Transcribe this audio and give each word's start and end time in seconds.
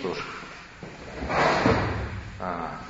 что 0.00 0.14
ж, 0.14 0.18
а, 2.40 2.80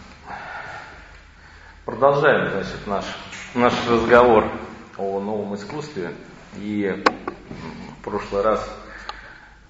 продолжаем, 1.84 2.52
значит, 2.52 2.86
наш, 2.86 3.04
наш 3.54 3.74
разговор 3.88 4.48
о 4.96 5.18
новом 5.18 5.56
искусстве. 5.56 6.14
И 6.56 7.02
в 7.98 8.04
прошлый 8.04 8.42
раз 8.42 8.64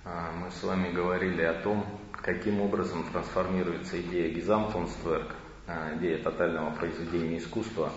а, 0.04 0.32
мы 0.32 0.50
с 0.50 0.62
вами 0.62 0.92
говорили 0.92 1.42
о 1.42 1.54
том, 1.54 1.86
каким 2.12 2.60
образом 2.60 3.04
трансформируется 3.10 3.98
идея 4.02 4.34
Гизамтунстверк, 4.34 5.34
а, 5.66 5.96
идея 5.96 6.22
тотального 6.22 6.72
произведения 6.72 7.38
искусства, 7.38 7.90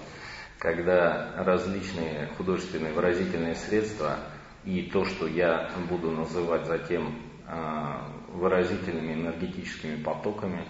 когда 0.57 1.33
различные 1.35 2.29
художественные 2.37 2.93
выразительные 2.93 3.55
средства 3.55 4.19
и 4.63 4.83
то, 4.83 5.03
что 5.03 5.27
я 5.27 5.69
буду 5.89 6.11
называть 6.11 6.65
затем 6.65 7.13
выразительными 8.33 9.13
энергетическими 9.13 10.01
потоками, 10.01 10.65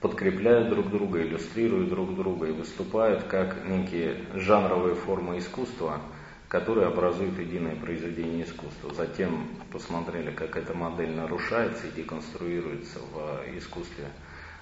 подкрепляют 0.00 0.70
друг 0.70 0.90
друга, 0.90 1.22
иллюстрируют 1.22 1.90
друг 1.90 2.14
друга 2.16 2.48
и 2.48 2.52
выступают 2.52 3.24
как 3.24 3.66
некие 3.66 4.16
жанровые 4.34 4.94
формы 4.94 5.38
искусства, 5.38 6.00
которые 6.48 6.86
образуют 6.86 7.38
единое 7.38 7.76
произведение 7.76 8.44
искусства. 8.44 8.94
Затем 8.94 9.48
посмотрели, 9.70 10.30
как 10.30 10.56
эта 10.56 10.74
модель 10.74 11.14
нарушается 11.14 11.86
и 11.86 11.92
деконструируется 11.92 12.98
в 12.98 13.56
искусстве 13.56 14.06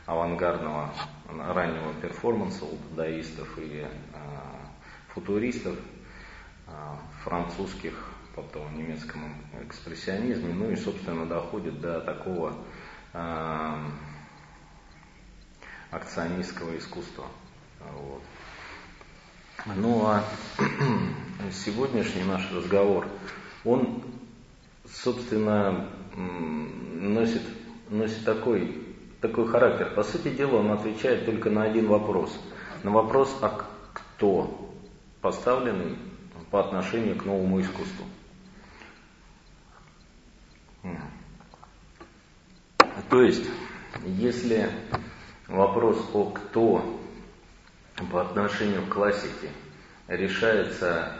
авангардного 0.06 0.90
раннего 1.28 1.92
перформанса 2.00 2.64
у 2.64 2.76
дадаистов 2.90 3.58
и 3.58 3.84
э, 3.84 3.88
футуристов, 5.08 5.76
э, 6.66 6.70
французских 7.24 7.94
потом 8.42 8.78
немецком 8.78 9.34
экспрессионизме, 9.62 10.54
ну 10.54 10.70
и, 10.70 10.76
собственно, 10.76 11.26
доходит 11.26 11.80
до 11.80 12.00
такого 12.00 12.54
э, 13.12 13.74
акционистского 15.90 16.78
искусства. 16.78 17.26
Вот. 17.80 18.22
Ну 19.74 20.06
а 20.06 20.22
сегодняшний 21.52 22.22
наш 22.22 22.50
разговор, 22.52 23.08
он, 23.64 24.04
собственно, 24.88 25.88
носит, 26.14 27.42
носит 27.90 28.24
такой, 28.24 28.86
такой 29.20 29.48
характер. 29.48 29.92
По 29.96 30.04
сути 30.04 30.30
дела, 30.30 30.58
он 30.58 30.70
отвечает 30.70 31.26
только 31.26 31.50
на 31.50 31.64
один 31.64 31.88
вопрос. 31.88 32.38
На 32.84 32.92
вопрос, 32.92 33.36
а 33.42 33.64
кто 33.92 34.72
поставленный 35.20 35.98
по 36.52 36.60
отношению 36.60 37.16
к 37.16 37.24
новому 37.24 37.60
искусству. 37.60 38.04
То 43.10 43.22
есть, 43.22 43.44
если 44.04 44.68
вопрос 45.46 45.98
о 46.12 46.26
кто 46.30 47.00
по 48.12 48.20
отношению 48.22 48.84
к 48.86 48.90
классике 48.90 49.50
решается 50.08 51.12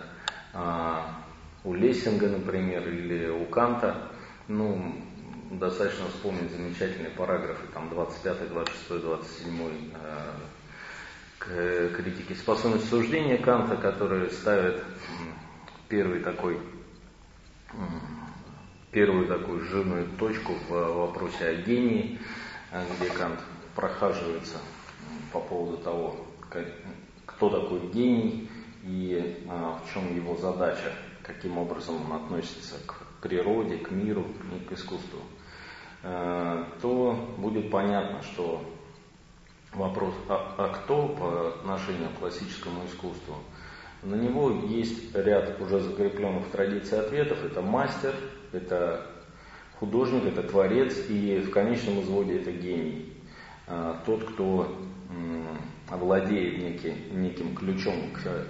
а, 0.52 1.22
у 1.64 1.74
Лессинга, 1.74 2.28
например, 2.28 2.86
или 2.88 3.28
у 3.28 3.46
Канта, 3.46 4.10
ну, 4.48 4.94
достаточно 5.50 6.06
вспомнить 6.08 6.50
замечательные 6.50 7.10
параграфы, 7.10 7.66
там 7.72 7.88
25, 7.88 8.48
26, 8.50 9.02
27 9.02 9.92
э, 9.94 10.34
к 11.38 11.96
критике 11.96 12.34
способности 12.34 12.86
суждения 12.88 13.38
Канта, 13.38 13.76
которые 13.76 14.30
ставят 14.30 14.82
первый 15.88 16.20
такой 16.20 16.58
первую 18.98 19.28
такую 19.28 19.60
жирную 19.60 20.08
точку 20.18 20.54
в 20.68 20.72
вопросе 20.72 21.50
о 21.50 21.54
гении, 21.54 22.18
э, 22.72 22.82
где 22.96 23.08
Кант 23.10 23.38
прохаживается 23.77 24.56
по 25.32 25.38
поводу 25.38 25.77
того, 25.77 26.16
кто 27.25 27.48
такой 27.48 27.78
гений 27.92 28.50
и 28.82 29.44
а, 29.48 29.78
в 29.78 29.92
чем 29.92 30.16
его 30.16 30.36
задача, 30.36 30.92
каким 31.22 31.59
образом 31.59 32.10
он 32.10 32.16
относится 32.16 32.75
к 32.86 32.97
природе, 33.22 33.76
к 33.76 33.92
миру 33.92 34.25
и 34.56 34.64
к 34.64 34.72
искусству, 34.72 35.20
э, 36.03 36.65
то 36.82 37.36
будет 37.38 37.70
понятно, 37.70 38.20
что 38.25 38.65
вопрос, 39.75 40.12
а, 40.28 40.56
а 40.59 40.69
кто 40.70 41.06
по 41.10 41.48
отношению 41.50 42.09
к 42.16 42.19
классическому 42.19 42.84
искусству, 42.86 43.36
на 44.03 44.16
него 44.16 44.50
есть 44.66 45.15
ряд 45.15 45.60
уже 45.60 45.78
закрепленных 45.80 46.47
в 46.47 46.50
традиции 46.50 46.98
ответов. 46.98 47.44
Это 47.44 47.62
мастер, 47.62 48.15
это 48.53 49.06
художник, 49.78 50.25
это 50.25 50.42
творец 50.42 50.97
и 51.09 51.38
в 51.41 51.50
конечном 51.50 52.03
изводе 52.03 52.41
это 52.41 52.53
гений. 52.53 53.12
А, 53.66 54.03
тот, 54.06 54.25
кто 54.25 54.76
владеет 55.97 56.59
некий, 56.59 56.94
неким 57.12 57.54
ключом 57.54 58.10
к 58.12 58.47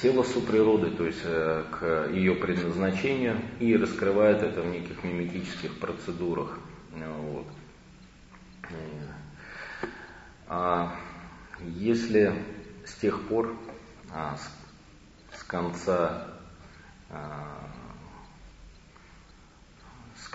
телосу 0.00 0.42
природы, 0.42 0.90
то 0.90 1.06
есть 1.06 1.22
э, 1.24 1.64
к 1.70 2.10
ее 2.12 2.34
предназначению, 2.34 3.38
и 3.60 3.76
раскрывает 3.76 4.42
это 4.42 4.62
в 4.62 4.66
неких 4.66 5.02
миметических 5.02 5.78
процедурах. 5.78 6.58
Вот. 6.92 7.46
А 10.48 10.94
если 11.60 12.34
с 12.84 12.94
тех 12.94 13.22
пор, 13.28 13.56
а, 14.12 14.36
с, 15.32 15.42
конца 15.44 16.28
а, 17.10 17.68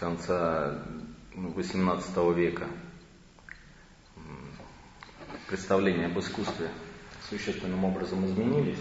конца 0.02 0.80
XVIII 1.36 2.34
века 2.34 2.66
представления 5.48 6.08
об 6.08 6.20
искусстве 6.20 6.72
существенным 7.30 7.86
образом 7.86 8.26
изменились. 8.26 8.80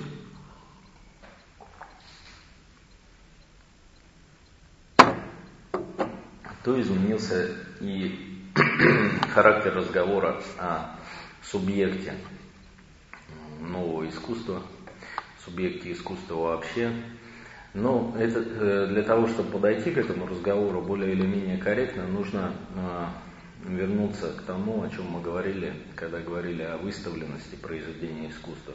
то 6.64 6.80
изменился 6.80 7.54
и 7.80 8.50
характер 9.34 9.74
разговора 9.74 10.42
о 10.58 10.96
субъекте 11.42 12.14
нового 13.60 14.08
искусства, 14.08 14.62
субъекте 15.44 15.92
искусства 15.92 16.34
вообще. 16.36 16.92
Но 17.72 18.14
это, 18.18 18.40
э, 18.40 18.86
для 18.88 19.02
того, 19.02 19.28
чтобы 19.28 19.50
подойти 19.52 19.92
к 19.92 19.98
этому 19.98 20.26
разговору 20.26 20.80
более 20.82 21.12
или 21.12 21.24
менее 21.24 21.56
корректно, 21.56 22.06
нужно 22.06 22.52
э, 22.74 23.06
вернуться 23.64 24.32
к 24.32 24.42
тому, 24.42 24.82
о 24.82 24.90
чем 24.90 25.06
мы 25.10 25.20
говорили, 25.20 25.72
когда 25.94 26.18
говорили 26.18 26.62
о 26.62 26.78
выставленности 26.78 27.54
произведения 27.54 28.30
искусства. 28.30 28.74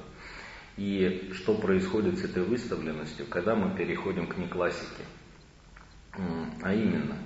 И 0.78 1.31
что 1.33 1.56
происходит 1.56 2.19
с 2.19 2.23
этой 2.23 2.44
выставленностью, 2.44 3.25
когда 3.28 3.56
мы 3.56 3.75
переходим 3.75 4.28
к 4.28 4.38
неклассике. 4.38 5.03
А 6.62 6.73
именно, 6.73 7.17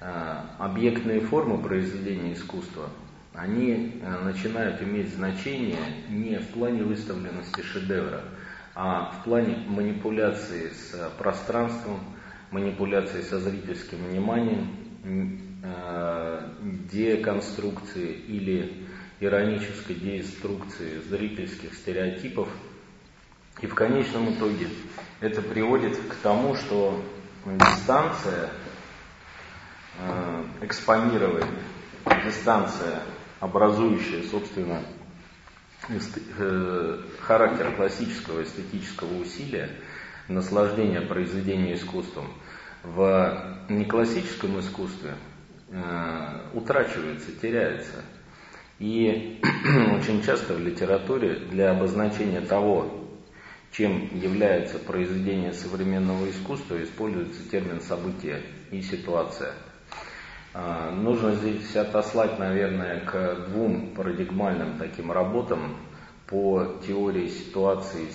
э, 0.00 0.36
объектные 0.58 1.20
формы 1.20 1.62
произведения 1.62 2.34
искусства, 2.34 2.90
они 3.32 4.00
э, 4.02 4.24
начинают 4.24 4.82
иметь 4.82 5.14
значение 5.14 5.78
не 6.10 6.38
в 6.38 6.48
плане 6.48 6.82
выставленности 6.82 7.62
шедевра, 7.62 8.22
а 8.74 9.12
в 9.12 9.24
плане 9.24 9.56
манипуляции 9.66 10.70
с 10.70 11.10
пространством, 11.18 12.00
манипуляции 12.50 13.22
со 13.22 13.38
зрительским 13.38 13.98
вниманием, 14.06 14.68
Э, 15.62 16.40
деконструкции 16.90 18.12
или 18.12 18.86
иронической 19.20 19.94
деструкции 19.94 21.00
зрительских 21.00 21.74
стереотипов. 21.74 22.48
И 23.60 23.66
в 23.66 23.74
конечном 23.74 24.32
итоге 24.32 24.68
это 25.20 25.42
приводит 25.42 25.98
к 25.98 26.14
тому, 26.22 26.54
что 26.54 27.02
дистанция 27.44 28.50
э, 29.98 30.44
экспонирования, 30.62 31.60
дистанция, 32.24 33.02
образующая, 33.40 34.22
собственно, 34.22 34.80
э, 34.80 34.99
характер 37.20 37.74
классического 37.76 38.42
эстетического 38.42 39.20
усилия, 39.20 39.70
наслаждения 40.28 41.00
произведения 41.00 41.74
искусством, 41.74 42.28
в 42.82 43.64
неклассическом 43.68 44.58
искусстве 44.60 45.14
Э, 45.72 46.50
утрачивается, 46.52 47.30
теряется. 47.40 48.02
И 48.80 49.40
очень 49.94 50.20
часто 50.22 50.54
в 50.54 50.60
литературе 50.60 51.36
для 51.36 51.70
обозначения 51.70 52.40
того, 52.40 53.08
чем 53.70 54.10
является 54.18 54.80
произведение 54.80 55.52
современного 55.52 56.28
искусства, 56.28 56.82
используется 56.82 57.48
термин 57.48 57.80
событие 57.80 58.42
и 58.72 58.82
ситуация. 58.82 59.52
Э, 60.52 60.90
нужно 60.90 61.34
здесь 61.36 61.76
отослать, 61.76 62.38
наверное, 62.38 63.00
к 63.00 63.48
двум 63.48 63.94
парадигмальным 63.94 64.78
таким 64.78 65.12
работам 65.12 65.76
по 66.26 66.78
теории 66.86 67.28
ситуации, 67.28 68.08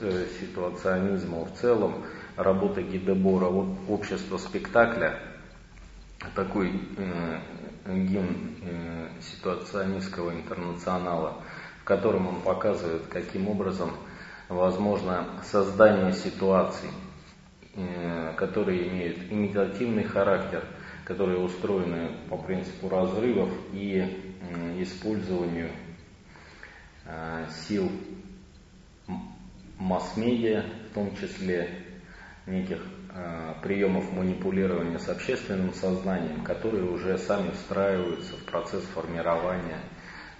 э, 0.00 0.26
ситуационизма 0.40 1.44
в 1.44 1.54
целом, 1.54 2.04
работа 2.36 2.82
Гидебора 2.82 3.46
«Общество 3.88 4.38
спектакля», 4.38 5.18
такой 6.34 6.80
э, 6.96 7.38
гимн 7.86 8.56
э, 8.62 9.08
ситуационистского 9.20 10.32
интернационала, 10.32 11.42
в 11.80 11.84
котором 11.84 12.26
он 12.26 12.40
показывает, 12.40 13.06
каким 13.08 13.48
образом 13.48 13.92
возможно 14.48 15.26
создание 15.44 16.12
ситуаций, 16.12 16.90
э, 17.74 18.32
которые 18.36 18.88
имеют 18.88 19.30
имитативный 19.30 20.04
характер, 20.04 20.64
которые 21.06 21.38
устроены 21.38 22.10
по 22.28 22.36
принципу 22.36 22.88
разрывов 22.88 23.48
и 23.72 24.34
использованию 24.78 25.70
э, 27.04 27.46
сил 27.66 27.88
масс-медиа, 29.78 30.64
в 30.90 30.94
том 30.94 31.16
числе 31.16 31.70
неких 32.46 32.82
э, 33.14 33.54
приемов 33.62 34.12
манипулирования 34.12 34.98
с 34.98 35.08
общественным 35.08 35.72
сознанием, 35.74 36.42
которые 36.42 36.84
уже 36.84 37.16
сами 37.18 37.50
встраиваются 37.52 38.36
в 38.36 38.44
процесс 38.44 38.82
формирования 38.86 39.78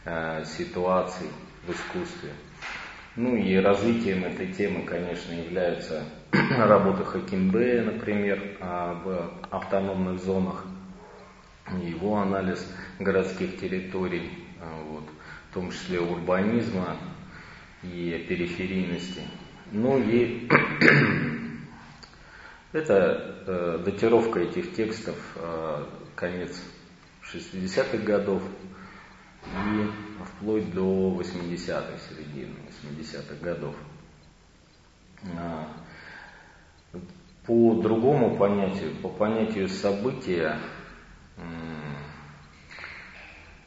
э, 0.04 0.44
ситуаций 0.46 1.28
в 1.64 1.70
искусстве. 1.70 2.32
Ну 3.16 3.34
и 3.34 3.56
развитием 3.56 4.24
этой 4.24 4.52
темы, 4.52 4.84
конечно, 4.84 5.32
является 5.32 6.04
работа 6.32 7.02
Хакимбея, 7.02 7.82
например, 7.82 8.58
об 8.60 9.08
автономных 9.50 10.22
зонах, 10.22 10.66
его 11.82 12.18
анализ 12.18 12.70
городских 12.98 13.58
территорий, 13.58 14.44
э, 14.60 14.82
вот, 14.90 15.04
в 15.50 15.54
том 15.54 15.70
числе 15.70 15.98
урбанизма 15.98 16.98
и 17.82 18.22
периферийности. 18.28 19.22
Ну 19.72 19.98
и 19.98 20.46
это 22.72 23.42
э, 23.46 23.82
датировка 23.82 24.40
этих 24.40 24.74
текстов 24.74 25.16
э, 25.36 25.84
конец 26.14 26.62
60-х 27.32 27.96
годов 27.96 28.42
и 29.46 30.05
вплоть 30.24 30.72
до 30.72 31.20
80-х, 31.20 31.98
середины 32.08 32.54
80-х 32.84 33.34
годов. 33.42 33.74
А, 35.38 35.68
по 37.46 37.74
другому 37.74 38.36
понятию, 38.36 38.94
по 39.02 39.08
понятию 39.08 39.68
события, 39.68 40.58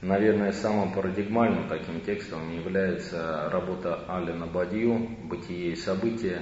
наверное, 0.02 0.52
самым 0.52 0.92
парадигмальным 0.94 1.68
таким 1.68 2.02
текстом 2.02 2.54
является 2.54 3.50
работа 3.50 4.04
Алина 4.08 4.46
Бадью 4.48 5.18
«Бытие 5.24 5.74
и 5.74 5.76
события». 5.76 6.42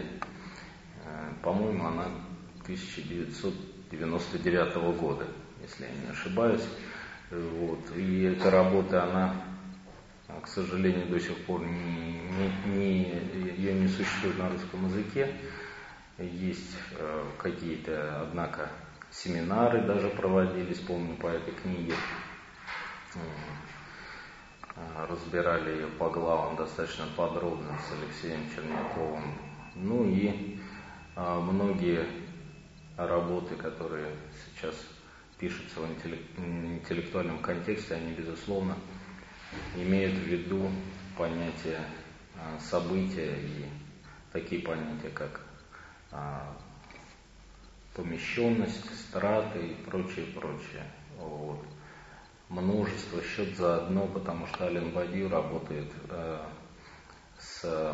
Э, 1.06 1.31
по-моему, 1.44 1.86
она 1.86 2.06
1999 2.63 4.75
года, 5.00 5.25
если 5.62 5.86
я 5.86 5.89
не 5.89 6.10
ошибаюсь. 6.12 6.68
Вот. 7.31 7.80
И 7.95 8.24
эта 8.24 8.51
работа, 8.51 9.03
она, 9.03 9.33
к 10.27 10.47
сожалению, 10.47 11.07
до 11.07 11.19
сих 11.19 11.38
пор 11.45 11.62
не, 11.62 12.19
не, 12.65 12.75
не, 12.75 13.03
ее 13.57 13.74
не 13.74 13.88
существует 13.88 14.38
на 14.38 14.50
русском 14.50 14.85
языке. 14.88 15.33
Есть 16.18 16.75
э, 16.91 17.24
какие-то, 17.38 18.21
однако, 18.21 18.69
семинары 19.12 19.81
даже 19.81 20.09
проводились, 20.09 20.79
помню, 20.79 21.15
по 21.15 21.27
этой 21.27 21.53
книге. 21.53 21.94
Э, 23.15 23.19
разбирали 25.09 25.71
ее 25.71 25.88
по 25.88 26.09
главам 26.09 26.56
достаточно 26.56 27.06
подробно 27.15 27.77
с 27.88 27.94
Алексеем 27.94 28.50
Черняковым. 28.53 29.33
Ну 29.75 30.06
и 30.06 30.59
э, 31.15 31.39
многие 31.39 32.06
работы, 32.97 33.56
которые 33.56 34.07
сейчас 34.45 34.75
пишутся 35.39 35.79
в 35.81 35.85
интеллектуальном 35.85 37.39
контексте, 37.39 37.95
они, 37.95 38.13
безусловно, 38.13 38.75
имеют 39.75 40.15
в 40.15 40.23
виду 40.23 40.69
понятие 41.17 41.79
а, 42.35 42.59
события 42.59 43.35
и 43.35 43.65
такие 44.31 44.61
понятия, 44.61 45.09
как 45.13 45.41
а, 46.11 46.55
помещенность, 47.95 48.85
страты 49.07 49.59
и 49.59 49.73
прочее, 49.73 50.25
прочее. 50.27 50.83
Вот. 51.17 51.63
Множество, 52.49 53.21
счет 53.23 53.57
за 53.57 53.77
одно, 53.77 54.07
потому 54.07 54.47
что 54.47 54.67
Ален 54.67 54.91
Бадью 54.91 55.29
работает 55.29 55.91
э, 56.09 56.39
с 57.38 57.93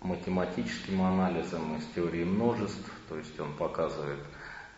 математическим 0.00 1.02
анализом 1.02 1.76
из 1.78 1.86
теории 1.94 2.22
множеств, 2.22 2.88
то 3.08 3.16
есть 3.16 3.38
он 3.40 3.54
показывает 3.54 4.20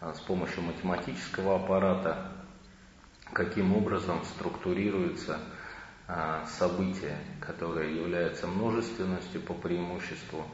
а, 0.00 0.14
с 0.14 0.20
помощью 0.20 0.62
математического 0.62 1.56
аппарата, 1.56 2.32
каким 3.32 3.74
образом 3.76 4.22
структурируется 4.24 5.40
а, 6.06 6.44
событие, 6.46 7.18
которое 7.40 7.90
является 7.90 8.46
множественностью 8.46 9.40
по 9.42 9.54
преимуществу, 9.54 10.44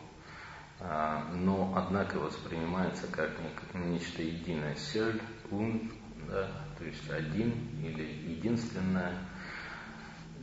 а, 0.80 1.24
но 1.32 1.74
однако 1.76 2.18
воспринимается 2.18 3.06
как 3.08 3.30
нечто 3.74 4.22
единое. 4.22 4.74
Сель, 4.76 5.20
ун, 5.50 5.90
да, 6.28 6.48
то 6.78 6.84
есть 6.84 7.10
один 7.10 7.52
или 7.82 8.04
единственное– 8.32 9.14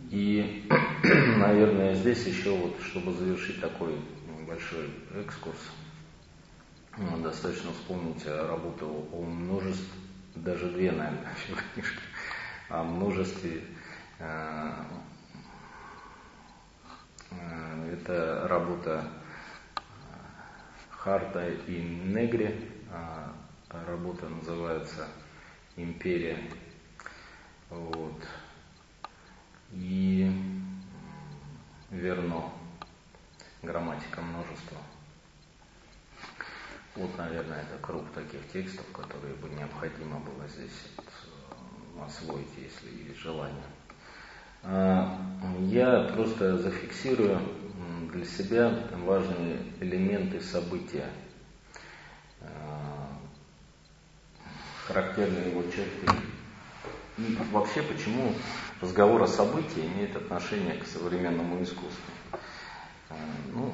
и, 0.09 0.65
наверное, 1.03 1.93
здесь 1.95 2.25
еще 2.25 2.51
вот, 2.51 2.79
чтобы 2.81 3.13
завершить 3.13 3.59
такой 3.59 3.99
небольшой 4.39 4.89
экскурс, 5.15 5.59
ну, 6.97 7.21
достаточно 7.21 7.71
вспомнить 7.73 8.25
работу 8.25 9.07
о 9.11 9.21
множестве, 9.21 9.85
даже 10.35 10.69
две, 10.69 10.91
наверное, 10.91 11.33
книжки, 11.73 11.99
о 12.69 12.83
множестве. 12.83 13.63
Э, 14.19 14.83
э, 17.31 17.93
это 17.93 18.47
работа 18.47 19.07
Харта 20.89 21.47
и 21.49 21.81
Негри, 21.81 22.71
а 22.91 23.33
работа 23.85 24.27
называется 24.27 25.07
«Империя». 25.75 26.39
Вот 27.69 28.23
и 29.71 30.31
верно 31.91 32.49
грамматика 33.61 34.21
множества. 34.21 34.77
Вот, 36.95 37.15
наверное, 37.17 37.61
это 37.61 37.77
круг 37.79 38.11
таких 38.13 38.51
текстов, 38.51 38.85
которые 38.91 39.35
бы 39.35 39.49
необходимо 39.49 40.19
было 40.19 40.47
здесь 40.47 40.87
э, 40.97 42.03
освоить, 42.03 42.57
если 42.57 43.07
есть 43.07 43.19
желание. 43.19 43.63
А, 44.63 45.19
я 45.61 46.11
просто 46.15 46.57
зафиксирую 46.57 47.39
для 48.13 48.25
себя 48.25 48.73
важные 49.05 49.57
элементы 49.79 50.41
события, 50.41 51.09
а, 52.41 53.09
характерные 54.87 55.51
его 55.51 55.63
черты. 55.63 56.07
И 57.17 57.37
вообще, 57.51 57.81
почему 57.81 58.33
разговор 58.81 59.23
о 59.23 59.27
событии 59.27 59.85
имеет 59.85 60.15
отношение 60.15 60.75
к 60.75 60.85
современному 60.85 61.61
искусству. 61.63 62.13
Э, 63.09 63.15
ну, 63.53 63.73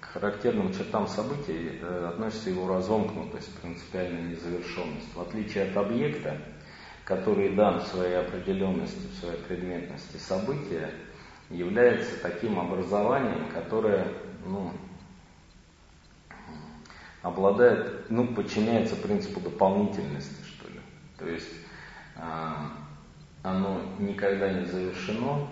к 0.00 0.06
характерным 0.06 0.72
чертам 0.72 1.06
событий 1.06 1.78
э, 1.80 2.08
относится 2.08 2.50
его 2.50 2.66
разомкнутость, 2.68 3.54
принципиальная 3.60 4.22
незавершенность. 4.22 5.14
В 5.14 5.20
отличие 5.20 5.70
от 5.70 5.76
объекта, 5.76 6.38
который 7.04 7.54
дан 7.54 7.80
своей 7.80 8.16
определенности, 8.16 9.06
в 9.06 9.20
своей 9.20 9.38
предметности 9.42 10.16
события, 10.16 10.90
является 11.50 12.20
таким 12.22 12.58
образованием, 12.58 13.48
которое 13.52 14.06
ну, 14.44 14.72
обладает, 17.22 18.10
ну, 18.10 18.34
подчиняется 18.34 18.96
принципу 18.96 19.40
дополнительности, 19.40 20.42
что 20.44 20.68
ли. 20.68 20.80
То 21.18 21.28
есть 21.28 21.52
э, 22.16 22.52
оно 23.42 23.80
никогда 23.98 24.52
не 24.52 24.64
завершено, 24.66 25.48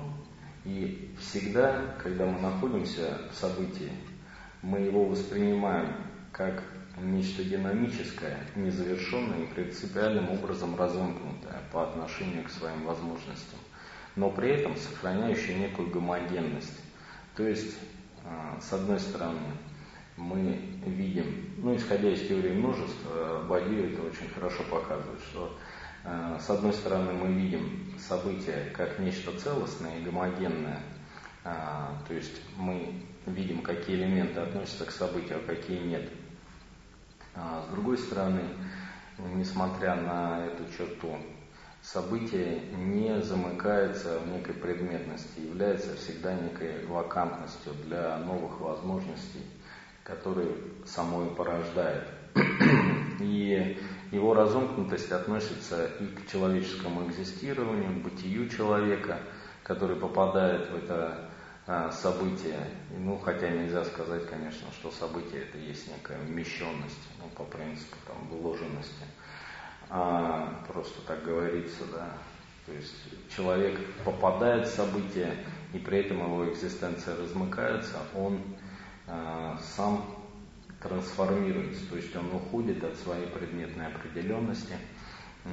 и 0.64 1.14
всегда, 1.18 1.94
когда 2.02 2.26
мы 2.26 2.40
находимся 2.40 3.18
в 3.32 3.34
событии, 3.34 3.92
мы 4.62 4.80
его 4.80 5.06
воспринимаем 5.06 5.94
как 6.32 6.62
нечто 7.02 7.44
динамическое, 7.44 8.38
незавершенное 8.56 9.44
и 9.44 9.54
принципиальным 9.54 10.30
образом 10.30 10.76
разомкнутое 10.76 11.60
по 11.72 11.84
отношению 11.84 12.44
к 12.44 12.50
своим 12.50 12.84
возможностям, 12.84 13.58
но 14.16 14.30
при 14.30 14.50
этом 14.50 14.76
сохраняющее 14.76 15.58
некую 15.58 15.90
гомогенность. 15.90 16.80
То 17.36 17.46
есть, 17.46 17.76
а, 18.24 18.58
с 18.60 18.72
одной 18.72 19.00
стороны, 19.00 19.40
мы 20.16 20.58
видим, 20.86 21.54
ну, 21.58 21.74
исходя 21.76 22.10
из 22.10 22.26
теории 22.28 22.52
множества, 22.52 23.44
Бадью 23.48 23.92
это 23.92 24.02
очень 24.02 24.28
хорошо 24.34 24.62
показывает, 24.64 25.20
что 25.30 25.56
Э, 26.04 26.38
с 26.40 26.48
одной 26.48 26.72
стороны, 26.72 27.12
мы 27.12 27.32
видим 27.32 27.94
события 27.98 28.72
как 28.74 28.98
нечто 28.98 29.38
целостное 29.38 29.98
и 29.98 30.02
гомогенное, 30.02 30.80
э, 31.44 31.50
то 32.08 32.14
есть 32.14 32.40
мы 32.56 32.94
видим, 33.26 33.62
какие 33.62 33.96
элементы 33.96 34.40
относятся 34.40 34.86
к 34.86 34.90
событию, 34.90 35.38
а 35.38 35.46
какие 35.46 35.78
нет. 35.78 36.08
А 37.42 37.62
с 37.62 37.72
другой 37.72 37.96
стороны, 37.96 38.42
несмотря 39.34 39.94
на 39.94 40.44
эту 40.44 40.70
черту, 40.76 41.16
событие 41.80 42.60
не 42.76 43.22
замыкается 43.22 44.18
в 44.18 44.28
некой 44.28 44.54
предметности, 44.54 45.40
является 45.40 45.96
всегда 45.96 46.34
некой 46.34 46.84
вакантностью 46.86 47.72
для 47.86 48.18
новых 48.18 48.60
возможностей, 48.60 49.42
которые 50.04 50.54
самой 50.84 51.30
порождает. 51.30 52.08
И 53.20 53.78
его 54.12 54.34
разомкнутость 54.34 55.10
относится 55.10 55.86
и 56.00 56.06
к 56.06 56.26
человеческому 56.30 57.06
экзистированию, 57.08 58.02
бытию 58.02 58.48
человека, 58.48 59.18
который 59.62 59.96
попадает 59.96 60.68
в 60.70 60.76
это 60.76 61.29
а, 61.72 61.92
событие. 61.92 62.66
Ну, 62.98 63.16
хотя 63.16 63.48
нельзя 63.48 63.84
сказать, 63.84 64.28
конечно, 64.28 64.66
что 64.72 64.90
событие 64.90 65.42
это 65.42 65.56
есть 65.56 65.86
некая 65.86 66.18
вмещенность, 66.18 66.98
ну, 67.20 67.28
по 67.28 67.44
принципу 67.44 67.94
там, 68.08 68.26
вложенности 68.28 69.04
а, 69.88 70.64
просто 70.66 71.00
так 71.02 71.22
говорится, 71.22 71.84
да. 71.92 72.12
То 72.66 72.72
есть 72.72 72.96
человек 73.36 73.78
попадает 74.04 74.66
в 74.66 74.74
событие, 74.74 75.32
и 75.72 75.78
при 75.78 75.98
этом 75.98 76.18
его 76.18 76.52
экзистенция 76.52 77.16
размыкается, 77.16 77.98
он 78.16 78.42
а, 79.06 79.56
сам 79.76 80.04
трансформируется, 80.82 81.88
то 81.88 81.96
есть 81.96 82.16
он 82.16 82.34
уходит 82.34 82.82
от 82.82 82.96
своей 82.96 83.28
предметной 83.28 83.86
определенности 83.86 84.74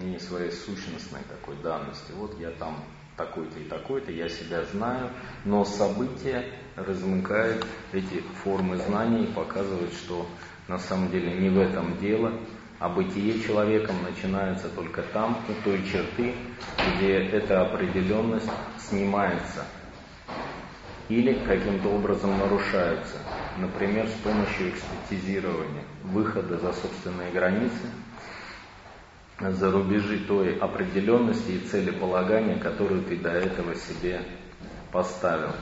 и 0.02 0.18
своей 0.18 0.52
сущностной 0.52 1.22
такой 1.30 1.58
данности. 1.58 2.12
Вот 2.14 2.40
я 2.40 2.50
там 2.50 2.84
такой-то 3.18 3.60
и 3.60 3.64
такой-то, 3.64 4.12
я 4.12 4.30
себя 4.30 4.64
знаю, 4.64 5.10
но 5.44 5.66
событие 5.66 6.54
размыкает 6.76 7.66
эти 7.92 8.22
формы 8.44 8.78
знаний 8.78 9.26
и 9.26 9.34
показывает, 9.34 9.92
что 9.94 10.28
на 10.68 10.78
самом 10.78 11.10
деле 11.10 11.34
не 11.40 11.50
в 11.50 11.58
этом 11.58 11.98
дело, 11.98 12.32
а 12.80 12.90
бытие 12.90 13.42
человеком 13.42 13.96
начинается 14.04 14.70
только 14.70 15.02
там, 15.02 15.44
у 15.50 15.64
той 15.64 15.84
черты, 15.84 16.36
где 16.86 17.14
эта 17.14 17.62
определенность 17.62 18.52
снимается 18.78 19.66
или 21.10 21.44
каким-то 21.46 21.90
образом 21.90 22.38
нарушается. 22.38 23.18
Например, 23.56 24.08
с 24.08 24.14
помощью 24.22 24.70
экстетизирования, 24.70 25.86
выхода 26.04 26.60
за 26.60 26.74
собственные 26.74 27.32
границы, 27.32 27.90
за 29.40 29.72
рубежи 29.72 30.20
той 30.20 30.58
определенности 30.58 31.52
и 31.52 31.60
целеполагания, 31.60 32.58
которую 32.58 33.04
ты 33.04 33.18
до 33.18 33.30
этого 33.30 33.76
себе 33.76 34.22
поставил. 34.92 35.54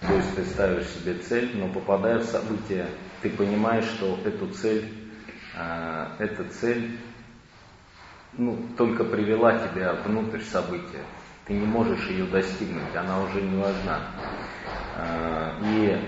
То 0.00 0.14
есть 0.14 0.34
ты 0.34 0.44
ставишь 0.44 0.86
себе 0.86 1.14
цель, 1.14 1.52
но 1.54 1.68
попадая 1.68 2.18
в 2.18 2.24
события, 2.24 2.88
ты 3.22 3.30
понимаешь, 3.30 3.84
что 3.84 4.18
эту 4.24 4.48
цель 4.48 4.92
а, 5.54 6.16
эта 6.18 6.44
цель 6.44 6.98
ну, 8.32 8.58
только 8.76 9.04
привела 9.04 9.58
тебя 9.58 9.94
внутрь 10.04 10.40
события. 10.40 11.04
Ты 11.46 11.54
не 11.54 11.66
можешь 11.66 12.08
ее 12.08 12.24
достигнуть, 12.24 12.94
она 12.94 13.22
уже 13.22 13.42
не 13.42 13.60
важна. 13.60 14.00
А, 14.96 15.58
и 15.62 15.98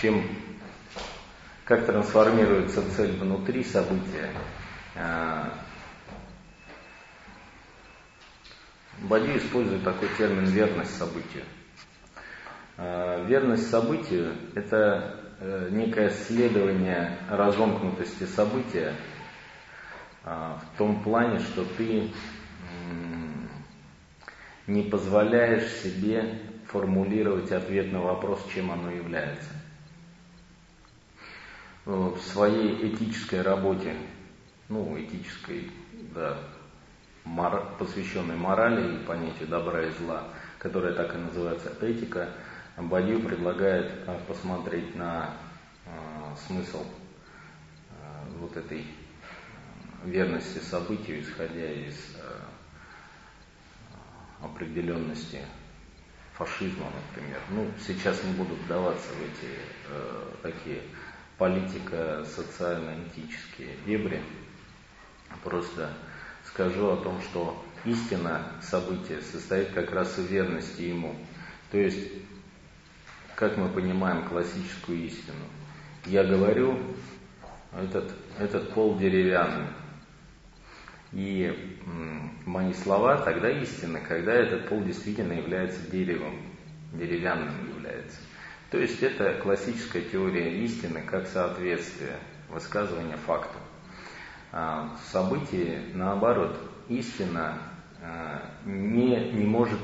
чем 0.00 0.22
как 1.68 1.84
трансформируется 1.84 2.82
цель 2.96 3.12
внутри 3.18 3.62
события, 3.62 4.30
а, 4.96 5.52
Бади 9.02 9.36
использует 9.36 9.84
такой 9.84 10.08
термин 10.16 10.46
верность 10.46 10.96
событию. 10.96 11.44
Э, 12.78 13.24
верность 13.26 13.70
событию– 13.70 14.34
это 14.54 15.20
э, 15.40 15.68
некое 15.70 16.08
следование 16.10 17.18
разомкнутости 17.30 18.24
события 18.24 18.94
э, 20.24 20.28
в 20.30 20.78
том 20.78 21.02
плане, 21.02 21.38
что 21.38 21.64
ты 21.76 22.10
не 24.66 24.82
позволяешь 24.82 25.70
себе 25.82 26.40
формулировать 26.66 27.52
ответ 27.52 27.92
на 27.92 28.00
вопрос, 28.00 28.44
чем 28.52 28.72
оно 28.72 28.90
является. 28.90 29.57
В 31.88 32.20
своей 32.20 32.88
этической 32.88 33.42
работе, 33.42 33.96
ну, 34.68 34.94
этической, 35.00 35.70
да, 36.14 36.38
посвященной 37.78 38.36
морали 38.36 38.96
и 38.96 39.04
понятию 39.04 39.48
добра 39.48 39.82
и 39.82 39.90
зла, 39.92 40.24
которая 40.58 40.92
так 40.94 41.14
и 41.14 41.18
называется 41.18 41.72
этика– 41.80 42.28
Бадью 42.80 43.20
предлагает 43.20 43.90
а, 44.06 44.20
посмотреть 44.28 44.94
на 44.94 45.34
а, 45.84 46.36
смысл 46.46 46.84
а, 47.90 48.24
вот 48.38 48.56
этой 48.56 48.86
верности 50.04 50.58
событию, 50.58 51.20
исходя 51.22 51.72
из 51.72 51.96
определенности 54.40 55.40
фашизма, 56.34 56.86
например. 57.10 57.40
Ну, 57.50 57.68
сейчас 57.84 58.22
не 58.22 58.32
буду 58.34 58.54
вдаваться 58.54 59.08
в 59.08 59.22
эти 59.22 59.58
э, 59.88 60.24
такие 60.40 60.82
политико-социально-этические 61.38 63.76
дебри. 63.86 64.20
Просто 65.44 65.92
скажу 66.44 66.88
о 66.88 66.96
том, 66.96 67.22
что 67.22 67.64
истина 67.84 68.42
события 68.60 69.20
состоит 69.20 69.70
как 69.70 69.92
раз 69.92 70.18
в 70.18 70.26
верности 70.26 70.82
ему. 70.82 71.14
То 71.70 71.78
есть 71.78 72.10
как 73.38 73.56
мы 73.56 73.68
понимаем 73.68 74.28
классическую 74.28 75.06
истину. 75.06 75.44
Я 76.06 76.24
говорю, 76.24 76.76
этот, 77.72 78.12
этот 78.36 78.72
пол 78.72 78.98
деревянный. 78.98 79.68
И 81.12 81.78
мои 82.44 82.72
слова 82.72 83.18
тогда 83.18 83.48
истинны, 83.48 84.00
когда 84.00 84.32
этот 84.32 84.68
пол 84.68 84.82
действительно 84.82 85.34
является 85.34 85.88
деревом, 85.88 86.34
деревянным. 86.92 87.77
То 88.70 88.78
есть 88.78 89.02
это 89.02 89.34
классическая 89.42 90.02
теория 90.02 90.62
истины 90.64 91.02
как 91.02 91.26
соответствие 91.26 92.18
высказывания 92.48 93.16
факту. 93.16 93.58
А 94.52 94.96
в 94.96 95.12
событии, 95.12 95.80
наоборот, 95.94 96.58
истина 96.88 97.58
а, 98.02 98.42
не, 98.64 99.30
не 99.32 99.44
может, 99.44 99.80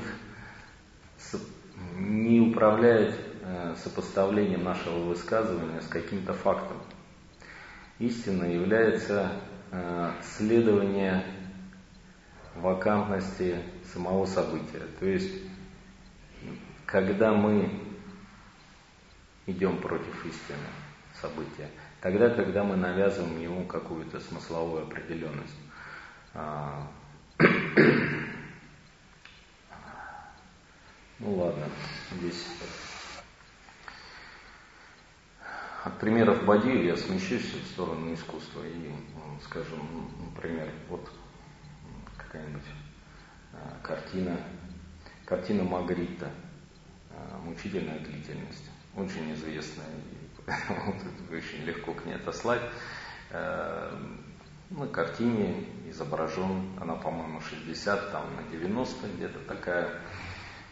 не 1.97 2.41
управляет 2.41 3.15
Э, 3.47 3.75
сопоставлением 3.77 4.63
нашего 4.63 5.03
высказывания 5.03 5.79
с 5.79 5.87
каким-то 5.87 6.33
фактом. 6.33 6.77
Истина 7.99 8.45
является 8.45 9.31
следование 10.23 11.23
вакантности 12.55 13.57
самого 13.93 14.25
события. 14.25 14.81
То 14.99 15.05
есть, 15.05 15.31
когда 16.87 17.33
мы 17.33 17.69
идем 19.47 19.77
против 19.77 20.25
истины 20.25 20.57
события, 21.21 21.69
тогда, 22.01 22.29
когда 22.29 22.63
мы 22.63 22.75
навязываем 22.75 23.39
ему 23.39 23.65
какую-то 23.65 24.19
смысловую 24.19 24.83
определенность. 24.83 25.55
А, 26.33 26.87
ну 31.19 31.35
ладно, 31.35 31.65
здесь. 32.11 32.45
От 35.83 35.99
примеров 35.99 36.43
Бадию 36.45 36.83
я 36.83 36.97
смещусь 36.97 37.53
в 37.53 37.67
сторону 37.67 38.11
искусства 38.13 38.63
и, 38.63 38.91
скажем, 39.43 40.09
например, 40.33 40.67
вот 40.89 41.07
какая-нибудь 42.17 42.65
а, 43.53 43.77
картина, 43.83 44.35
картина 45.25 45.63
Магрита, 45.63 46.31
а, 47.11 47.37
мучительная 47.37 47.99
длительность, 47.99 48.69
очень 48.95 49.33
известная, 49.33 49.85
и 51.29 51.35
очень 51.35 51.63
легко 51.65 51.93
к 51.93 52.05
ней 52.05 52.15
отослать. 52.15 52.61
А, 53.31 53.97
на 54.69 54.87
картине 54.87 55.65
изображен, 55.89 56.71
она, 56.79 56.95
по-моему, 56.95 57.39
60, 57.41 58.11
там 58.11 58.23
на 58.35 58.43
90 58.51 59.07
где-то 59.15 59.39
такая 59.47 59.89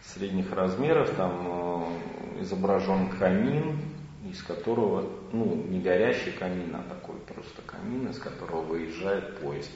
средних 0.02 0.52
размеров, 0.52 1.14
там 1.16 2.00
изображен 2.40 3.08
камин, 3.18 3.80
из 4.28 4.42
которого, 4.42 5.08
ну, 5.32 5.54
не 5.54 5.80
горящий 5.80 6.32
камин, 6.32 6.74
а 6.74 6.82
такой 6.88 7.16
просто 7.20 7.62
камин, 7.62 8.08
из 8.08 8.18
которого 8.18 8.62
выезжает 8.62 9.40
поезд 9.40 9.70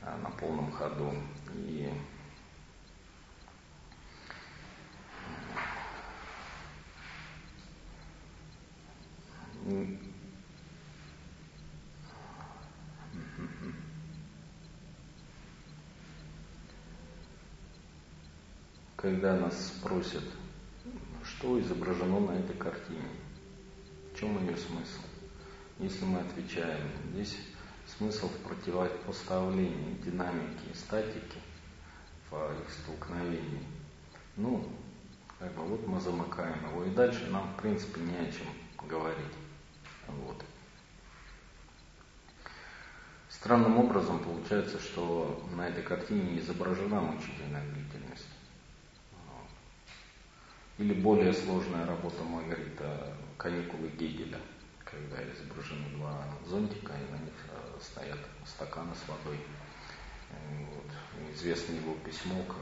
а, 0.00 0.16
на 0.22 0.30
полном 0.30 0.72
ходу. 0.72 1.12
И 1.54 1.90
когда 18.96 19.36
нас 19.36 19.66
спросят, 19.66 20.24
что 21.24 21.60
изображено 21.60 22.20
на 22.20 22.32
этой 22.32 22.56
картине, 22.56 23.08
чем 24.18 24.38
ее 24.46 24.56
смысл? 24.56 25.02
если 25.82 26.04
мы 26.04 26.20
отвечаем, 26.20 26.88
здесь 27.12 27.36
смысл 27.86 28.28
в 28.28 28.36
противопоставлении 28.48 29.96
динамики 30.04 30.70
и 30.70 30.74
статики 30.74 31.38
в 32.30 32.36
их 32.36 32.70
столкновении. 32.70 33.66
Ну, 34.36 34.64
как 35.38 35.52
бы 35.54 35.62
вот 35.64 35.86
мы 35.86 36.00
замыкаем 36.00 36.70
его, 36.70 36.84
и 36.84 36.90
дальше 36.90 37.26
нам, 37.30 37.52
в 37.52 37.60
принципе, 37.60 38.00
не 38.00 38.16
о 38.16 38.30
чем 38.30 38.46
говорить. 38.88 39.41
Вот. 40.08 40.44
Странным 43.28 43.78
образом 43.78 44.20
получается, 44.20 44.78
что 44.78 45.44
на 45.56 45.68
этой 45.68 45.82
картине 45.82 46.22
не 46.32 46.38
изображена 46.38 47.00
мучительная 47.00 47.64
длительность. 47.72 48.28
Или 50.78 50.94
более 50.94 51.32
сложная 51.32 51.86
работа 51.86 52.22
Маргарита 52.24 53.14
«Каникулы 53.36 53.88
Гегеля», 53.88 54.38
когда 54.84 55.16
изображены 55.22 55.96
два 55.96 56.24
зонтика, 56.46 56.92
и 56.92 57.12
на 57.12 57.18
них 57.18 57.34
э, 57.48 57.78
стоят 57.80 58.18
стаканы 58.46 58.94
с 58.94 59.08
водой. 59.08 59.38
Вот. 60.30 61.34
Известно 61.34 61.74
его 61.74 61.94
письмо 62.04 62.42
к, 62.44 62.54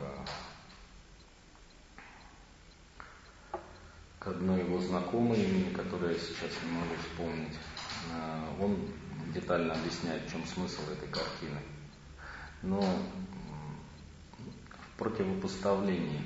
к 4.21 4.29
одной 4.29 4.61
его 4.61 4.79
знакомой, 4.79 5.43
имени 5.43 5.73
которой 5.73 6.13
я 6.13 6.19
сейчас 6.19 6.51
не 6.63 6.73
могу 6.73 6.95
вспомнить. 7.03 7.57
Э, 8.13 8.63
он 8.63 8.77
детально 9.35 9.73
объясняет, 9.73 10.23
в 10.25 10.31
чем 10.31 10.45
смысл 10.47 10.83
этой 10.93 11.09
картины. 11.09 11.59
Но 12.63 12.83
в 14.83 14.99
противопоставлении 14.99 16.21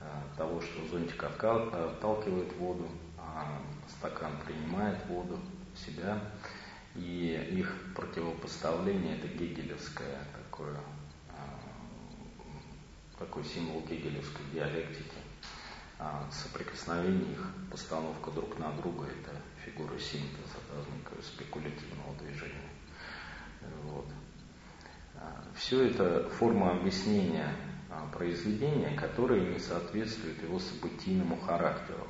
э, 0.00 0.06
того, 0.38 0.62
что 0.62 0.88
зонтик 0.88 1.22
отталкивает 1.22 2.56
воду, 2.56 2.88
а 3.18 3.60
стакан 3.90 4.32
принимает 4.46 5.04
воду 5.06 5.38
в 5.74 5.78
себя, 5.78 6.18
и 6.94 7.58
их 7.58 7.92
противопоставление 7.94 9.18
это 9.18 9.28
гегелевское 9.28 10.18
такое, 10.34 10.80
э, 11.28 11.34
такой 13.18 13.44
символ 13.44 13.82
гегелевской 13.82 14.46
диалектики. 14.54 15.25
А 15.98 16.28
соприкосновение 16.30 17.32
их, 17.32 17.46
постановка 17.70 18.30
друг 18.30 18.58
на 18.58 18.70
друга, 18.72 19.06
это 19.06 19.40
фигура 19.64 19.98
синтеза, 19.98 20.58
да, 20.70 20.94
некого 20.94 21.22
спекулятивного 21.22 22.14
движения. 22.18 22.68
Вот. 23.84 24.06
А, 25.14 25.42
Все 25.54 25.84
это 25.86 26.28
форма 26.28 26.72
объяснения 26.72 27.50
а, 27.90 28.06
произведения, 28.08 28.94
которые 28.94 29.50
не 29.54 29.58
соответствуют 29.58 30.42
его 30.42 30.58
событийному 30.58 31.40
характеру. 31.40 32.06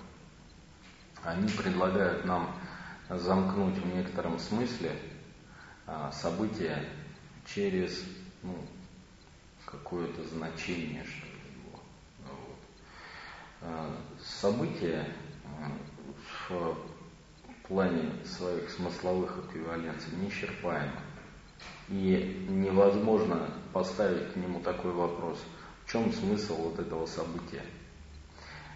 Они 1.23 1.49
предлагают 1.49 2.25
нам 2.25 2.57
замкнуть 3.09 3.78
в 3.78 3.95
некотором 3.95 4.38
смысле 4.38 4.97
события 6.12 6.85
через 7.47 8.05
ну, 8.43 8.57
какое-то 9.64 10.25
значение, 10.25 11.05
что 11.05 11.25
события 14.23 15.06
э, 16.49 16.49
в 16.49 16.76
плане 17.68 18.12
своих 18.25 18.70
смысловых 18.70 19.38
эквиваленций 19.46 20.12
неисчерпаемо. 20.20 21.00
И 21.88 22.46
невозможно 22.49 23.49
поставить 23.73 24.32
к 24.32 24.37
нему 24.37 24.61
такой 24.61 24.92
вопрос, 24.92 25.38
в 25.85 25.90
чем 25.90 26.12
смысл 26.12 26.56
вот 26.56 26.78
этого 26.78 27.06
события. 27.06 27.62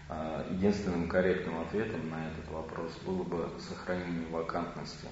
Э, 0.09 0.47
единственным 0.51 1.09
корректным 1.09 1.61
ответом 1.61 2.09
на 2.11 2.29
этот 2.29 2.49
вопрос 2.51 2.93
было 3.05 3.23
бы 3.23 3.49
сохранение 3.61 4.29
вакантности 4.31 5.09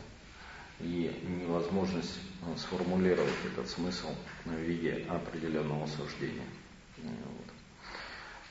и 0.81 1.13
невозможность 1.41 2.21
сформулировать 2.57 3.35
этот 3.53 3.69
смысл 3.69 4.09
в 4.45 4.53
виде 4.53 5.05
определенного 5.09 5.87
суждения. 5.87 6.47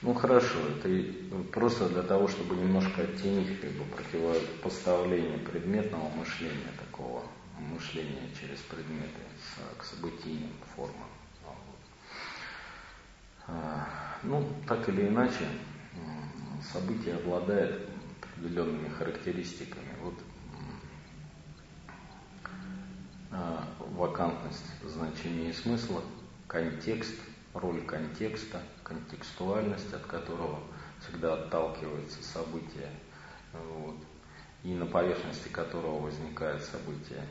Ну 0.03 0.13
хорошо, 0.13 0.59
это 0.77 0.89
просто 1.51 1.89
для 1.89 2.03
того, 2.03 2.27
чтобы 2.27 2.55
немножко 2.55 3.01
оттенить 3.01 3.59
как 3.59 3.71
бы, 3.71 3.83
противопоставление 3.85 5.39
предметного 5.39 6.07
мышления, 6.09 6.71
такого 6.79 7.23
мышления 7.57 8.29
через 8.39 8.59
предметы 8.59 9.21
к 9.75 9.83
событийным 9.83 10.51
формам. 10.75 11.07
А, 13.47 13.87
ну, 14.21 14.47
так 14.67 14.87
или 14.89 15.07
иначе, 15.07 15.47
событие 16.71 17.15
обладает 17.15 17.89
определенными 18.21 18.89
характеристиками. 18.89 19.95
Вот 20.03 20.13
а, 23.31 23.67
вакантность 23.79 24.65
значения 24.85 25.49
и 25.49 25.53
смысла, 25.53 26.03
контекст– 26.47 27.15
роль 27.59 27.81
контекста, 27.81 28.61
контекстуальность, 28.87 29.93
от 29.93 30.03
которого 30.03 30.59
всегда 31.01 31.33
отталкивается 31.33 32.23
событие, 32.23 32.89
вот, 33.53 33.97
и 34.63 34.73
на 34.73 34.85
поверхности 34.85 35.49
которого 35.49 35.99
возникает 35.99 36.63
событие. 36.63 37.23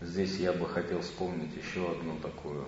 Здесь 0.00 0.36
я 0.38 0.52
бы 0.52 0.66
хотел 0.66 1.00
вспомнить 1.02 1.54
еще 1.54 1.90
одну 1.90 2.18
такую 2.20 2.66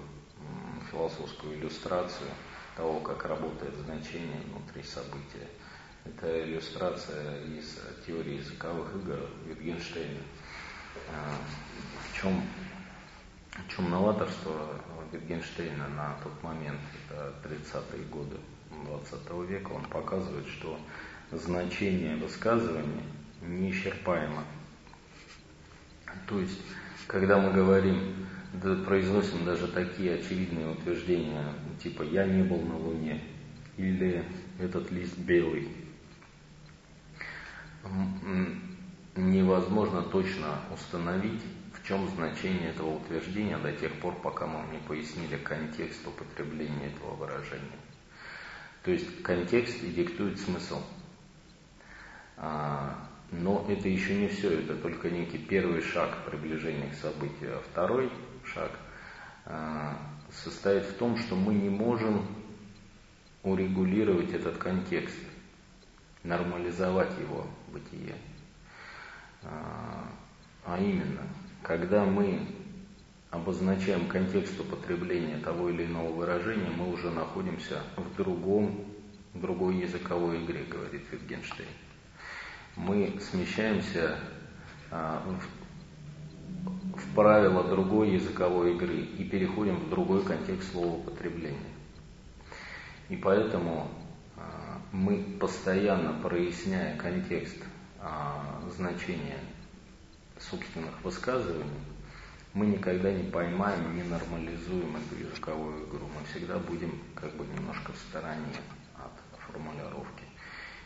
философскую 0.90 1.54
иллюстрацию 1.54 2.28
того, 2.76 3.00
как 3.00 3.24
работает 3.24 3.74
значение 3.76 4.40
внутри 4.46 4.82
события. 4.82 5.48
Это 6.04 6.44
иллюстрация 6.44 7.42
из 7.44 7.78
теории 8.06 8.38
языковых 8.38 8.94
игр 8.96 9.20
Wittgensteina. 9.46 10.20
А, 11.08 11.34
в 12.10 12.20
чем 12.20 12.42
в 13.52 13.68
чем 13.68 13.90
новаторство 13.90 14.80
Wittgensteina 15.12 15.88
на 15.88 16.16
тот 16.22 16.42
момент, 16.42 16.80
это 17.08 17.34
30-е 17.44 18.04
годы 18.06 18.36
20 18.86 19.48
века, 19.48 19.72
он 19.72 19.84
показывает, 19.84 20.46
что 20.48 20.78
значение 21.30 22.16
высказывания 22.16 23.04
неисчерпаемо. 23.42 24.44
То 26.28 26.38
есть, 26.40 26.60
когда 27.06 27.38
мы 27.38 27.52
говорим, 27.52 28.26
да, 28.54 28.74
произносим 28.76 29.44
даже 29.44 29.68
такие 29.68 30.14
очевидные 30.14 30.70
утверждения, 30.70 31.54
типа 31.82 32.02
«я 32.02 32.26
не 32.26 32.42
был 32.42 32.60
на 32.60 32.76
Луне» 32.76 33.22
или 33.76 34.24
«этот 34.58 34.90
лист 34.90 35.16
белый», 35.18 35.68
невозможно 39.16 40.02
точно 40.02 40.60
установить, 40.72 41.42
в 41.82 41.86
чем 41.86 42.08
значение 42.10 42.70
этого 42.70 42.96
утверждения 42.96 43.58
до 43.58 43.72
тех 43.72 43.92
пор, 44.00 44.14
пока 44.22 44.46
мы 44.46 44.64
не 44.72 44.78
пояснили 44.78 45.36
контекст 45.36 46.06
употребления 46.06 46.92
этого 46.94 47.16
выражения. 47.16 47.80
То 48.84 48.92
есть 48.92 49.22
контекст 49.22 49.82
и 49.82 49.92
диктует 49.92 50.38
смысл. 50.38 50.80
А, 52.36 53.08
но 53.32 53.66
это 53.68 53.88
еще 53.88 54.14
не 54.14 54.28
все, 54.28 54.60
это 54.60 54.76
только 54.76 55.10
некий 55.10 55.38
первый 55.38 55.82
шаг 55.82 56.24
приближения 56.24 56.90
к 56.90 56.94
событию. 56.94 57.56
А 57.56 57.62
второй 57.70 58.12
шаг 58.44 58.70
а, 59.46 59.96
состоит 60.30 60.84
в 60.84 60.94
том, 60.98 61.16
что 61.16 61.34
мы 61.34 61.54
не 61.54 61.68
можем 61.68 62.24
урегулировать 63.42 64.32
этот 64.32 64.56
контекст, 64.58 65.18
нормализовать 66.22 67.18
его 67.18 67.46
бытие. 67.72 68.14
А, 69.42 70.08
а 70.64 70.78
именно, 70.78 71.26
когда 71.62 72.04
мы 72.04 72.46
обозначаем 73.30 74.08
контекст 74.08 74.58
употребления 74.60 75.38
того 75.38 75.70
или 75.70 75.86
иного 75.86 76.12
выражения, 76.12 76.70
мы 76.70 76.92
уже 76.92 77.10
находимся 77.10 77.82
в 77.96 78.16
другом, 78.16 78.84
другой 79.34 79.76
языковой 79.76 80.44
игре, 80.44 80.64
говорит 80.64 81.02
Wittgenstein. 81.10 81.68
Мы 82.76 83.18
смещаемся 83.20 84.18
а, 84.90 85.22
в, 85.24 86.98
в 86.98 87.14
правила 87.14 87.64
другой 87.64 88.12
языковой 88.12 88.74
игры 88.74 88.96
и 88.96 89.24
переходим 89.24 89.76
в 89.76 89.88
другой 89.88 90.24
контекст 90.24 90.72
слова 90.72 90.96
употребления. 90.96 91.58
И 93.08 93.16
поэтому 93.16 93.88
а, 94.36 94.80
мы 94.90 95.36
постоянно 95.40 96.12
проясняя 96.20 96.96
контекст 96.98 97.62
а, 98.00 98.60
значения 98.76 99.38
собственных 100.50 101.02
высказываний, 101.02 101.80
мы 102.54 102.66
никогда 102.66 103.10
не 103.10 103.30
поймаем, 103.30 103.96
не 103.96 104.02
нормализуем 104.02 104.96
эту 104.96 105.22
языковую 105.22 105.86
игру. 105.86 106.06
Мы 106.06 106.26
всегда 106.30 106.58
будем 106.58 107.00
как 107.14 107.34
бы 107.36 107.46
немножко 107.46 107.92
в 107.92 107.96
стороне 107.96 108.56
от 108.94 109.40
формулировки. 109.46 110.24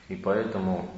И 0.09 0.15
поэтому 0.15 0.89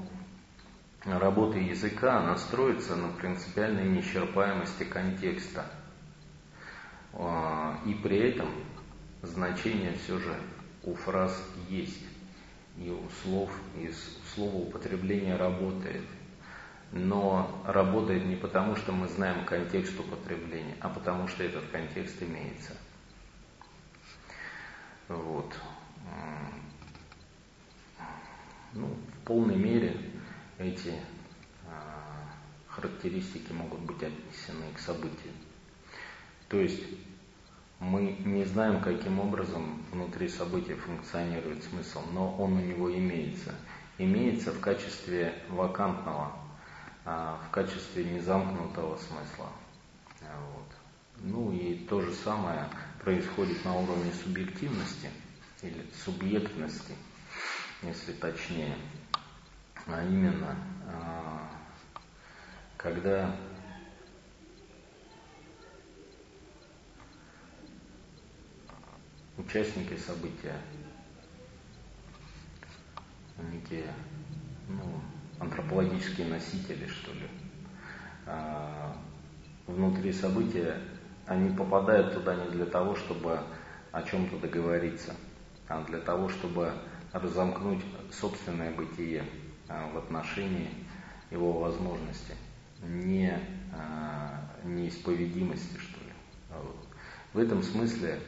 работа 1.04 1.58
языка, 1.58 2.18
она 2.18 2.36
строится 2.36 2.96
на 2.96 3.08
принципиальной 3.12 3.88
неисчерпаемости 3.88 4.84
контекста. 4.84 5.64
А, 7.14 7.80
и 7.86 7.94
при 7.94 8.18
этом 8.18 8.50
значение 9.22 9.94
все 10.04 10.18
же 10.18 10.36
у 10.84 10.94
фраз 10.94 11.42
есть. 11.68 12.04
И 12.76 12.90
у 12.90 13.02
слов, 13.22 13.50
и 13.74 13.90
слово 14.34 14.54
употребления 14.56 15.36
работает. 15.36 16.04
Но 16.92 17.62
работает 17.66 18.24
не 18.24 18.36
потому, 18.36 18.76
что 18.76 18.92
мы 18.92 19.08
знаем 19.08 19.44
контекст 19.44 19.98
употребления, 19.98 20.76
а 20.80 20.88
потому 20.88 21.28
что 21.28 21.42
этот 21.44 21.64
контекст 21.70 22.22
имеется. 22.22 22.72
Вот. 25.08 25.54
Ну, 28.74 28.86
в 28.86 29.26
полной 29.26 29.56
мере 29.56 29.96
эти 30.58 30.92
а, 31.66 32.34
характеристики 32.68 33.52
могут 33.52 33.80
быть 33.80 34.02
отнесены 34.02 34.66
к 34.74 34.78
событию. 34.78 35.32
То 36.48 36.58
есть 36.58 36.82
мы 37.80 38.16
не 38.24 38.44
знаем, 38.44 38.80
каким 38.80 39.20
образом 39.20 39.82
внутри 39.92 40.28
события 40.28 40.74
функционирует 40.74 41.64
смысл, 41.64 42.02
но 42.12 42.34
он 42.36 42.54
у 42.54 42.60
него 42.60 42.92
имеется. 42.94 43.54
Имеется 43.98 44.52
в 44.52 44.60
качестве 44.60 45.34
вакантного, 45.48 46.32
в 47.08 47.50
качестве 47.50 48.04
незамкнутого 48.04 48.96
смысла. 48.96 49.50
Вот. 50.20 50.66
Ну 51.20 51.52
и 51.52 51.86
то 51.86 52.00
же 52.00 52.12
самое 52.12 52.68
происходит 53.02 53.64
на 53.64 53.74
уровне 53.74 54.12
субъективности 54.12 55.10
или 55.62 55.86
субъектности, 56.04 56.94
если 57.82 58.12
точнее. 58.12 58.76
А 59.86 60.04
именно, 60.04 60.54
а, 60.86 61.50
когда 62.76 63.34
участники 69.38 69.96
события, 69.96 70.60
некие 73.50 73.94
ну, 74.68 75.00
антропологические 75.40 76.28
носители, 76.28 76.86
что 76.86 77.12
ли, 77.12 77.28
а, 78.26 78.96
внутри 79.66 80.12
события, 80.12 80.76
они 81.26 81.54
попадают 81.54 82.14
туда 82.14 82.34
не 82.34 82.50
для 82.50 82.66
того, 82.66 82.96
чтобы 82.96 83.40
о 83.92 84.02
чем-то 84.02 84.38
договориться, 84.38 85.14
а 85.68 85.84
для 85.84 85.98
того, 85.98 86.28
чтобы 86.28 86.72
разомкнуть 87.12 87.84
собственное 88.10 88.74
бытие 88.74 89.24
а, 89.68 89.90
в 89.92 89.98
отношении 89.98 90.68
его 91.30 91.52
возможности, 91.52 92.34
не 92.82 93.38
а, 93.72 94.40
неисповедимости, 94.64 95.78
что 95.78 96.00
ли. 96.00 96.12
В 97.34 97.38
этом 97.38 97.62
смысле 97.62 98.18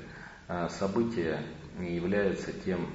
событие 0.69 1.43
не 1.79 1.95
является 1.95 2.53
тем, 2.53 2.87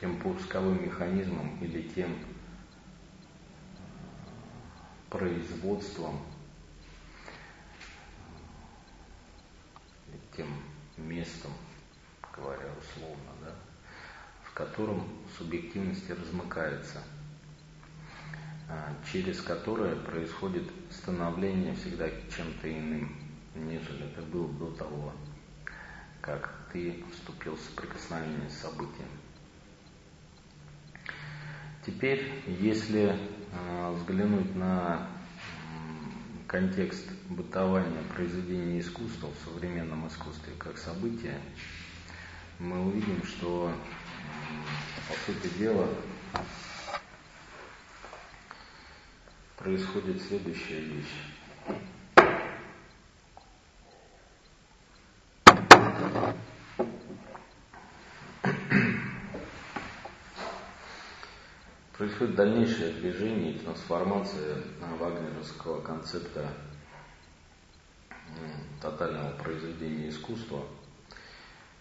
тем 0.00 0.16
пусковым 0.18 0.84
механизмом 0.84 1.58
или 1.60 1.82
тем 1.82 2.14
производством, 5.16 6.20
тем 10.36 10.48
местом, 10.96 11.52
говоря 12.34 12.68
условно, 12.78 13.32
да, 13.42 13.54
в 14.44 14.52
котором 14.52 15.08
субъективности 15.38 16.12
размыкается, 16.12 17.02
а, 18.68 18.94
через 19.10 19.40
которое 19.40 19.96
происходит 19.96 20.70
становление 20.90 21.74
всегда 21.74 22.08
чем-то 22.34 22.70
иным, 22.70 23.16
нежели 23.54 24.06
это 24.06 24.22
было 24.22 24.52
до 24.52 24.70
того 24.72 25.12
как 26.26 26.52
ты 26.72 27.04
вступил 27.12 27.54
в 27.54 27.60
соприкосновение 27.60 28.50
с 28.50 28.58
событием. 28.58 29.08
Теперь, 31.86 32.42
если 32.58 33.14
э, 33.14 33.16
взглянуть 33.94 34.54
на 34.54 35.08
контекст 36.46 37.10
бытования 37.28 38.02
произведения 38.14 38.80
искусства 38.80 39.28
в 39.28 39.44
современном 39.44 40.06
искусстве 40.08 40.52
как 40.58 40.78
события, 40.78 41.38
мы 42.58 42.86
увидим, 42.86 43.22
что, 43.24 43.72
по 45.08 45.32
сути 45.32 45.52
дела, 45.58 45.88
происходит 49.56 50.22
следующая 50.22 50.80
вещь. 50.80 51.76
Происходит 61.96 62.34
дальнейшее 62.34 62.92
движение 62.92 63.52
и 63.52 63.58
трансформация 63.58 64.62
вагнеровского 64.98 65.80
концепта 65.80 66.46
тотального 68.80 69.32
произведения 69.38 70.10
искусства. 70.10 70.62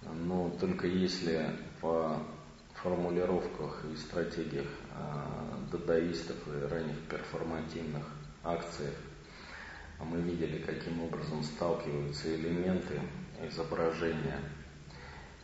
Но 0.01 0.49
только 0.59 0.87
если 0.87 1.49
по 1.81 2.21
формулировках 2.75 3.83
и 3.91 3.95
стратегиях 3.95 4.67
а, 4.93 5.59
дадаистов 5.71 6.35
и 6.47 6.67
ранних 6.67 6.99
перформативных 7.09 8.03
акциях 8.43 8.93
мы 9.99 10.21
видели, 10.21 10.59
каким 10.59 11.01
образом 11.01 11.41
сталкиваются 11.41 12.35
элементы 12.35 13.01
изображения, 13.41 14.39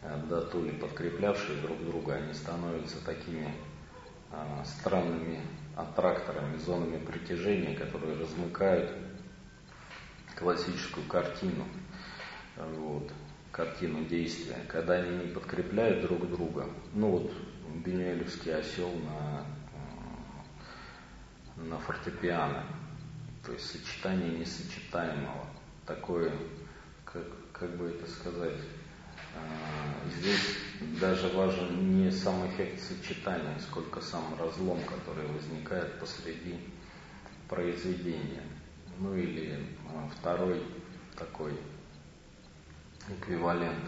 а, 0.03 0.23
да 0.29 0.41
то 0.41 0.63
ли 0.63 0.71
подкреплявшие 0.73 1.61
друг 1.61 1.83
друга, 1.83 2.15
они 2.15 2.33
становятся 2.33 3.03
такими 3.03 3.47
а, 3.47 3.70
странными 4.65 5.41
аттракторами, 5.75 6.57
зонами 6.57 6.97
притяжения, 6.97 7.75
которые 7.75 8.17
размыкают 8.19 8.91
классическую 10.35 11.05
картину, 11.07 11.65
вот, 12.57 13.11
картину 13.51 14.05
действия, 14.05 14.57
когда 14.67 14.95
они 14.95 15.25
не 15.25 15.33
подкрепляют 15.33 16.01
друг 16.01 16.29
друга. 16.29 16.67
Ну 16.93 17.11
вот 17.11 17.31
Бенюэлевский 17.85 18.55
осел 18.55 18.91
на, 18.91 19.45
на 21.63 21.77
фортепиано, 21.79 22.65
то 23.45 23.51
есть 23.53 23.69
сочетание 23.69 24.39
несочетаемого, 24.39 25.47
такое, 25.85 26.31
как, 27.05 27.23
как 27.53 27.77
бы 27.77 27.89
это 27.89 28.09
сказать, 28.09 28.55
а, 28.55 28.80
здесь 30.17 30.57
даже 30.99 31.27
важен 31.29 32.03
не 32.03 32.11
сам 32.11 32.47
эффект 32.47 32.81
сочетания, 32.81 33.57
сколько 33.59 34.01
сам 34.01 34.35
разлом, 34.39 34.79
который 34.83 35.27
возникает 35.27 35.99
посреди 35.99 36.59
произведения. 37.49 38.43
Ну 38.99 39.15
или 39.15 39.65
а, 39.89 40.09
второй 40.09 40.61
такой 41.17 41.53
эквивалент 43.09 43.83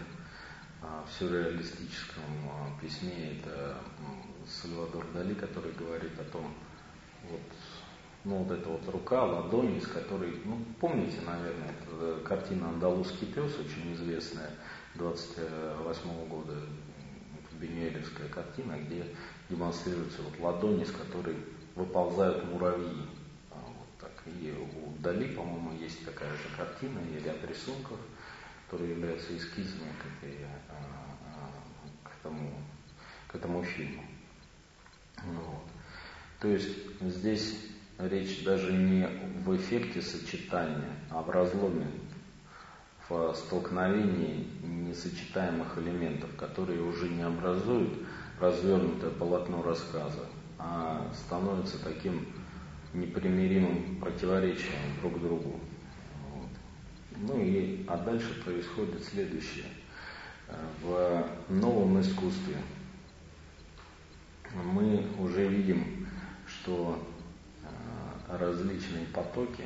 а, 0.82 1.04
в 1.08 1.12
сюрреалистическом 1.18 2.24
письме 2.80 3.38
это 3.38 3.76
Сальвадор 4.46 5.06
Дали, 5.14 5.34
который 5.34 5.72
говорит 5.72 6.18
о 6.18 6.24
том, 6.24 6.52
вот, 7.30 7.40
ну 8.24 8.38
вот 8.44 8.58
эта 8.58 8.68
вот 8.68 8.86
рука, 8.88 9.24
ладони, 9.24 9.78
из 9.78 9.86
которой, 9.86 10.42
ну 10.44 10.58
помните, 10.80 11.20
наверное, 11.24 11.74
это 11.80 12.20
картина 12.24 12.68
«Андалузский 12.68 13.26
пес», 13.28 13.56
очень 13.58 13.94
известная, 13.94 14.50
28 14.94 16.28
года 16.28 16.54
Бенюэлевская 17.60 18.28
картина, 18.28 18.78
где 18.78 19.04
демонстрируются 19.48 20.22
вот 20.22 20.38
ладони, 20.38 20.84
с 20.84 20.92
которой 20.92 21.36
выползают 21.74 22.44
муравьи. 22.44 23.08
А, 23.50 23.56
вот 23.56 23.88
так. 24.00 24.22
И 24.26 24.52
у 24.52 25.02
Дали, 25.02 25.34
по-моему, 25.34 25.72
есть 25.78 26.04
такая 26.04 26.30
же 26.30 26.48
картина 26.56 27.00
и 27.00 27.22
ряд 27.24 27.44
рисунков, 27.48 27.98
которые 28.66 28.92
являются 28.92 29.36
эскизами 29.36 29.90
к, 30.00 30.24
этой, 30.24 30.44
а, 30.68 30.76
а, 31.26 32.08
к, 32.08 32.12
этому, 32.20 32.52
к 33.28 33.34
этому 33.34 33.62
фильму. 33.64 34.04
Ну 35.24 35.40
вот. 35.40 35.64
То 36.40 36.48
есть 36.48 37.00
здесь 37.00 37.56
речь 37.98 38.44
даже 38.44 38.72
не 38.72 39.06
в 39.44 39.56
эффекте 39.56 40.02
сочетания, 40.02 40.96
а 41.10 41.22
в 41.22 41.30
разломе 41.30 41.86
в 43.08 43.34
столкновении 43.34 44.48
несочетаемых 44.62 45.76
элементов, 45.78 46.30
которые 46.36 46.82
уже 46.82 47.08
не 47.08 47.22
образуют 47.22 47.92
развернутое 48.40 49.10
полотно 49.10 49.62
рассказа, 49.62 50.26
а 50.58 51.10
становятся 51.12 51.82
таким 51.82 52.26
непримиримым 52.94 53.96
противоречием 54.00 55.00
друг 55.00 55.20
другу. 55.20 55.60
Вот. 56.32 56.48
Ну 57.16 57.40
и, 57.40 57.84
а 57.88 57.98
дальше 57.98 58.42
происходит 58.42 59.04
следующее. 59.04 59.66
В 60.82 61.26
новом 61.48 62.00
искусстве 62.00 62.56
мы 64.54 65.04
уже 65.18 65.48
видим, 65.48 66.06
что 66.46 67.02
э, 67.62 68.36
различные 68.38 69.06
потоки, 69.06 69.64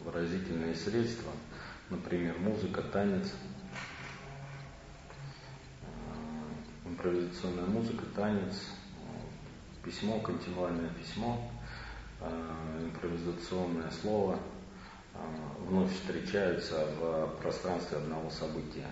выразительные 0.00 0.74
средства– 0.74 1.32
например, 1.90 2.38
музыка, 2.38 2.82
танец, 2.82 3.32
э, 5.82 6.88
импровизационная 6.88 7.66
музыка, 7.66 8.04
танец, 8.14 8.68
письмо, 9.82 10.20
континуальное 10.20 10.90
письмо, 10.90 11.50
импровизационное 12.80 13.90
слово 13.90 14.38
вновь 15.60 15.92
встречаются 15.94 16.86
в 16.98 17.28
пространстве 17.40 17.98
одного 17.98 18.28
события. 18.28 18.86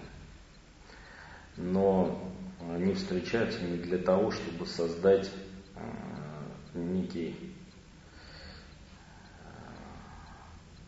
Но 1.56 2.32
они 2.70 2.94
встречаются 2.94 3.60
не 3.62 3.76
для 3.78 3.98
того, 3.98 4.30
чтобы 4.30 4.66
создать 4.66 5.30
некий 6.74 7.54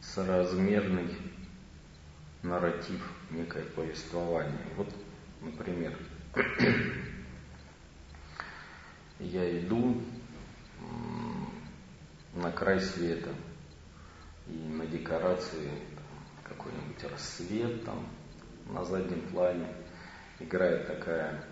соразмерный 0.01 1.09
нарратив, 2.43 3.01
некое 3.31 3.65
повествование. 3.65 4.59
Вот, 4.77 4.89
например, 5.41 5.97
я 9.19 9.61
иду 9.61 10.01
на 12.35 12.53
край 12.53 12.81
света, 12.81 13.31
и 14.47 14.53
на 14.53 14.87
декорации 14.87 15.71
какой-нибудь 16.45 17.05
рассвет 17.11 17.85
там 17.85 18.07
на 18.67 18.85
заднем 18.85 19.21
плане 19.29 19.67
играет 20.41 20.87
такая 20.87 21.45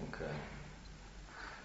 некая 0.00 0.32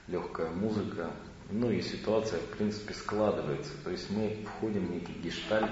легкая 0.07 0.49
музыка, 0.49 1.11
ну 1.49 1.69
и 1.69 1.81
ситуация, 1.81 2.39
в 2.39 2.47
принципе, 2.57 2.93
складывается. 2.93 3.71
То 3.83 3.91
есть 3.91 4.09
мы 4.09 4.45
входим 4.45 4.87
в 4.87 4.91
некий 4.91 5.13
гештальт, 5.13 5.69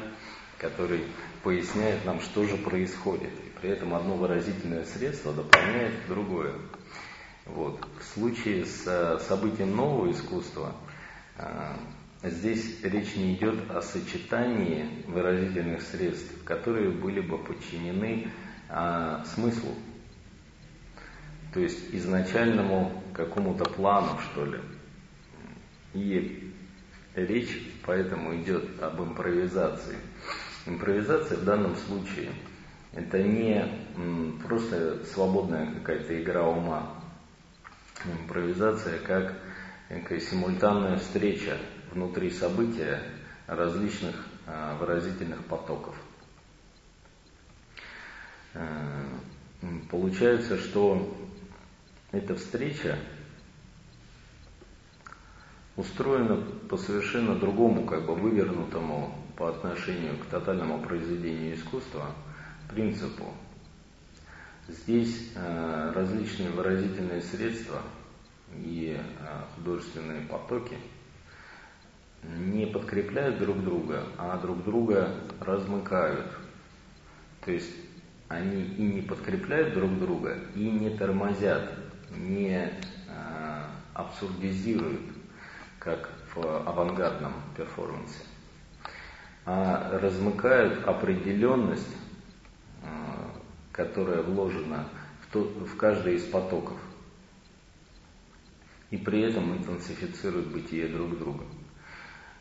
который 0.58 1.06
поясняет 1.44 2.06
нам, 2.06 2.22
что 2.22 2.46
же 2.46 2.58
происходит. 2.58 3.32
И 3.46 3.60
при 3.60 3.70
этом 3.72 3.94
одно 3.94 4.16
выразительное 4.16 4.86
средство 4.86 5.34
дополняет 5.34 5.94
другое. 6.08 6.56
Вот. 7.46 7.86
В 8.00 8.04
случае 8.04 8.66
с 8.66 8.88
э, 8.88 9.20
событием 9.28 9.76
нового 9.76 10.10
искусства 10.12 10.74
э, 11.38 11.76
здесь 12.24 12.82
речь 12.84 13.16
не 13.16 13.36
идет 13.36 13.70
о 13.70 13.82
сочетании 13.82 15.04
выразительных 15.08 15.82
средств, 15.82 16.44
которые 16.46 16.90
были 16.90 17.20
бы 17.20 17.38
подчинены 17.38 18.32
а, 18.70 19.24
смыслу, 19.26 19.76
то 21.54 21.60
есть 21.60 21.94
изначальному 21.94 23.04
какому-то 23.14 23.66
плану, 23.66 24.18
что 24.20 24.46
ли. 24.46 24.60
И 25.94 26.54
речь 27.14 27.62
поэтому 27.86 28.36
идет 28.42 28.82
об 28.82 29.02
импровизации. 29.02 29.98
Импровизация 30.66 31.38
в 31.38 31.44
данном 31.44 31.76
случае 31.76 32.32
это 32.94 33.22
не 33.22 33.66
просто 34.48 35.04
свободная 35.06 35.74
какая-то 35.74 36.22
игра 36.22 36.48
ума. 36.48 36.96
Импровизация 38.06 39.00
как 39.00 39.34
некая 39.90 40.20
симультанная 40.20 40.98
встреча 40.98 41.58
внутри 41.92 42.30
события 42.30 43.02
различных 43.48 44.16
а, 44.48 44.78
выразительных 44.78 45.44
потоков. 45.46 45.96
А, 48.54 49.06
получается, 49.90 50.58
что 50.58 51.16
эта 52.12 52.36
встреча 52.36 52.98
устроена 55.76 56.38
по 56.70 56.78
совершенно 56.78 57.36
другому, 57.36 57.86
как 57.86 58.06
бы 58.06 58.16
вывернутому 58.16 59.23
по 59.36 59.50
отношению 59.50 60.18
к 60.18 60.26
тотальному 60.26 60.82
произведению 60.82 61.56
искусства 61.56 62.12
принципу. 62.70 63.26
Здесь 64.68 65.32
э, 65.36 65.92
различные 65.94 66.50
выразительные 66.52 67.22
средства 67.22 67.82
и 68.56 68.98
э, 68.98 69.02
художественные 69.56 70.22
потоки 70.28 70.78
не 72.24 72.66
подкрепляют 72.66 73.40
друг 73.40 73.62
друга, 73.64 74.04
а 74.18 74.38
друг 74.38 74.64
друга 74.64 75.10
размыкают. 75.40 76.26
То 77.44 77.52
есть 77.52 77.74
они 78.30 78.64
и 78.64 78.82
не 78.82 79.02
подкрепляют 79.02 79.74
друг 79.74 80.00
друга, 80.00 80.38
и 80.56 80.70
не 80.70 80.90
тормозят, 80.92 81.70
не 82.16 82.56
э, 82.56 83.66
абсурдизируют 83.94 85.02
как 85.80 86.10
в 86.34 86.68
авангардном 86.68 87.34
перформансе, 87.58 88.24
а 89.46 90.00
размыкают 90.00 90.86
определенность, 90.88 91.96
э, 92.82 92.88
которая 93.72 94.22
вложена 94.22 94.88
в, 95.22 95.34
то, 95.34 95.42
в 95.42 95.76
каждый 95.76 96.16
из 96.16 96.24
потоков, 96.24 96.78
и 98.90 98.98
при 98.98 99.22
этом 99.22 99.58
интенсифицируют 99.58 100.48
бытие 100.48 100.88
друг 100.88 101.18
друга 101.18 101.44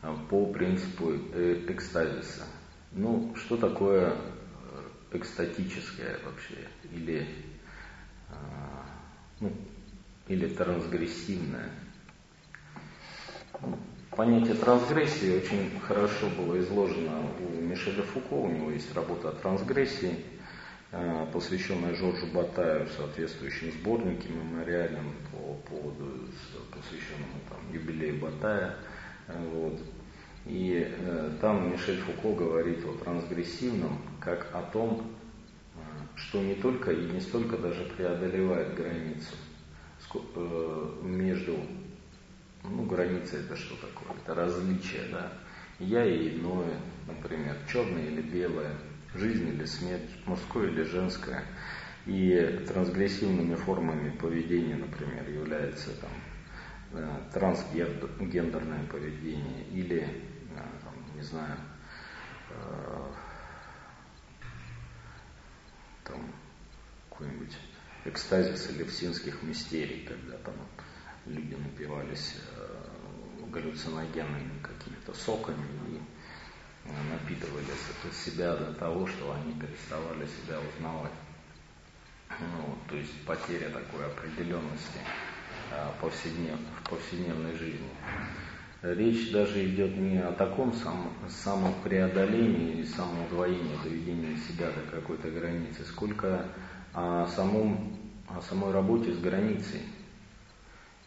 э, 0.01 0.15
по 0.29 0.45
принципу 0.45 1.11
э, 1.33 1.65
экстазиса. 1.67 2.45
Ну, 2.93 3.35
что 3.35 3.57
такое 3.57 4.15
экстатическое 5.11 6.19
вообще, 6.23 6.67
или, 6.91 7.27
ну, 9.39 9.51
или 10.27 10.47
трансгрессивное? 10.47 11.69
Понятие 14.15 14.53
трансгрессии 14.53 15.37
очень 15.37 15.79
хорошо 15.79 16.27
было 16.37 16.59
изложено 16.59 17.23
у 17.39 17.61
Мишеля 17.61 18.03
Фуко, 18.03 18.33
у 18.33 18.47
него 18.47 18.69
есть 18.69 18.93
работа 18.93 19.29
о 19.29 19.31
трансгрессии, 19.31 20.17
э, 20.91 21.25
посвященная 21.33 21.95
Жоржу 21.95 22.27
Батаю 22.27 22.85
в 22.85 22.91
соответствующем 22.91 23.71
сборнике 23.71 24.29
мемориальном 24.29 25.15
по 25.31 25.53
поводу, 25.67 26.27
посвященному 26.69 27.39
там, 27.49 27.73
юбилею 27.73 28.19
Батая. 28.19 28.75
Э, 29.27 29.33
вот. 29.51 29.79
И 30.45 30.87
э, 30.87 31.31
там 31.41 31.71
Мишель 31.71 31.99
Фуко 32.01 32.35
говорит 32.35 32.85
о 32.85 32.93
трансгрессивном 33.03 33.99
как 34.19 34.47
о 34.53 34.61
том, 34.61 35.11
что 36.15 36.39
не 36.39 36.53
только 36.53 36.91
и 36.91 37.09
не 37.09 37.19
столько 37.19 37.57
даже 37.57 37.85
преодолевает 37.97 38.75
границу 38.75 39.35
между 41.01 41.57
ну, 42.63 42.85
граница 42.85 43.37
это 43.37 43.55
что 43.55 43.75
такое? 43.75 44.17
Это 44.17 44.35
различие, 44.35 45.03
да. 45.11 45.31
Я 45.79 46.05
и 46.05 46.37
иное, 46.37 46.79
например, 47.07 47.55
черное 47.71 48.05
или 48.05 48.21
белое, 48.21 48.75
жизнь 49.13 49.47
или 49.49 49.65
смерть, 49.65 50.09
мужское 50.25 50.69
или 50.69 50.83
женское. 50.83 51.43
И 52.05 52.63
трансгрессивными 52.67 53.55
формами 53.55 54.09
поведения, 54.17 54.75
например, 54.75 55.27
является 55.29 55.89
там, 56.01 56.11
э, 56.91 57.19
трансгендерное 57.33 58.85
поведение 58.87 59.63
или, 59.71 60.01
э, 60.01 60.55
там, 60.55 61.15
не 61.15 61.21
знаю, 61.21 61.57
э, 62.49 63.11
там, 66.03 66.21
какой-нибудь 67.09 67.57
экстазис 68.05 68.69
элевсинских 68.71 69.41
мистерий, 69.43 70.05
когда 70.05 70.37
там 70.37 70.55
люди 71.25 71.55
напивались 71.55 72.35
э, 72.57 73.47
галлюциногенными 73.51 74.59
какими-то 74.61 75.13
соками 75.13 75.65
и 75.89 75.99
э, 76.85 76.91
напитывались 77.11 77.89
от 78.05 78.13
себя 78.13 78.55
до 78.55 78.73
того, 78.73 79.07
что 79.07 79.33
они 79.33 79.53
переставали 79.53 80.25
себя 80.25 80.59
узнавать. 80.59 81.11
Ну, 82.39 82.75
то 82.89 82.95
есть 82.95 83.25
потеря 83.25 83.69
такой 83.69 84.05
определенности 84.05 84.99
э, 85.71 85.89
в 85.99 86.89
повседневной 86.89 87.55
жизни. 87.57 87.89
Речь 88.81 89.31
даже 89.31 89.65
идет 89.65 89.95
не 89.95 90.17
о 90.17 90.33
таком 90.33 90.73
сам, 90.73 91.13
самопреодолении 91.29 92.81
и 92.81 92.85
самоудвоении, 92.85 93.79
доведении 93.81 94.35
себя 94.35 94.71
до 94.71 94.81
какой-то 94.91 95.31
границы, 95.31 95.85
сколько 95.85 96.47
о, 96.93 97.25
самом, 97.27 97.97
о 98.27 98.41
самой 98.41 98.73
работе 98.73 99.13
с 99.13 99.19
границей. 99.19 99.83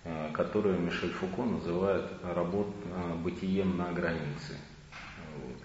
Э, 0.09 0.31
которую 0.33 0.79
Мишель 0.79 1.11
Фуко 1.11 1.43
называет 1.43 2.09
работ, 2.23 2.69
э, 2.85 3.15
бытием 3.25 3.77
на 3.77 3.91
границе. 3.91 4.57
Вот. 5.43 5.57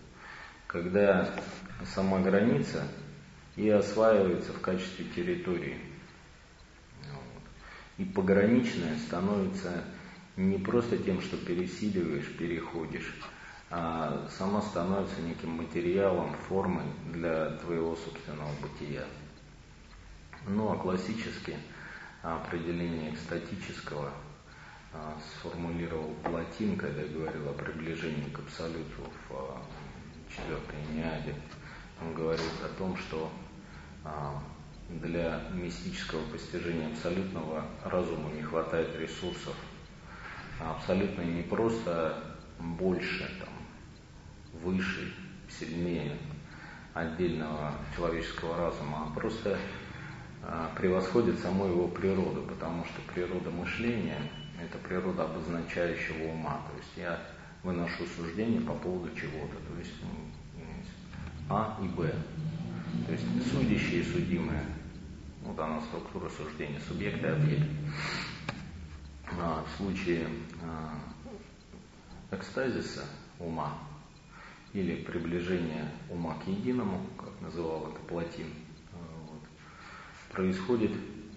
Когда 0.65 1.29
сама 1.85 2.19
граница 2.21 2.87
и 3.55 3.69
осваивается 3.69 4.51
в 4.51 4.59
качестве 4.59 5.05
территории. 5.15 5.77
Вот. 7.01 7.43
И 7.99 8.05
пограничная 8.05 8.97
становится 8.97 9.83
не 10.35 10.57
просто 10.57 10.97
тем, 10.97 11.21
что 11.21 11.37
пересиливаешь, 11.37 12.35
переходишь, 12.35 13.13
а 13.69 14.27
сама 14.39 14.63
становится 14.63 15.21
неким 15.21 15.51
материалом, 15.51 16.33
формой 16.49 16.85
для 17.13 17.51
твоего 17.57 17.95
собственного 17.95 18.49
бытия. 18.59 19.03
Ну 20.47 20.71
а 20.71 20.77
классически 20.77 21.55
определение 22.23 23.13
экстатического 23.13 24.11
а, 24.93 25.17
сформулировал 25.37 26.13
Платин, 26.23 26.75
когда 26.75 27.03
говорил 27.03 27.49
о 27.49 27.53
приближении 27.53 28.29
к 28.29 28.39
абсолюту 28.39 29.03
в 29.29 29.33
а, 29.33 29.61
четвертой 30.29 30.79
неаде. 30.93 31.33
Он 32.01 32.13
говорит 32.13 32.51
о 32.63 32.77
том, 32.77 32.97
что 32.97 33.31
а, 34.03 34.41
для 34.89 35.43
мистического 35.53 36.23
постижения 36.29 36.87
абсолютного 36.87 37.65
разума 37.85 38.31
не 38.31 38.41
хватает 38.41 38.93
ресурсов. 38.99 39.55
Абсолютно 40.59 41.21
не 41.21 41.41
просто 41.43 42.37
больше, 42.59 43.31
там, 43.39 44.61
выше, 44.61 45.13
сильнее 45.49 46.17
отдельного 46.93 47.71
человеческого 47.95 48.57
разума, 48.57 49.07
а 49.07 49.13
просто 49.17 49.57
а, 50.43 50.69
превосходит 50.77 51.39
саму 51.39 51.67
его 51.67 51.87
природу, 51.87 52.41
потому 52.41 52.83
что 52.83 53.01
природа 53.13 53.49
мышления– 53.51 54.19
это 54.61 54.77
природа 54.77 55.25
обозначающего 55.25 56.25
ума. 56.31 56.61
То 56.69 56.77
есть 56.77 56.91
я 56.97 57.19
выношу 57.63 58.05
суждение 58.15 58.61
по 58.61 58.73
поводу 58.73 59.13
чего-то, 59.15 59.55
то 59.55 59.79
есть 59.79 59.93
ну, 60.01 60.63
А 61.49 61.77
и 61.81 61.87
Б. 61.87 62.13
То 63.05 63.11
есть 63.11 63.25
судящие 63.51 64.01
и 64.01 64.03
судимые. 64.03 64.63
Вот 65.43 65.57
она 65.59 65.81
структура 65.81 66.29
суждения, 66.29 66.79
субъект 66.87 67.23
и 67.23 67.27
объект. 67.27 67.67
А 69.39 69.63
в 69.63 69.77
случае 69.77 70.27
а, 70.61 70.99
экстазиса 72.35 73.05
ума 73.39 73.73
или 74.73 75.03
приближения 75.03 75.89
ума 76.09 76.35
к 76.43 76.47
единому, 76.47 77.01
как 77.17 77.29
называл 77.41 77.89
это 77.89 77.99
Платин, 78.07 78.47
вот, 78.91 79.41
происходит 80.31 80.91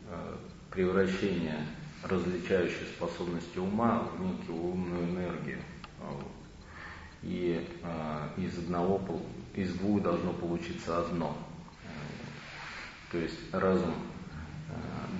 а, 0.08 0.38
превращение 0.70 1.66
различающей 2.04 2.86
способности 2.96 3.58
ума 3.58 4.08
в 4.16 4.20
некую 4.20 4.58
умную 4.58 5.04
энергию. 5.04 5.58
Вот. 6.00 6.26
И 7.22 7.66
э, 7.82 8.28
из 8.36 8.58
одного, 8.58 9.00
из 9.54 9.72
двух 9.74 10.02
должно 10.02 10.32
получиться 10.32 11.00
одно. 11.00 11.36
То 13.10 13.18
есть 13.18 13.38
разум 13.52 13.94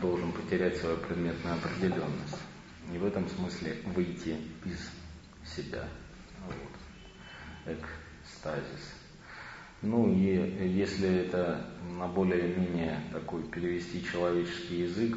должен 0.01 0.33
потерять 0.33 0.77
свою 0.77 0.97
предметную 0.97 1.57
определенность. 1.57 2.39
И 2.93 2.99
в 2.99 3.05
этом 3.07 3.29
смысле 3.29 3.77
выйти 3.95 4.37
из 4.65 4.91
себя. 5.49 5.89
Вот. 6.47 7.77
Экстазис. 7.77 8.95
Ну 9.83 10.13
и 10.13 10.69
если 10.69 11.09
это 11.09 11.67
на 11.99 12.09
более-менее 12.09 13.01
такой 13.13 13.43
перевести 13.45 14.05
человеческий 14.05 14.83
язык, 14.83 15.17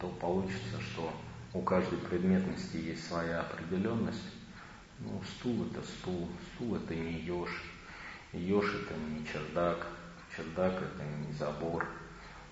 то 0.00 0.08
получится, 0.08 0.80
что 0.80 1.12
у 1.52 1.60
каждой 1.62 1.98
предметности 1.98 2.76
есть 2.76 3.06
своя 3.06 3.40
определенность. 3.40 4.24
Ну, 5.00 5.20
стул 5.24 5.66
это 5.66 5.82
стул, 5.86 6.28
стул 6.54 6.76
это 6.76 6.94
не 6.94 7.20
еж, 7.20 7.50
еж 8.32 8.64
это 8.74 8.94
не 8.94 9.26
чердак, 9.26 9.86
чердак 10.36 10.74
это 10.74 11.04
не 11.04 11.32
забор, 11.32 11.86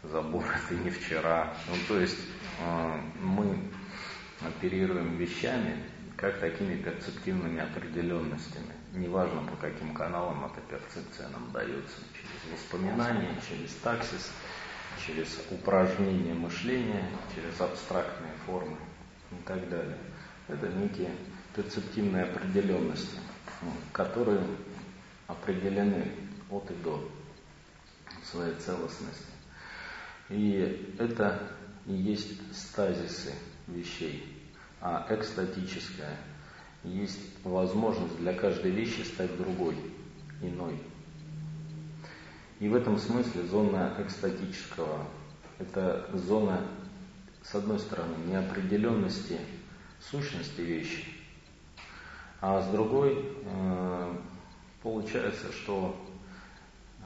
забор 0.02 0.44
это 0.44 0.74
не 0.74 0.90
вчера. 0.90 1.52
Ну, 1.68 1.74
то 1.87 2.00
есть 2.00 2.18
э, 2.61 3.00
мы 3.20 3.70
оперируем 4.40 5.16
вещами, 5.16 5.76
как 6.16 6.40
такими 6.40 6.76
перцептивными 6.82 7.61
определенностями. 7.61 8.72
Неважно, 8.94 9.42
по 9.42 9.56
каким 9.56 9.94
каналам 9.94 10.44
эта 10.46 10.61
перцепция 10.62 11.28
нам 11.28 11.52
дается. 11.52 11.98
Через 12.14 12.58
воспоминания, 12.58 13.34
через 13.48 13.74
таксис, 13.74 14.32
через 15.07 15.38
упражнение 15.51 16.35
мышления, 16.35 17.05
через 17.35 17.61
абстрактные 17.61 18.33
формы 18.46 18.77
и 19.33 19.42
так 19.46 19.68
далее. 19.68 19.98
Это 20.48 20.68
некие 20.68 21.11
перцептивные 21.55 22.24
определенности, 22.24 23.18
которые 23.92 24.40
определены 25.27 26.11
от 26.51 26.70
и 26.70 26.74
до 26.83 27.09
своей 28.24 28.55
целостности. 28.55 29.27
И 30.29 30.94
это 30.98 31.51
и 31.87 31.92
есть 31.92 32.40
стазисы 32.55 33.33
вещей. 33.66 34.35
А 34.81 35.07
экстатическая 35.11 36.16
есть 36.85 37.18
возможность 37.44 38.16
для 38.18 38.35
каждой 38.35 38.70
вещи 38.70 39.03
стать 39.03 39.37
другой, 39.37 39.77
иной. 40.42 40.81
И 42.60 42.68
в 42.68 42.74
этом 42.74 42.98
смысле 42.98 43.44
зона 43.44 43.94
экстатического– 43.98 45.06
это 45.58 46.08
зона, 46.12 46.66
с 47.42 47.54
одной 47.54 47.78
стороны, 47.78 48.16
неопределенности 48.26 49.38
сущности 50.00 50.60
вещи, 50.60 51.04
а 52.40 52.60
с 52.62 52.68
другой 52.70 53.24
э, 53.44 54.16
получается, 54.82 55.52
что 55.52 55.96
э, 57.00 57.04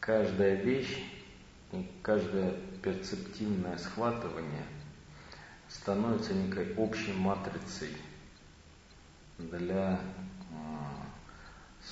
каждая 0.00 0.54
вещь 0.56 1.02
и 1.72 1.90
каждое 2.02 2.52
перцептивное 2.82 3.78
схватывание 3.78 4.64
становится 5.68 6.34
некой 6.34 6.74
общей 6.74 7.12
матрицей 7.12 7.96
для 9.38 10.00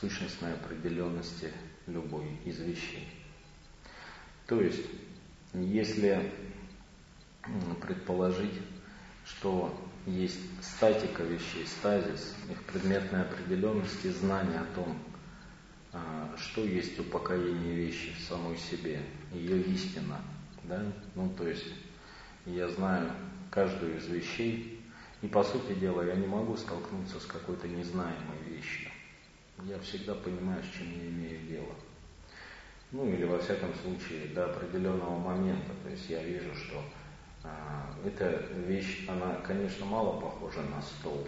сущностной 0.01 0.55
определенности 0.55 1.53
любой 1.87 2.39
из 2.45 2.59
вещей. 2.61 3.09
То 4.47 4.61
есть, 4.61 4.85
если 5.55 6.33
предположить, 7.81 8.61
что 9.27 9.75
есть 10.07 10.41
статика 10.63 11.23
вещей, 11.23 11.67
стазис, 11.67 12.35
их 12.51 12.63
предметная 12.65 13.23
определенность 13.23 14.05
и 14.05 14.11
знание 14.11 14.61
о 14.61 14.75
том, 14.75 14.99
а, 15.93 16.35
что 16.37 16.65
есть 16.65 16.99
упокоение 16.99 17.75
вещи 17.75 18.15
в 18.15 18.21
самой 18.23 18.57
себе, 18.57 19.03
ее 19.33 19.63
истина. 19.63 20.21
Да? 20.65 20.83
Ну, 21.15 21.31
то 21.37 21.47
есть 21.47 21.67
я 22.47 22.69
знаю 22.69 23.11
каждую 23.51 23.99
из 23.99 24.07
вещей, 24.07 24.83
и 25.23 25.27
по 25.27 25.43
сути 25.43 25.75
дела 25.75 26.03
я 26.03 26.15
не 26.15 26.27
могу 26.27 26.57
столкнуться 26.57 27.19
с 27.21 27.27
какой-то 27.27 27.67
незнаемой 27.69 28.38
я 29.65 29.79
всегда 29.81 30.15
понимаю, 30.15 30.63
с 30.63 30.77
чем 30.77 30.91
я 30.93 31.09
имею 31.09 31.47
дело. 31.47 31.75
Ну 32.91 33.07
или 33.09 33.25
во 33.25 33.39
всяком 33.39 33.75
случае 33.75 34.29
до 34.35 34.47
определенного 34.47 35.19
момента. 35.19 35.73
То 35.83 35.91
есть 35.91 36.09
я 36.09 36.23
вижу, 36.23 36.55
что 36.55 36.83
а, 37.45 37.95
эта 38.05 38.47
вещь, 38.67 39.07
она, 39.09 39.37
конечно, 39.47 39.85
мало 39.85 40.21
похожа 40.21 40.63
на 40.63 40.81
стол, 40.81 41.27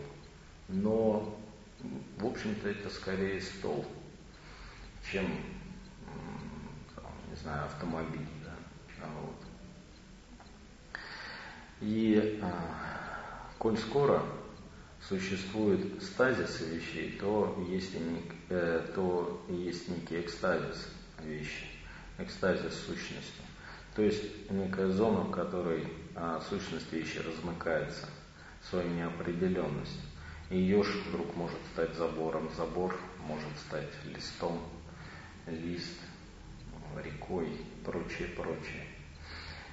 но, 0.68 1.38
в 2.18 2.26
общем-то, 2.26 2.68
это 2.68 2.88
скорее 2.88 3.40
стол, 3.40 3.84
чем, 5.10 5.26
не 7.28 7.36
знаю, 7.36 7.66
автомобиль. 7.66 8.26
Да? 8.44 9.06
Вот. 9.20 9.36
И 11.80 12.40
а, 12.42 13.48
коль 13.58 13.76
скоро 13.76 14.22
существует 15.08 16.02
стазис 16.02 16.60
вещей, 16.60 17.18
то 17.18 17.56
есть, 17.68 17.94
и, 17.94 18.22
э, 18.50 18.86
то 18.94 19.44
есть 19.48 19.88
некий 19.88 20.20
экстазис 20.20 20.88
вещи, 21.22 21.66
экстазис 22.18 22.74
сущности. 22.86 23.42
То 23.94 24.02
есть 24.02 24.50
некая 24.50 24.88
зона, 24.88 25.22
в 25.22 25.30
которой 25.30 25.86
а, 26.14 26.40
сущность 26.48 26.92
вещи 26.92 27.18
размыкается, 27.18 28.06
своей 28.62 28.88
неопределенностью. 28.90 30.02
И 30.48 30.58
еж 30.58 30.86
вдруг 31.08 31.34
может 31.36 31.58
стать 31.72 31.94
забором, 31.94 32.50
забор 32.56 32.96
может 33.26 33.50
стать 33.66 33.88
листом, 34.04 34.60
лист, 35.46 35.98
рекой, 37.02 37.48
прочее, 37.84 38.28
прочее. 38.36 38.86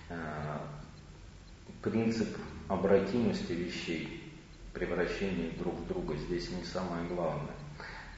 А, 0.10 0.68
принцип 1.84 2.38
обратимости 2.68 3.54
вещей 3.54 4.27
превращении 4.78 5.50
друг 5.58 5.76
в 5.76 5.88
друга 5.88 6.16
здесь 6.16 6.52
не 6.52 6.64
самое 6.64 7.08
главное. 7.08 7.56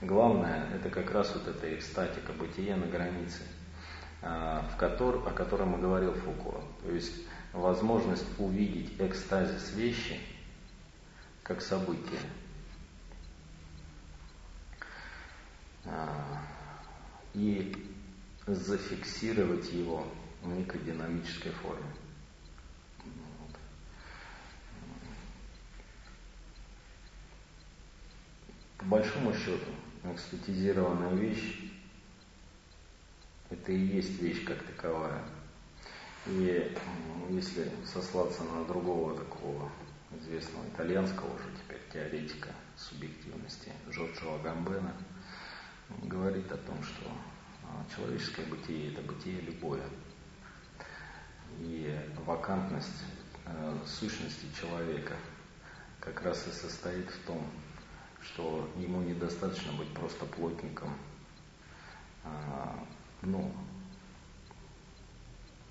Главное 0.01 0.67
это 0.75 0.89
как 0.89 1.11
раз 1.11 1.33
вот 1.33 1.47
эта 1.47 1.73
экстатика, 1.73 2.33
бытие 2.33 2.75
на 2.75 2.85
границе, 2.85 3.41
а, 4.21 4.67
в 4.73 4.77
котор, 4.77 5.23
о 5.27 5.31
котором 5.31 5.75
и 5.75 5.81
говорил 5.81 6.13
Фуко. 6.13 6.61
То 6.83 6.91
есть 6.91 7.13
возможность 7.53 8.25
увидеть 8.37 8.93
экстазис 8.99 9.73
вещи 9.73 10.19
как 11.43 11.61
событие. 11.61 12.19
А, 15.85 16.43
и 17.33 17.73
зафиксировать 18.47 19.71
его 19.71 20.05
в 20.41 20.49
некой 20.49 20.81
динамической 20.81 21.51
форме. 21.51 21.85
По 28.79 28.85
большому 28.85 29.33
счету, 29.33 29.71
экстатизированная 30.05 31.13
вещь– 31.13 31.59
это 33.49 33.73
и 33.73 33.77
есть 33.77 34.21
вещь 34.21 34.45
как 34.45 34.63
таковая. 34.63 35.21
И 36.27 36.73
если 37.29 37.69
сослаться 37.85 38.41
на 38.43 38.63
другого 38.63 39.17
такого 39.17 39.69
известного 40.17 40.65
итальянского 40.69 41.27
уже 41.35 41.49
теперь 41.61 41.81
теоретика 41.91 42.49
субъективности 42.77 43.73
Джорджо 43.89 44.35
Агамбена, 44.35 44.95
говорит 46.03 46.49
о 46.49 46.57
том, 46.57 46.81
что 46.81 47.11
а, 47.63 47.85
человеческое 47.93 48.45
бытие– 48.45 48.93
это 48.93 49.01
бытие 49.01 49.41
любое. 49.41 49.83
И 51.59 51.99
вакантность 52.25 53.03
э, 53.45 53.77
сущности 53.85 54.45
человека 54.57 55.15
как 55.99 56.21
раз 56.21 56.47
и 56.47 56.51
состоит 56.51 57.09
в 57.09 57.25
том, 57.25 57.45
что 58.23 58.69
ему 58.77 59.01
недостаточно 59.01 59.71
быть 59.73 59.93
просто 59.93 60.25
плотником, 60.25 60.93
а, 62.23 62.83
ну, 63.21 63.51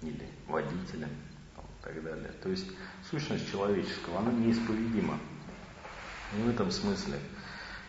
или 0.03 0.29
водителем 0.47 1.11
и 1.11 1.85
так 1.85 2.03
далее. 2.03 2.33
То 2.43 2.49
есть 2.49 2.67
сущность 3.11 3.51
человеческого, 3.51 4.19
она 4.19 4.33
неисповедима. 4.33 5.19
И 6.37 6.43
в 6.43 6.49
этом 6.49 6.71
смысле 6.71 7.19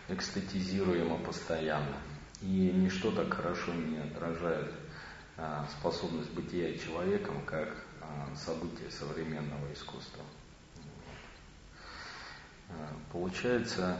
экстатизируема 0.08 1.18
постоянно. 1.18 1.96
И 2.40 2.46
ничто 2.46 3.10
так 3.10 3.32
хорошо 3.32 3.72
не 3.74 3.98
отражает 3.98 4.72
а, 5.36 5.66
способность 5.78 6.30
бытия 6.32 6.76
человеком, 6.78 7.44
как 7.44 7.84
а, 8.00 8.34
события 8.34 8.90
современного 8.90 9.72
искусства. 9.72 10.22
Получается, 13.10 13.98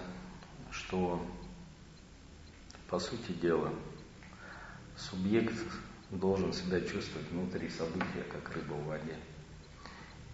что 0.90 1.24
по 2.88 2.98
сути 2.98 3.30
дела 3.30 3.72
субъект 4.96 5.54
должен 6.10 6.52
себя 6.52 6.80
чувствовать 6.80 7.28
внутри 7.30 7.68
события, 7.68 8.24
как 8.28 8.56
рыба 8.56 8.72
в 8.72 8.86
воде. 8.86 9.16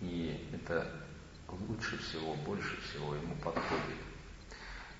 И 0.00 0.48
это 0.54 0.90
лучше 1.68 1.98
всего, 1.98 2.34
больше 2.46 2.80
всего 2.80 3.14
ему 3.14 3.34
подходит. 3.44 3.98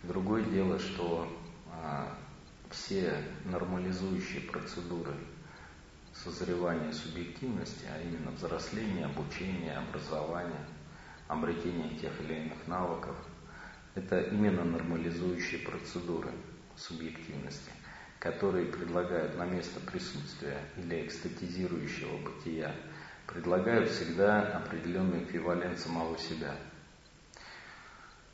Другое 0.03 0.45
дело, 0.45 0.79
что 0.79 1.27
а, 1.73 2.15
все 2.71 3.25
нормализующие 3.47 4.43
процедуры 4.43 5.15
созревания 6.13 6.93
субъективности, 6.93 7.87
а 7.91 8.03
именно 8.03 8.31
взросление, 8.33 9.07
обучение, 9.07 9.79
образование, 9.79 10.67
обретение 11.29 11.99
тех 11.99 12.13
или 12.21 12.45
иных 12.45 12.67
навыков, 12.67 13.17
это 13.97 14.21
именно 14.21 14.63
нормализующие 14.63 15.61
процедуры 15.61 16.31
субъективности, 16.77 17.71
которые 18.19 18.67
предлагают 18.67 19.37
на 19.37 19.47
место 19.47 19.81
присутствия 19.81 20.59
или 20.77 21.07
экстатизирующего 21.07 22.19
бытия, 22.19 22.75
предлагают 23.27 23.91
всегда 23.91 24.43
определенный 24.59 25.25
эквивалент 25.25 25.79
самого 25.79 26.19
себя. 26.19 26.55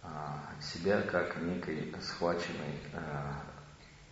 А, 0.02 0.50
себя 0.60 1.00
как 1.02 1.40
некой 1.40 1.94
схваченной, 2.00 2.80
а, 2.92 3.40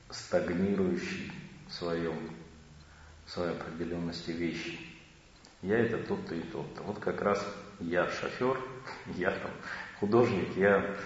стагнирующей 0.09 1.32
в 1.68 1.72
своем, 1.72 2.30
в 3.26 3.30
своей 3.30 3.57
определенности 3.57 4.30
вещи. 4.30 4.78
Я 5.62 5.78
это 5.80 5.98
тот-то 5.98 6.36
и 6.36 6.42
тот-то. 6.42 6.82
Вот 6.84 7.01
как 7.01 7.20
раз 7.20 7.44
я 7.80 8.09
шофер, 8.09 8.57
я 9.16 9.32
там 9.32 9.51
художник, 9.98 10.57
я 10.57 10.96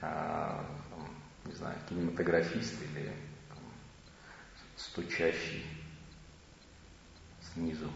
не 0.00 1.54
знаю, 1.54 1.76
кинематографист 1.88 2.82
или 2.82 3.12
там, 3.48 3.58
стучащий 4.76 5.64
снизу. 7.40 7.90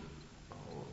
Вот. 0.48 0.88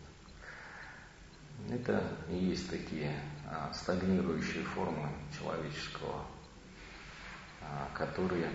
Это 1.70 2.04
и 2.30 2.36
есть 2.36 2.70
такие 2.70 3.14
а, 3.48 3.72
стагнирующие 3.74 4.64
формы 4.64 5.10
человеческого, 5.38 6.26
а, 7.62 7.90
которые, 7.96 8.50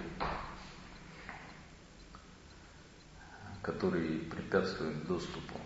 которые 3.62 4.20
препятствуют 4.20 5.06
доступу 5.06 5.60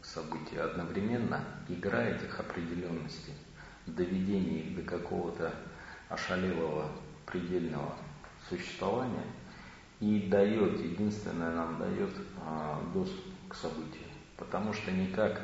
к 0.00 0.04
событию. 0.04 0.64
Одновременно 0.64 1.44
игра 1.68 2.04
этих 2.04 2.38
определенностей, 2.40 3.34
доведение 3.86 4.60
их 4.60 4.76
до 4.76 4.82
какого-то 4.82 5.54
ошалелого 6.08 6.90
предельного 7.26 7.94
существования 8.48 9.26
и 10.00 10.28
дает, 10.28 10.80
единственное 10.80 11.54
нам 11.54 11.78
дает 11.78 12.10
а, 12.40 12.82
доступ 12.92 13.24
к 13.48 13.54
событию. 13.54 14.04
Потому 14.36 14.72
что 14.72 14.90
никак 14.90 15.40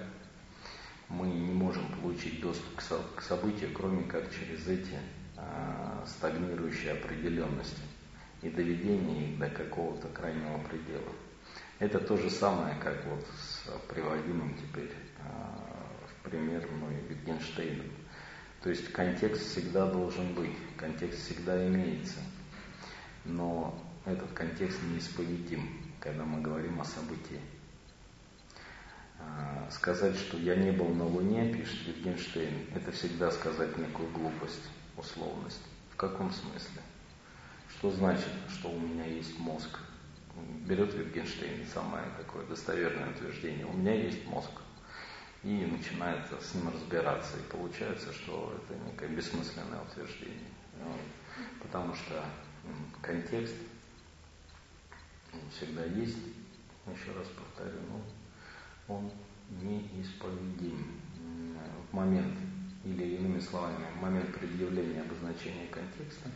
мы 1.09 1.29
не 1.29 1.53
можем 1.53 1.87
получить 2.01 2.41
доступ 2.41 2.77
к, 2.77 2.81
со, 2.81 2.99
к 3.17 3.23
событию, 3.23 3.71
кроме 3.75 4.05
как 4.05 4.31
через 4.33 4.67
эти 4.67 4.99
а, 5.37 6.05
стагнирующие 6.07 6.93
определенности 6.93 7.83
и 8.43 8.51
доведение 8.51 9.31
их 9.31 9.39
до 9.39 9.49
какого-то 9.49 10.09
крайнего 10.09 10.59
предела. 10.69 11.13
Это 11.79 11.99
то 11.99 12.17
же 12.17 12.29
самое, 12.31 12.77
как 12.83 13.05
вот 13.07 13.27
с 13.39 13.71
приводимым 13.89 14.55
теперь 14.57 14.93
а, 15.19 15.59
в 16.07 16.29
пример 16.29 16.67
мной 16.71 16.95
Wittgensteiном. 17.09 17.91
То 18.63 18.69
есть 18.69 18.93
контекст 18.93 19.43
всегда 19.51 19.87
должен 19.87 20.35
быть, 20.35 20.55
контекст 20.77 21.21
всегда 21.25 21.67
имеется. 21.67 22.21
Но 23.25 23.75
этот 24.05 24.31
контекст 24.33 24.79
неисповедим, 24.83 25.81
когда 25.99 26.25
мы 26.25 26.43
говорим 26.43 26.81
о 26.81 26.85
событии. 26.85 27.41
А, 29.19 29.69
сказать, 29.71 30.17
что 30.17 30.37
я 30.39 30.57
не 30.57 30.73
был 30.73 30.89
на 30.89 31.07
Луне, 31.07 31.53
пишет 31.55 31.87
Wittgenstein, 31.87 32.75
это 32.75 32.93
всегда 32.93 33.31
сказать 33.31 33.77
некую 33.79 34.11
глупость, 34.11 34.69
условность. 34.97 35.63
В 35.91 35.97
каком 35.97 36.31
смысле? 36.31 36.83
Что 37.69 37.91
значит, 37.91 38.31
что 38.49 38.71
у 38.71 38.79
меня 38.79 39.07
есть 39.07 39.39
мозг? 39.39 39.79
Берет 40.67 40.95
Wittgenstein 40.95 41.67
самое 41.73 42.05
такое 42.17 42.47
достоверное 42.47 43.11
утверждение. 43.11 43.67
У 43.67 43.73
меня 43.73 43.95
есть 43.95 44.27
мозг 44.27 44.51
и 45.43 45.67
начинает 45.67 46.27
с 46.41 46.55
ним 46.55 46.69
разбираться. 46.69 47.39
И 47.39 47.51
получается, 47.51 48.13
что 48.13 48.55
это 48.57 48.79
некое 48.85 49.09
бессмысленное 49.09 49.81
утверждение. 49.83 50.51
Ну, 50.79 50.93
потому 51.63 51.95
что 51.95 52.25
контекст 53.01 53.55
всегда 55.57 55.85
есть, 55.85 56.19
еще 56.87 57.13
раз 57.13 57.29
повторю, 57.29 57.79
но 57.89 58.95
он 58.95 59.11
неисповедим 59.63 61.01
в 61.91 61.95
момент, 61.95 62.35
или 62.85 63.17
иными 63.17 63.41
словами, 63.41 63.85
в 63.97 64.03
момент 64.03 64.35
предъявления 64.35 65.03
обозначения 65.03 65.67
контекста, 65.67 66.31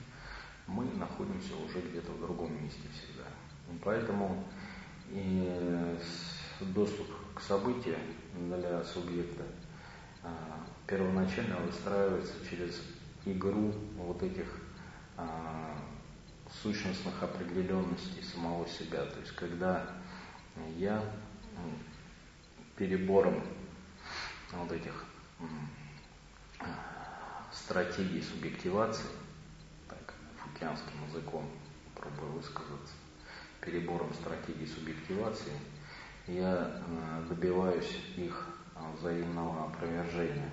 мы 0.66 0.84
находимся 0.94 1.56
уже 1.56 1.80
где-то 1.80 2.12
в 2.12 2.20
другом 2.20 2.62
месте 2.62 2.82
всегда. 2.92 3.28
Поэтому 3.82 4.44
и 5.10 5.98
доступ 6.60 7.08
к 7.34 7.40
событию 7.40 7.96
для 8.34 8.82
субъекта 8.84 9.44
а, 10.22 10.64
первоначально 10.86 11.56
выстраивается 11.56 12.34
через 12.48 12.80
игру 13.24 13.72
вот 13.96 14.22
этих 14.22 14.46
а, 15.16 15.76
сущностных 16.62 17.22
определенностей 17.22 18.22
самого 18.22 18.66
себя. 18.68 19.04
То 19.04 19.20
есть 19.20 19.32
когда 19.32 19.86
я 20.76 21.02
перебором 22.76 23.42
вот 24.52 24.70
этих 24.72 25.04
стратегий 27.52 28.22
субъективации, 28.22 29.06
так, 29.88 30.14
фукианским 30.38 31.04
языком 31.08 31.48
пробую 31.94 32.32
высказаться, 32.32 32.94
перебором 33.60 34.12
стратегий 34.14 34.66
субъективации– 34.66 35.52
я 36.26 36.70
э, 36.86 37.24
добиваюсь 37.28 37.98
их 38.16 38.48
э, 38.74 38.80
взаимного 38.98 39.66
опровержения. 39.66 40.50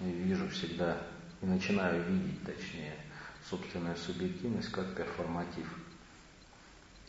И 0.00 0.04
вижу 0.04 0.48
всегда, 0.48 0.98
и 1.40 1.46
начинаю 1.46 2.02
видеть, 2.04 2.42
точнее, 2.44 2.94
собственную 3.48 3.96
субъективность 3.96 4.70
как 4.70 4.94
перформатив, 4.94 5.66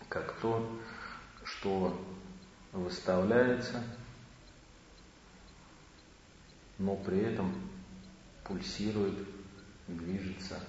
как 0.08 0.34
то, 0.40 0.80
что 1.44 2.00
выставляется, 2.72 3.84
но 6.78 6.96
при 6.96 7.20
этом 7.20 7.54
пульсирует, 8.44 9.28
движется, 9.88 10.60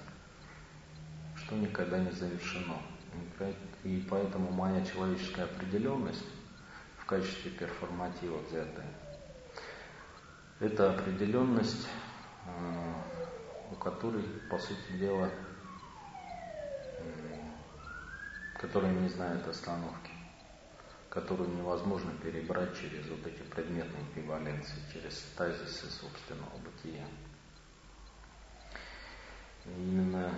что 1.35 1.55
никогда 1.55 1.99
не 1.99 2.11
завершено. 2.11 2.77
И 3.85 4.03
поэтому 4.09 4.51
моя 4.51 4.83
человеческая 4.83 5.43
определенность 5.43 6.25
в 6.97 7.05
качестве 7.05 7.51
перформатива 7.51 8.39
взятая, 8.39 8.91
это 10.59 10.89
определенность, 10.89 11.87
э, 12.47 12.93
у 13.71 13.75
которой, 13.75 14.23
по 14.49 14.57
сути 14.57 14.93
дела, 14.93 15.29
которая 18.59 18.91
не 18.91 19.07
знает 19.09 19.47
остановки, 19.47 20.09
которую 21.11 21.49
невозможно 21.55 22.11
перебрать 22.23 22.75
через 22.75 23.07
вот 23.07 23.27
эти 23.27 23.43
предметные 23.43 24.03
эквиваленции, 24.09 24.81
через 24.91 25.21
тазисы 25.37 25.85
собственного 25.91 26.57
бытия. 26.57 27.05
И 29.65 29.69
именно 29.69 30.31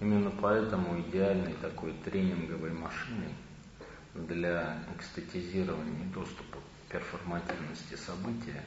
Именно 0.00 0.30
поэтому 0.40 0.98
идеальной 1.00 1.52
такой 1.54 1.92
тренинговой 2.04 2.72
машиной 2.72 3.34
для 4.14 4.82
экстатизирования 4.96 6.04
и 6.06 6.12
доступа 6.12 6.56
к 6.88 6.92
перформативности 6.92 7.96
события 7.96 8.64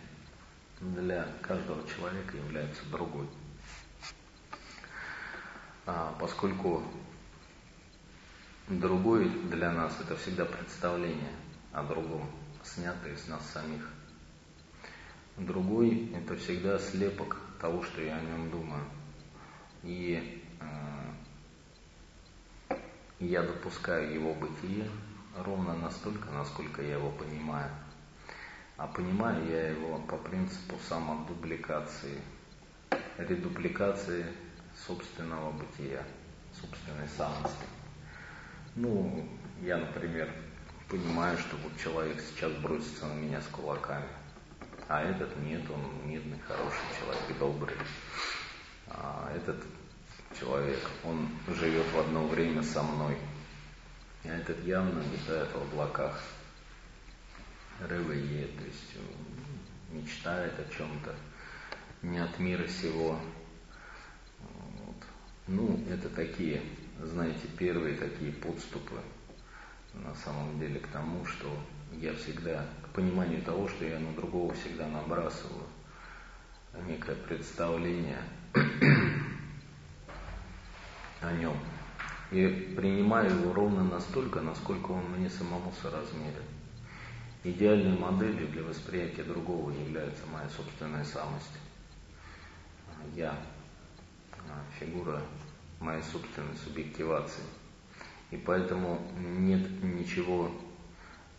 для 0.80 1.28
каждого 1.42 1.88
человека 1.88 2.38
является 2.38 2.86
другой. 2.92 3.28
А, 5.88 6.16
поскольку 6.20 6.84
другой 8.68 9.28
для 9.50 9.72
нас 9.72 10.00
это 10.00 10.16
всегда 10.16 10.46
представление 10.46 11.34
о 11.72 11.84
другом, 11.84 12.30
снятое 12.64 13.14
из 13.14 13.28
нас 13.28 13.44
самих. 13.50 13.90
Другой 15.38 16.12
это 16.14 16.36
всегда 16.38 16.78
слепок 16.78 17.38
того, 17.60 17.82
что 17.82 18.02
я 18.02 18.18
о 18.18 18.22
нем 18.22 18.52
думаю. 18.52 18.86
И 19.82 20.43
я 23.28 23.42
допускаю 23.42 24.14
его 24.14 24.34
бытие 24.34 24.88
ровно 25.38 25.74
настолько, 25.76 26.30
насколько 26.32 26.82
я 26.82 26.94
его 26.94 27.10
понимаю. 27.12 27.70
А 28.78 28.88
понимаю 28.88 29.46
я 29.50 29.70
его 29.70 30.00
по 30.00 30.18
принципу 30.18 30.76
самодубликации, 30.88 32.22
редупликации 33.18 34.26
собственного 34.88 35.52
бытия, 35.52 36.04
собственной 36.60 37.08
самости. 37.08 37.66
Ну, 38.76 39.28
я, 39.62 39.78
например, 39.78 40.30
понимаю, 40.90 41.38
что 41.38 41.56
вот 41.58 41.78
человек 41.78 42.20
сейчас 42.22 42.52
бросится 42.54 43.06
на 43.06 43.14
меня 43.14 43.42
с 43.42 43.46
кулаками, 43.48 44.08
а 44.88 45.02
этот 45.02 45.38
нет, 45.38 45.62
он 45.70 46.10
мирный, 46.10 46.40
хороший 46.40 46.82
человек, 47.00 47.40
добрый. 47.40 47.76
А 48.88 49.32
этот 49.36 49.64
человек, 50.40 50.80
он 51.04 51.30
живет 51.48 51.86
в 51.92 52.00
одно 52.00 52.28
время 52.28 52.64
со 52.64 52.84
мной. 52.84 53.18
А 54.24 54.30
этот 54.30 54.64
явно 54.66 55.02
летает 55.12 55.50
в 55.54 55.62
облаках. 55.62 56.22
Ревые, 57.90 58.48
то 58.48 58.64
есть 58.64 58.96
мечтает 59.92 60.54
о 60.60 60.74
чем-то 60.74 61.16
не 62.02 62.20
от 62.20 62.38
мира 62.40 62.68
сего. 62.68 63.20
Вот. 64.40 64.96
Ну, 65.48 65.84
это 65.90 66.10
такие, 66.10 66.62
знаете, 67.02 67.48
первые 67.58 67.96
такие 67.98 68.32
подступы 68.32 69.00
на 69.94 70.14
самом 70.16 70.60
деле 70.60 70.80
к 70.80 70.88
тому, 70.88 71.26
что 71.26 71.50
я 71.94 72.14
всегда, 72.14 72.66
к 72.84 72.90
пониманию 72.90 73.42
того, 73.44 73.68
что 73.68 73.86
я 73.86 74.00
на 74.00 74.14
другого 74.14 74.54
всегда 74.54 74.88
набрасываю 74.88 75.66
некое 76.88 77.16
представление 77.16 78.22
о 81.24 81.32
нем. 81.34 81.58
И 82.32 82.74
принимаю 82.76 83.30
его 83.30 83.54
ровно 83.54 83.84
настолько, 83.84 84.42
насколько 84.42 84.92
он 84.92 85.04
мне 85.18 85.30
самому 85.30 85.72
соразмерен. 85.82 86.44
Идеальной 87.44 87.98
моделью 87.98 88.48
для 88.48 88.64
восприятия 88.64 89.24
другого 89.24 89.72
является 89.72 90.26
моя 90.28 90.50
собственная 90.50 91.04
самость. 91.04 91.58
Я, 93.16 93.36
фигура 94.80 95.22
моей 95.80 96.02
собственной 96.02 96.56
субъективации. 96.64 97.44
И 98.32 98.38
поэтому 98.38 99.00
нет 99.18 99.84
ничего 99.84 100.50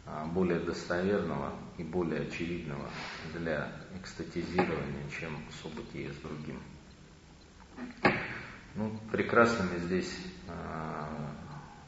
а, 0.07 0.27
более 0.27 0.61
достоверного 0.61 1.53
и 1.79 1.83
более 1.83 2.21
очевидного 2.23 2.89
для 3.33 3.73
экстатизирования, 3.99 5.09
чем 5.19 5.37
событие 5.63 6.13
с 6.13 6.17
другим. 6.17 6.61
Ну, 8.77 8.91
прекрасными 9.13 9.79
здесь 9.79 10.19
э, 10.49 11.07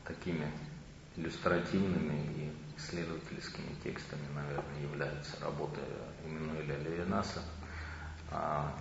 такими 0.05 0.49
иллюстративными 1.17 2.33
и 2.37 2.53
исследовательскими 2.79 3.75
текстами, 3.83 4.27
наверное, 4.35 4.83
являются 4.83 5.41
работы 5.41 5.81
Эммануэля 6.25 6.79
Левинаса 6.79 7.43
о 8.31 8.73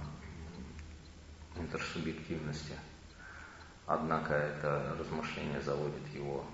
интерсубъективности. 1.56 2.74
Однако 3.88 4.34
это 4.34 4.95
размышление 4.99 5.62
заводит 5.62 6.08
его 6.14 6.45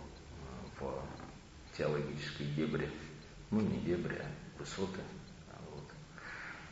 в 0.79 1.03
теологические 1.77 2.49
дебри, 2.53 2.89
ну 3.49 3.59
не 3.59 3.79
дебри, 3.79 4.15
а 4.15 4.59
высоты. 4.59 5.01
А 5.49 5.59
вот. 5.73 5.83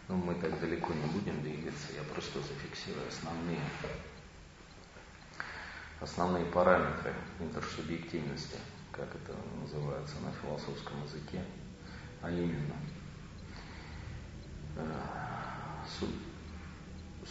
Но 0.07 0.15
мы 0.15 0.35
так 0.35 0.57
далеко 0.59 0.93
не 0.93 1.05
будем 1.07 1.41
двигаться, 1.41 1.93
я 1.93 2.03
просто 2.13 2.39
зафиксирую 2.39 3.07
основные, 3.07 3.59
основные 6.01 6.45
параметры 6.45 7.13
интерсубъективности, 7.39 8.57
как 8.91 9.07
это 9.15 9.35
называется 9.61 10.15
на 10.21 10.31
философском 10.31 11.03
языке, 11.03 11.43
а 12.21 12.29
именно 12.29 12.75
э, 14.75 14.81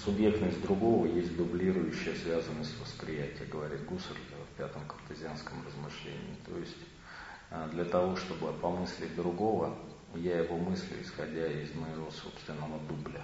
субъектность 0.04 0.60
другого 0.62 1.06
есть 1.06 1.36
дублирующая 1.36 2.14
связанность 2.14 2.78
восприятия, 2.80 3.44
говорит 3.44 3.84
Гуссерль 3.84 4.16
в 4.52 4.56
пятом 4.56 4.82
картезианском 4.86 5.64
размышлении. 5.66 6.36
То 6.46 6.56
есть 6.58 6.76
а, 7.50 7.68
для 7.68 7.84
того, 7.84 8.16
чтобы 8.16 8.52
помыслить 8.52 9.14
другого, 9.16 9.76
я 10.14 10.40
его 10.40 10.56
мыслю, 10.56 10.96
исходя 11.02 11.46
из 11.46 11.74
моего 11.74 12.10
собственного 12.10 12.78
дубля. 12.88 13.20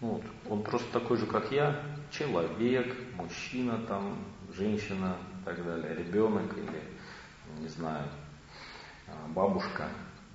Вот, 0.00 0.22
он 0.48 0.62
просто 0.62 0.90
такой 0.92 1.16
же, 1.16 1.26
как 1.26 1.50
я, 1.50 1.82
человек, 2.10 2.96
мужчина, 3.16 3.78
там, 3.86 4.24
женщина 4.54 5.16
и 5.40 5.44
так 5.44 5.64
далее, 5.64 5.94
ребенок 5.96 6.56
или, 6.56 6.82
не 7.60 7.68
знаю, 7.68 8.08
а, 9.08 9.28
бабушка. 9.28 9.88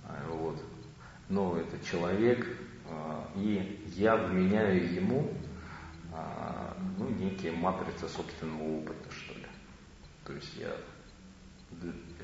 А, 0.06 0.28
вот. 0.30 0.62
Но 1.30 1.58
это 1.58 1.84
человек, 1.86 2.46
и 3.36 3.90
я 3.96 4.18
вменяю 4.18 4.94
ему 4.94 5.32
ну, 6.98 7.10
некие 7.10 7.54
матрицы 7.54 8.08
собственного 8.10 8.80
опыта, 8.80 9.10
что 9.10 9.34
ли. 9.34 9.48
То 10.26 10.34
есть 10.34 10.54
я 10.58 10.70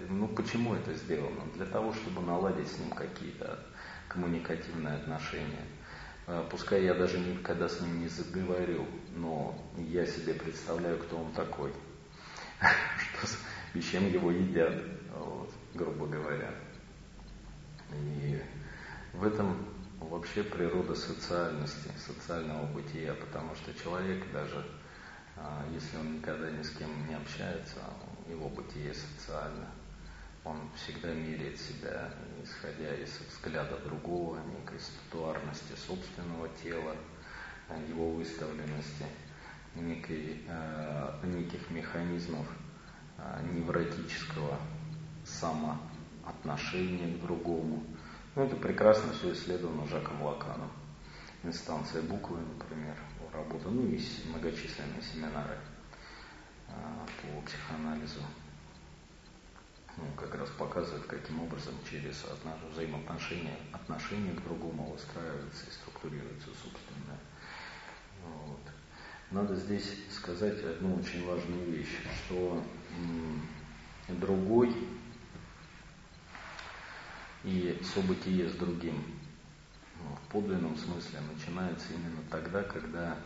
ну 0.10 0.28
почему 0.28 0.76
это 0.76 0.94
сделано? 0.94 1.42
Для 1.56 1.66
того, 1.66 1.94
чтобы 1.94 2.22
наладить 2.22 2.68
с 2.68 2.80
ним 2.80 2.92
какие-то 2.92 3.60
коммуникативные 4.08 4.96
отношения. 4.96 5.66
А, 6.32 6.44
пускай 6.44 6.84
я 6.84 6.94
даже 6.94 7.18
никогда 7.18 7.68
с 7.68 7.82
ним 7.82 8.02
не 8.02 8.08
заговорю, 8.08 8.86
но 9.16 9.60
я 9.78 10.06
себе 10.06 10.36
представляю, 10.36 11.00
кто 11.00 11.18
он 11.18 11.32
такой, 11.32 11.74
и 13.74 13.82
чем 13.82 14.08
его 14.08 14.30
едят, 14.30 14.80
вот, 15.12 15.52
грубо 15.74 16.06
говоря. 16.06 16.54
И 17.92 18.40
в 19.14 19.26
этом 19.26 19.58
вообще 20.00 20.44
природа 20.44 20.94
социальности, 20.94 21.90
социального 21.98 22.68
бытия, 22.74 23.16
потому 23.16 23.56
что 23.56 23.74
человек 23.74 24.32
даже, 24.32 24.64
а, 25.36 25.66
если 25.74 25.98
он 25.98 26.18
никогда 26.18 26.52
ни 26.52 26.62
с 26.62 26.70
кем 26.76 27.08
не 27.08 27.16
общается, 27.16 27.80
его 28.30 28.50
бытие 28.50 28.94
социально. 28.94 29.68
Он 30.50 30.58
всегда 30.76 31.14
меряет 31.14 31.60
себя, 31.60 32.12
исходя 32.44 32.96
из 32.96 33.20
взгляда 33.30 33.78
другого, 33.86 34.40
некой 34.40 34.80
статуарности 34.80 35.74
собственного 35.76 36.50
тела, 36.64 36.96
его 37.88 38.10
выставленности, 38.14 39.06
некой, 39.76 40.42
э, 40.48 41.20
неких 41.24 41.70
механизмов 41.70 42.48
э, 43.20 43.44
невротического 43.54 44.58
самоотношения 45.24 47.16
к 47.16 47.22
другому. 47.22 47.84
Ну, 48.36 48.44
это 48.44 48.56
прекрасно 48.56 49.14
все 49.14 49.34
исследовано 49.34 49.86
Жаком 49.86 50.20
Лаканом. 50.24 50.72
Инстанция 51.44 52.02
буквы, 52.02 52.40
например, 52.40 52.96
работа, 53.32 53.70
ну 53.70 53.86
и 53.86 54.02
многочисленные 54.28 55.04
семинары 55.04 55.60
а, 56.68 57.06
по 57.22 57.42
психоанализу 57.46 58.22
ну, 60.00 60.12
как 60.16 60.36
раз 60.36 60.50
показывает, 60.50 61.06
каким 61.06 61.42
образом 61.42 61.74
через 61.90 62.26
взаимоотношения 62.72 63.58
отношения 63.74 64.34
к 64.34 64.44
другому 64.44 64.92
выстраивается 64.92 65.66
и 65.68 65.72
структурируется 65.72 66.48
собственное. 66.48 67.20
Вот. 68.26 68.62
Надо 69.32 69.56
здесь 69.56 69.94
сказать 70.12 70.64
одну 70.64 70.96
очень 70.96 71.26
важную 71.26 71.72
вещь, 71.72 71.98
что 72.26 72.64
другой 74.08 74.76
и 77.44 77.80
событие 77.94 78.50
с 78.50 78.54
другим 78.54 79.04
ну, 80.02 80.16
в 80.16 80.32
подлинном 80.32 80.78
смысле 80.78 81.20
начинается 81.34 81.94
именно 81.94 82.22
тогда, 82.30 82.64
когда 82.64 83.18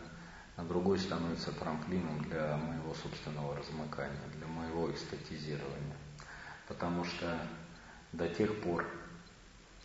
другой 0.56 0.98
становится 0.98 1.52
трамплином 1.52 2.22
для 2.24 2.56
моего 2.56 2.94
собственного 2.94 3.56
размыкания, 3.56 4.28
для 4.36 4.46
моего 4.46 4.92
эстетизирования. 4.92 5.96
Потому 6.68 7.04
что 7.04 7.38
до 8.12 8.28
тех 8.28 8.62
пор 8.62 8.86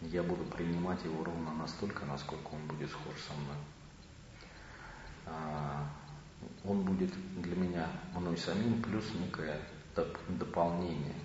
я 0.01 0.23
буду 0.23 0.45
принимать 0.45 1.03
его 1.03 1.23
ровно 1.23 1.53
настолько, 1.53 2.05
насколько 2.05 2.47
он 2.47 2.67
будет 2.67 2.89
схож 2.89 3.15
со 3.27 3.34
мной. 3.34 3.57
А, 5.25 5.89
он 6.63 6.82
будет 6.84 7.11
для 7.41 7.55
меня 7.55 7.88
мной 8.13 8.38
самим 8.38 8.82
плюс 8.82 9.03
некое 9.13 9.59
дополнение. 10.30 11.15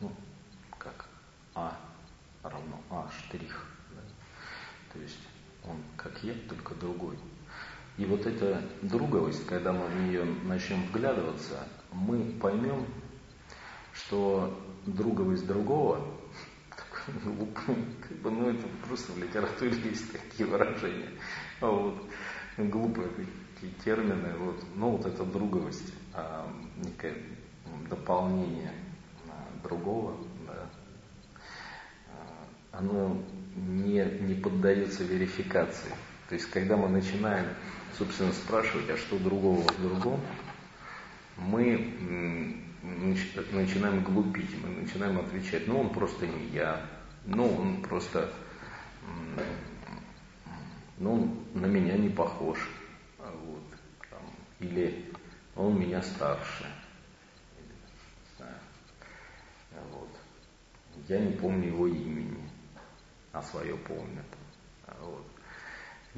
Ну, 0.00 0.12
как 0.78 1.06
А 1.54 1.76
равно 2.42 2.80
А 2.90 3.08
штрих. 3.10 3.66
Да? 3.90 4.02
То 4.92 4.98
есть 5.00 5.20
он 5.64 5.76
как 5.96 6.22
я, 6.22 6.34
только 6.48 6.74
другой. 6.74 7.18
И 7.96 8.04
вот 8.04 8.26
эта 8.26 8.62
друговость, 8.82 9.44
когда 9.46 9.72
мы 9.72 9.86
в 9.86 10.00
нее 10.00 10.24
начнем 10.44 10.84
вглядываться, 10.88 11.66
мы 11.90 12.32
поймем, 12.40 12.86
что 13.92 14.56
друговость 14.86 15.46
другого, 15.46 16.04
как 17.06 18.18
бы, 18.22 18.30
ну 18.30 18.50
это 18.50 18.66
просто 18.86 19.12
в 19.12 19.18
литературе 19.18 19.78
есть 19.84 20.12
такие 20.12 20.48
выражения, 20.48 21.10
а 21.60 21.66
вот, 21.66 22.02
глупые 22.56 23.08
такие 23.54 23.72
термины, 23.84 24.36
вот, 24.38 24.64
ну 24.74 24.90
вот 24.90 25.06
это 25.06 25.24
друговость, 25.24 25.92
а, 26.14 26.50
некое 26.76 27.14
дополнение 27.88 28.72
а, 29.28 29.62
другого, 29.62 30.16
да, 30.46 30.70
а, 32.08 32.78
оно 32.78 33.22
не, 33.56 34.04
не 34.20 34.34
поддается 34.34 35.04
верификации. 35.04 35.90
То 36.28 36.34
есть, 36.34 36.50
когда 36.50 36.76
мы 36.76 36.88
начинаем, 36.88 37.46
собственно, 37.96 38.32
спрашивать, 38.32 38.90
а 38.90 38.96
что 38.96 39.18
другого 39.18 39.62
в 39.62 39.82
другом, 39.82 40.20
мы 41.38 42.67
начинаем 42.82 44.02
глупить, 44.02 44.50
мы 44.62 44.82
начинаем 44.82 45.18
отвечать, 45.18 45.66
ну 45.66 45.80
он 45.80 45.90
просто 45.90 46.26
не 46.26 46.46
я, 46.46 46.80
ну 47.24 47.46
он 47.46 47.82
просто, 47.82 48.32
ну 50.98 51.36
на 51.54 51.66
меня 51.66 51.96
не 51.96 52.08
похож, 52.08 52.58
вот, 53.18 53.64
там, 54.10 54.20
или 54.60 55.12
он 55.56 55.78
меня 55.78 56.02
старше, 56.02 56.66
вот. 59.90 60.08
я 61.08 61.18
не 61.20 61.32
помню 61.32 61.68
его 61.68 61.86
имени, 61.86 62.48
а 63.32 63.42
свое 63.42 63.76
помню. 63.76 64.24
Вот. 65.00 65.27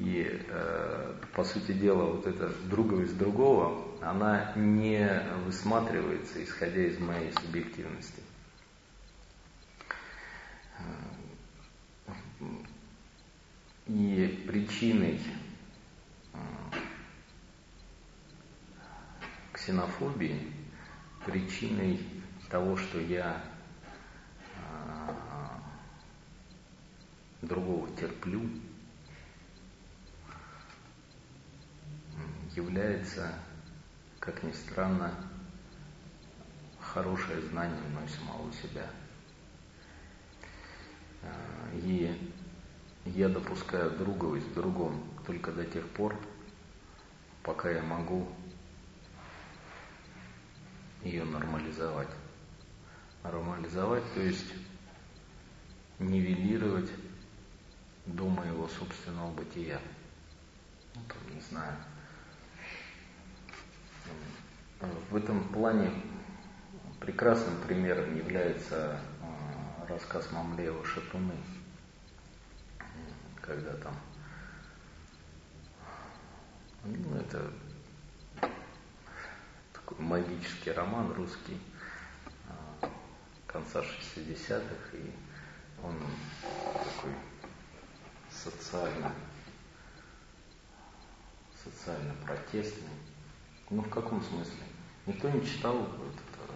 И, 0.00 0.24
э, 0.48 1.14
по 1.34 1.44
сути 1.44 1.72
дела, 1.72 2.04
вот 2.04 2.26
эта 2.26 2.48
друговость 2.70 3.18
другого, 3.18 3.86
она 4.00 4.54
не 4.56 5.06
высматривается, 5.44 6.42
исходя 6.42 6.86
из 6.86 6.98
моей 6.98 7.30
субъективности. 7.34 8.22
И 13.88 14.44
причиной 14.48 15.20
э, 16.32 16.38
ксенофобии, 19.52 20.50
причиной 21.26 22.00
того, 22.48 22.78
что 22.78 22.98
я 23.00 23.44
э, 24.56 25.12
другого 27.42 27.86
терплю, 27.96 28.48
является, 32.54 33.34
как 34.18 34.42
ни 34.42 34.52
странно, 34.52 35.14
хорошее 36.80 37.40
знание 37.42 37.80
мной 37.90 38.08
самого 38.08 38.52
себя. 38.52 38.86
А, 41.22 41.70
и 41.74 42.32
я 43.04 43.28
допускаю 43.28 43.90
друговость 43.96 44.52
другом 44.54 45.02
только 45.26 45.52
до 45.52 45.64
тех 45.64 45.86
пор, 45.90 46.16
пока 47.42 47.70
я 47.70 47.82
могу 47.82 48.28
ее 51.02 51.24
нормализовать. 51.24 52.10
Нормализовать, 53.22 54.04
то 54.14 54.20
есть 54.20 54.52
нивелировать 55.98 56.90
до 58.06 58.26
моего 58.28 58.66
собственного 58.68 59.30
бытия. 59.32 59.78
Ну, 60.94 61.02
там, 61.06 61.34
не 61.34 61.40
знаю, 61.42 61.76
в 64.80 65.16
этом 65.16 65.44
плане 65.48 65.90
прекрасным 67.00 67.60
примером 67.62 68.16
является 68.16 68.98
а, 69.22 69.86
рассказ 69.88 70.30
Мамлеева 70.32 70.84
«Шатуны», 70.84 71.34
когда 73.42 73.74
там, 73.74 73.94
ну, 76.84 77.16
это 77.16 77.50
такой 79.72 79.98
магический 79.98 80.72
роман 80.72 81.12
русский 81.12 81.60
а, 82.48 82.88
конца 83.46 83.80
60-х, 83.80 84.96
и 84.96 85.10
он 85.82 85.94
такой 86.74 87.14
социально, 88.30 89.12
социально 91.62 92.14
протестный. 92.24 92.88
Ну, 93.68 93.82
в 93.82 93.90
каком 93.90 94.22
смысле? 94.22 94.69
Никто 95.06 95.30
не 95.30 95.44
читал 95.44 95.76
вот 95.78 96.14
это, 96.14 96.54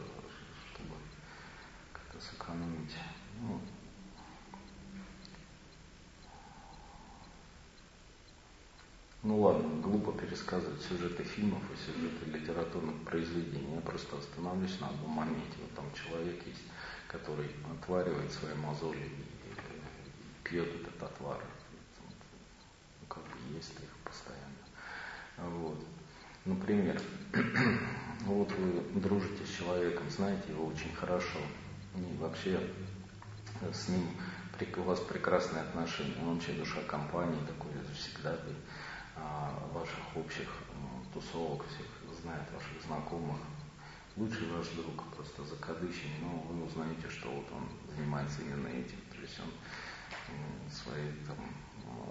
чтобы 0.73 0.95
как-то 1.93 2.21
сэкономить. 2.21 2.95
Ну, 3.41 3.61
ну 9.23 9.41
ладно, 9.41 9.81
глупо 9.81 10.13
пересказывать 10.13 10.83
сюжеты 10.83 11.25
фильмов 11.25 11.63
и 11.73 11.77
сюжеты 11.77 12.39
литературных 12.39 13.03
произведений. 13.05 13.75
Я 13.75 13.81
просто 13.81 14.19
остановлюсь 14.19 14.79
на 14.79 14.89
одном 14.89 15.11
моменте. 15.11 15.57
Вот 15.61 15.75
там 15.75 15.87
человек 15.95 16.47
есть, 16.47 16.63
который 17.09 17.51
отваривает 17.73 18.31
свои 18.31 18.55
мозоли 18.55 18.99
и 19.09 20.47
пьет 20.47 20.69
этот 20.69 21.03
отвар. 21.03 21.41
Ну, 23.01 23.07
как 23.09 23.23
бы 23.23 23.57
есть 23.57 23.73
их 23.73 23.97
постоянно. 24.05 25.59
Вот. 25.59 25.83
Например, 26.45 27.01
вот 28.27 28.51
вы 28.53 29.01
дружите 29.01 29.45
с 29.45 29.59
человеком, 29.59 30.11
знаете 30.11 30.53
его 30.53 30.67
очень 30.67 30.95
хорошо, 30.95 31.39
и 31.97 32.17
вообще 32.19 32.61
с 33.73 33.89
ним 33.89 34.09
у 34.77 34.83
вас 34.83 35.01
прекрасные 35.01 35.63
отношения, 35.63 36.15
он 36.23 36.35
вообще 36.35 36.53
душа 36.53 36.81
компании, 36.87 37.39
такой 37.47 37.73
всегда 37.95 38.33
вы 38.33 38.55
а, 39.17 39.53
ваших 39.73 40.17
общих 40.17 40.49
ну, 40.81 41.05
тусовок, 41.13 41.65
всех 41.69 41.87
знает 42.23 42.43
ваших 42.53 42.87
знакомых. 42.87 43.37
Лучший 44.17 44.49
ваш 44.53 44.69
друг 44.69 45.03
просто 45.15 45.45
закадычен, 45.45 46.09
но 46.23 46.39
вы 46.49 46.65
узнаете, 46.65 47.09
что 47.11 47.29
вот 47.29 47.47
он 47.53 47.69
занимается 47.95 48.43
именно 48.43 48.69
этим. 48.69 48.99
То 49.11 49.21
есть 49.21 49.39
он 49.41 49.51
свои 50.71 51.11
там, 51.27 51.37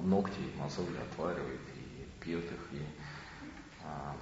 ногти 0.10 0.40
и 0.40 0.58
мозоли 0.58 0.98
отваривает 0.98 1.62
и 1.76 2.24
пьет 2.24 2.46
их, 2.46 2.74
и 2.74 2.86
а, 3.84 4.16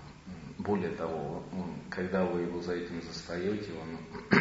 более 0.57 0.91
того, 0.91 1.43
когда 1.89 2.23
вы 2.23 2.41
его 2.41 2.61
за 2.61 2.73
этим 2.75 3.01
застаете, 3.01 3.71
он 3.81 3.97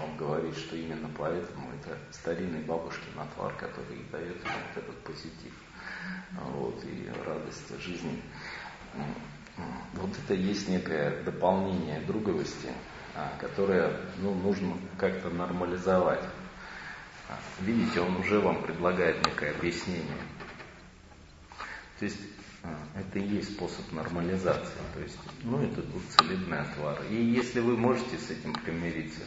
вам 0.00 0.16
говорит, 0.16 0.56
что 0.56 0.76
именно 0.76 1.08
поэтому 1.16 1.70
это 1.72 1.96
старинный 2.10 2.62
бабушкин 2.62 3.18
отвар, 3.18 3.54
который 3.54 4.02
дает 4.10 4.36
вот 4.42 4.82
этот 4.82 4.98
позитив 5.04 5.52
вот, 6.54 6.82
и 6.84 7.10
радость 7.24 7.80
жизни. 7.80 8.20
Вот 9.94 10.10
это 10.24 10.34
есть 10.34 10.68
некое 10.68 11.22
дополнение 11.22 12.00
друговости, 12.00 12.72
а, 13.14 13.36
которое 13.38 14.00
ну, 14.18 14.34
нужно 14.34 14.76
как-то 14.98 15.28
нормализовать. 15.28 16.24
А, 17.28 17.38
видите, 17.60 18.00
он 18.00 18.16
уже 18.16 18.40
вам 18.40 18.62
предлагает 18.62 19.24
некое 19.26 19.50
объяснение. 19.52 20.16
То 21.98 22.06
есть 22.06 22.18
это 22.94 23.18
и 23.18 23.26
есть 23.26 23.54
способ 23.54 23.90
нормализации. 23.92 24.78
То 24.94 25.00
есть, 25.00 25.18
ну, 25.42 25.60
это 25.62 25.80
вот 25.80 26.02
целебный 26.16 26.60
отвар. 26.60 26.98
И 27.10 27.14
если 27.14 27.60
вы 27.60 27.76
можете 27.76 28.18
с 28.18 28.30
этим 28.30 28.52
примириться, 28.54 29.22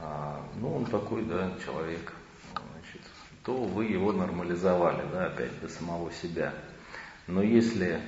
а, 0.00 0.44
ну, 0.56 0.74
он 0.74 0.86
такой, 0.86 1.24
да, 1.24 1.52
человек, 1.64 2.12
значит, 2.52 3.02
то 3.42 3.54
вы 3.64 3.86
его 3.86 4.12
нормализовали, 4.12 5.04
да, 5.12 5.26
опять 5.26 5.60
до 5.60 5.68
самого 5.68 6.10
себя. 6.12 6.54
Но 7.26 7.42
если 7.42 8.00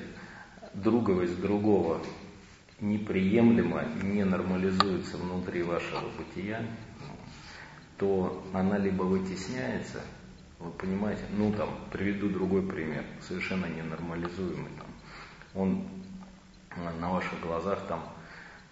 друговость 0.74 1.40
другого 1.40 2.00
неприемлемо, 2.80 3.84
не 4.02 4.24
нормализуется 4.24 5.16
внутри 5.16 5.62
вашего 5.62 6.10
бытия, 6.18 6.64
то 7.98 8.46
она 8.52 8.78
либо 8.78 9.02
вытесняется– 9.02 10.00
вы 10.58 10.70
понимаете, 10.72 11.22
ну 11.30 11.52
там, 11.52 11.68
приведу 11.90 12.28
другой 12.28 12.62
пример, 12.66 13.04
совершенно 13.20 13.66
ненормализуемый. 13.66 14.70
Там. 14.78 14.86
Он 15.54 15.88
на 17.00 17.12
ваших 17.12 17.40
глазах 17.40 17.86
там 17.88 18.02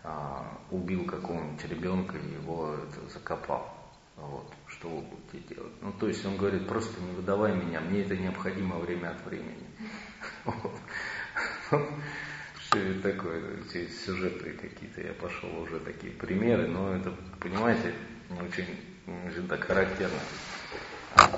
а, 0.03 0.59
убил 0.70 1.05
какого-нибудь 1.07 1.64
ребенка 1.64 2.16
и 2.18 2.35
его 2.35 2.74
это, 2.74 3.09
закопал. 3.12 3.70
Вот, 4.16 4.53
что 4.68 4.89
вы 4.89 5.03
будете 5.03 5.55
делать? 5.55 5.72
Ну, 5.82 5.93
то 5.93 6.07
есть 6.07 6.24
он 6.24 6.37
говорит, 6.37 6.68
просто 6.68 7.01
не 7.01 7.12
выдавай 7.12 7.55
меня, 7.55 7.80
мне 7.80 8.03
это 8.03 8.16
необходимо 8.16 8.78
время 8.78 9.11
от 9.11 9.26
времени. 9.26 9.66
Все 12.61 12.95
такое, 13.03 13.61
эти 13.61 13.89
сюжеты 13.91 14.53
какие-то, 14.53 15.01
я 15.01 15.12
пошел 15.14 15.51
уже 15.61 15.80
такие 15.80 16.12
примеры, 16.12 16.66
но 16.68 16.95
это, 16.95 17.12
понимаете, 17.41 17.93
очень, 18.30 18.66
очень 19.26 19.49
так 19.49 19.64
характерно 19.64 20.18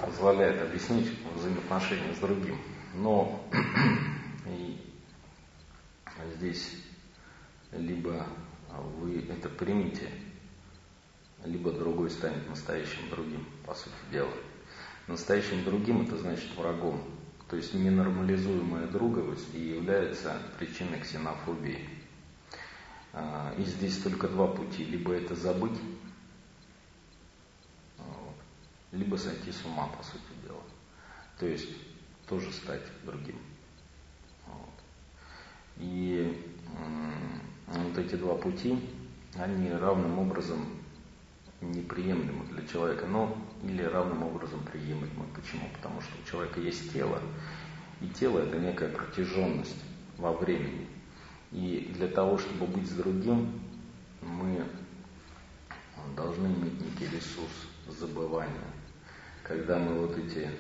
позволяет 0.05 0.63
объяснить 0.63 1.11
взаимоотношения 1.35 2.15
с 2.15 2.19
другим. 2.19 2.59
Но 2.95 3.43
и 4.47 4.81
здесь 6.37 6.77
либо 7.73 8.27
вы 8.99 9.21
это 9.29 9.49
примите, 9.49 10.11
либо 11.45 11.73
другой 11.73 12.11
станет 12.11 12.49
настоящим 12.49 13.09
другим, 13.11 13.47
по 13.65 13.75
сути 13.75 13.95
дела. 14.11 14.33
Настоящим 15.07 15.65
другим 15.65 16.03
это 16.03 16.17
значит 16.17 16.57
врагом. 16.57 17.03
То 17.49 17.57
есть 17.57 17.75
ненормализуемая 17.75 18.89
друговость 18.89 19.55
и 19.55 19.61
является 19.61 20.37
причиной 20.59 21.01
ксенофобии. 21.01 21.89
А, 23.13 23.55
и 23.57 23.63
здесь 23.63 23.99
только 23.99 24.29
два 24.29 24.49
пути. 24.49 24.85
Либо 24.85 25.13
это 25.13 25.37
забыть, 25.37 25.79
либо 28.93 29.17
сойти 29.17 29.53
с 29.53 29.65
ума, 29.65 29.89
по 29.89 30.03
сути 30.03 30.23
дела. 30.45 30.63
То 31.39 31.47
есть 31.47 31.69
тоже 32.29 32.53
стать 32.53 32.83
другим. 33.05 33.39
Вот. 34.47 34.71
И 35.79 36.45
вот 37.67 37.99
эти 37.99 38.15
два 38.17 38.35
пути, 38.35 38.79
они 39.35 39.71
равным 39.71 40.19
образом 40.19 40.67
неприемлемы 41.61 42.45
для 42.47 42.67
человека, 42.67 43.07
но 43.07 43.37
или 43.63 43.83
равным 43.83 44.23
образом 44.23 44.61
приемлемы. 44.65 45.27
Почему? 45.35 45.69
Потому 45.75 46.01
что 46.01 46.13
у 46.21 46.31
человека 46.31 46.61
есть 46.61 46.93
тело, 46.93 47.21
и 48.01 48.09
тело 48.09 48.41
это 48.41 48.59
некая 48.59 48.89
протяженность 48.89 49.83
во 50.19 50.33
времени. 50.33 50.87
И 51.53 51.93
для 51.95 52.09
того, 52.09 52.39
чтобы 52.39 52.67
быть 52.67 52.89
с 52.89 52.95
другим, 52.95 53.61
мы 54.21 54.65
должны 56.15 56.47
иметь 56.47 56.81
некий 56.81 57.15
ресурс 57.15 57.53
забывания. 57.89 58.51
Когда 59.47 59.79
мы 59.79 60.07
вот 60.07 60.19
эти 60.19 60.51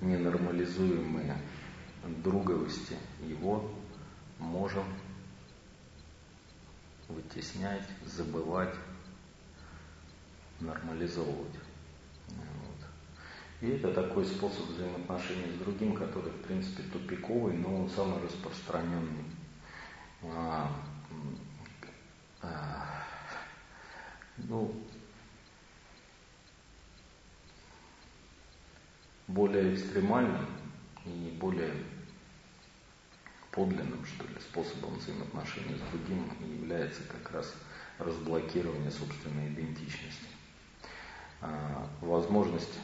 ненормализуемые 0.00 1.36
друговости 2.24 2.96
его 3.22 3.70
можем 4.38 4.84
вытеснять, 7.06 7.86
забывать, 8.06 8.74
нормализовывать. 10.58 11.58
Вот. 12.28 12.86
И 13.60 13.68
это 13.72 13.92
такой 13.92 14.24
способ 14.24 14.70
взаимоотношений 14.70 15.52
с 15.54 15.58
другим, 15.58 15.94
который, 15.94 16.30
в 16.30 16.40
принципе, 16.40 16.82
тупиковый, 16.84 17.52
но 17.58 17.82
он 17.82 17.90
самый 17.90 18.22
распространенный. 18.22 19.24
А, 20.22 20.72
а, 22.40 23.04
ну, 24.38 24.72
более 29.30 29.74
экстремальным 29.74 30.46
и 31.04 31.36
более 31.40 31.72
подлинным, 33.52 34.04
что 34.06 34.24
ли, 34.24 34.34
способом 34.40 34.96
взаимоотношений 34.98 35.76
с 35.76 35.92
другим 35.92 36.24
является 36.60 37.02
как 37.04 37.32
раз 37.32 37.54
разблокирование 37.98 38.90
собственной 38.90 39.48
идентичности. 39.48 40.26
А, 41.40 41.88
возможность 42.00 42.78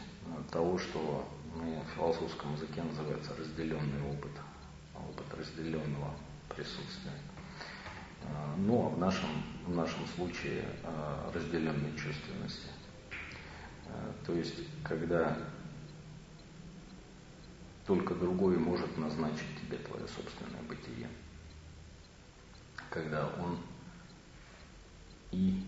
того, 0.50 0.78
что 0.78 1.28
в 1.54 1.94
философском 1.94 2.54
языке 2.54 2.82
называется 2.82 3.34
разделенный 3.36 4.02
опыт, 4.10 4.32
опыт 4.94 5.38
разделенного 5.38 6.14
присутствия. 6.54 7.12
А, 8.24 8.54
ну, 8.58 8.86
а 8.86 8.88
в 8.90 8.98
нашем, 8.98 9.28
в 9.66 9.74
нашем 9.74 10.06
случае 10.16 10.64
а, 10.82 11.30
разделенной 11.34 11.92
чувственности. 11.96 12.68
То 14.26 14.32
есть, 14.32 14.56
когда 14.82 15.38
только 17.86 18.14
другой 18.14 18.56
может 18.56 18.96
назначить 18.98 19.60
тебе 19.62 19.78
твое 19.78 20.06
собственное 20.08 20.62
бытие. 20.62 21.08
Когда 22.90 23.28
он 23.38 23.58
и 25.30 25.62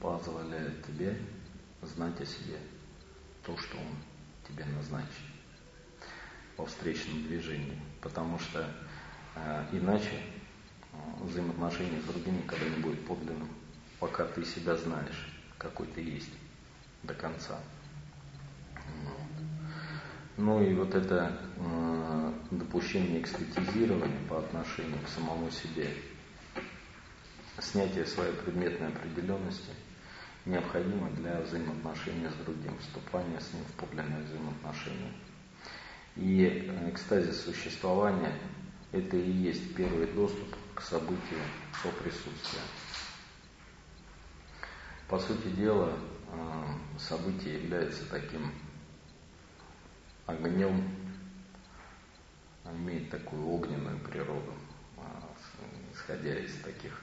позволяет 0.00 0.84
тебе 0.86 1.18
знать 1.82 2.20
о 2.20 2.26
себе 2.26 2.58
то, 3.44 3.56
что 3.56 3.76
он 3.76 3.96
тебе 4.46 4.64
назначит 4.64 5.10
во 6.56 6.66
встречном 6.66 7.22
движении. 7.24 7.80
Потому 8.00 8.38
что 8.38 8.68
э, 9.34 9.66
иначе 9.72 10.22
э, 10.92 11.24
взаимоотношения 11.24 12.00
с 12.00 12.04
другими 12.04 12.38
никогда 12.38 12.68
не 12.68 12.82
будет 12.82 13.04
подлинным, 13.06 13.48
пока 13.98 14.26
ты 14.26 14.44
себя 14.44 14.76
знаешь, 14.76 15.28
какой 15.58 15.86
ты 15.88 16.00
есть 16.00 16.32
до 17.02 17.14
конца. 17.14 17.58
Ну 20.38 20.62
и 20.62 20.74
вот 20.74 20.94
это 20.94 21.40
э, 21.56 22.32
допущение 22.50 23.22
экстетизирования 23.22 24.18
по 24.28 24.38
отношению 24.38 24.98
к 25.02 25.08
самому 25.08 25.50
себе, 25.50 25.88
снятие 27.58 28.04
своей 28.04 28.34
предметной 28.34 28.88
определенности 28.88 29.70
необходимо 30.44 31.10
для 31.12 31.40
взаимоотношения 31.40 32.30
с 32.30 32.34
другим, 32.44 32.78
вступания 32.78 33.40
с 33.40 33.52
ним 33.54 33.64
в 33.64 33.72
подлинное 33.80 34.22
взаимоотношение. 34.24 35.12
И 36.16 36.44
э, 36.44 36.90
экстазис 36.90 37.42
существования– 37.42 38.38
это 38.92 39.16
и 39.16 39.30
есть 39.30 39.74
первый 39.74 40.06
доступ 40.06 40.54
к 40.74 40.82
событию 40.82 41.40
соприсутствия. 41.82 42.62
По 45.08 45.18
сути 45.18 45.48
дела, 45.48 45.94
э, 46.30 46.98
событие 46.98 47.54
является 47.54 48.04
таким 48.10 48.52
огнем 50.26 50.82
имеет 52.64 53.10
такую 53.10 53.46
огненную 53.48 53.98
природу, 54.00 54.52
а, 54.96 55.32
исходя 55.94 56.36
из 56.38 56.60
таких 56.60 57.00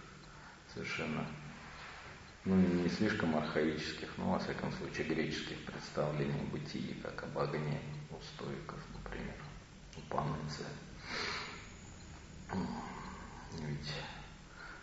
совершенно, 0.73 1.25
ну, 2.45 2.55
не 2.55 2.89
слишком 2.89 3.35
архаических, 3.35 4.09
но, 4.17 4.33
во 4.33 4.39
всяком 4.39 4.71
случае, 4.73 5.07
греческих 5.07 5.57
представлений 5.65 6.33
о 6.33 6.51
бытии, 6.51 6.99
как 7.01 7.23
об 7.23 7.37
огне 7.37 7.79
у 8.11 8.21
стоиков, 8.21 8.79
например, 8.93 9.35
у 9.95 10.01
Панынция. 10.13 10.67
Ведь 13.59 13.93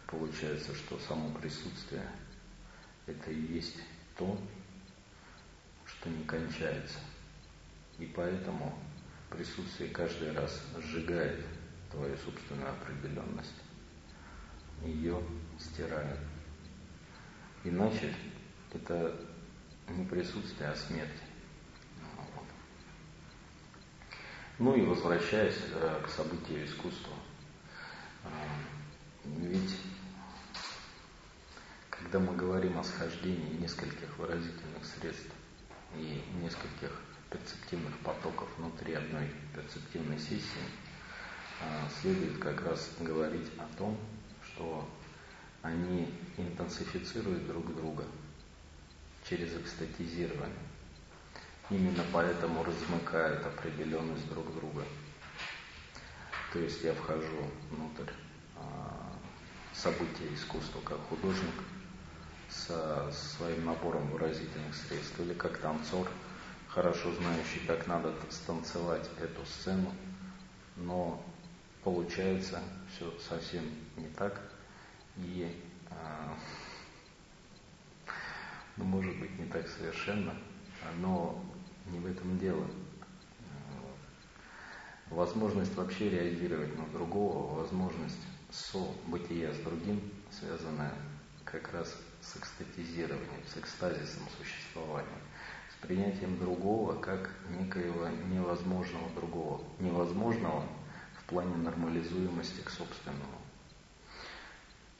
получается, 0.06 0.74
что 0.74 0.98
само 0.98 1.30
присутствие– 1.38 2.08
это 3.06 3.30
и 3.30 3.54
есть 3.54 3.78
то, 4.16 4.38
что 5.86 6.08
не 6.08 6.24
кончается– 6.24 6.98
и 8.00 8.06
поэтому 8.06 8.74
присутствие 9.28 9.90
каждый 9.90 10.32
раз 10.32 10.60
сжигает 10.78 11.44
твою 11.90 12.16
собственную 12.16 12.70
определенность. 12.70 13.62
Ее 14.82 15.22
стирает. 15.58 16.18
Иначе 17.62 18.14
это 18.72 19.14
не 19.88 20.04
присутствие, 20.06 20.70
а 20.70 20.76
смерть. 20.76 21.10
Ну 24.58 24.74
и 24.74 24.82
возвращаясь 24.82 25.58
э, 25.72 26.02
к 26.04 26.08
событию 26.08 26.64
искусства. 26.64 27.14
Э, 28.24 28.28
ведь 29.24 29.76
когда 31.88 32.18
мы 32.18 32.34
говорим 32.34 32.78
о 32.78 32.84
схождении 32.84 33.58
нескольких 33.58 34.16
выразительных 34.18 34.84
средств 34.84 35.32
и 35.96 36.22
нескольких 36.42 36.90
перцептивных 37.30 37.96
потоков 38.00 38.48
внутри 38.58 38.94
одной 38.94 39.30
перцептивной 39.54 40.18
сессии, 40.18 40.66
а, 41.60 41.88
следует 42.00 42.38
как 42.38 42.60
раз 42.66 42.90
говорить 42.98 43.48
о 43.58 43.76
том, 43.78 43.96
что 44.42 44.88
они 45.62 46.12
интенсифицируют 46.36 47.46
друг 47.46 47.74
друга 47.76 48.04
через 49.28 49.54
экстатизирование. 49.56 50.58
Именно 51.70 52.02
поэтому 52.12 52.64
размыкают 52.64 53.46
определенность 53.46 54.28
друг 54.28 54.52
друга. 54.56 54.82
То 56.52 56.58
есть 56.58 56.82
я 56.82 56.92
вхожу 56.94 57.48
внутрь 57.70 58.10
а, 58.56 59.12
события 59.72 60.34
искусства 60.34 60.80
как 60.80 60.98
художник 61.08 61.54
со 62.48 63.12
своим 63.12 63.66
набором 63.66 64.10
выразительных 64.10 64.74
средств 64.74 65.20
или 65.20 65.34
как 65.34 65.58
танцор– 65.58 66.08
хорошо 66.74 67.12
знающий, 67.12 67.60
как 67.66 67.86
надо 67.86 68.14
станцевать 68.30 69.08
эту 69.20 69.44
сцену, 69.44 69.92
но 70.76 71.22
получается 71.82 72.62
все 72.94 73.12
совсем 73.18 73.64
не 73.96 74.06
так. 74.08 74.40
И, 75.16 75.52
э, 75.90 75.94
ну, 78.76 78.84
может 78.84 79.18
быть, 79.18 79.36
не 79.38 79.46
так 79.46 79.66
совершенно, 79.68 80.34
но 80.98 81.42
не 81.86 81.98
в 81.98 82.06
этом 82.06 82.38
дело. 82.38 82.64
Возможность 85.10 85.74
вообще 85.74 86.08
реагировать 86.08 86.76
на 86.78 86.86
другого, 86.86 87.62
возможность 87.62 88.20
со-бытия 88.50 89.52
с 89.52 89.58
другим, 89.58 90.00
связанное 90.30 90.94
как 91.44 91.72
раз 91.72 91.96
с 92.22 92.36
экстатизированием, 92.36 93.44
с 93.52 93.56
экстазисом 93.56 94.22
существования, 94.38 95.08
принятием 95.80 96.38
другого 96.38 97.00
как 97.00 97.30
некоего 97.58 98.08
невозможного 98.28 99.08
другого, 99.14 99.62
невозможного 99.78 100.64
в 101.18 101.24
плане 101.24 101.56
нормализуемости 101.56 102.60
к 102.60 102.70
собственному. 102.70 103.38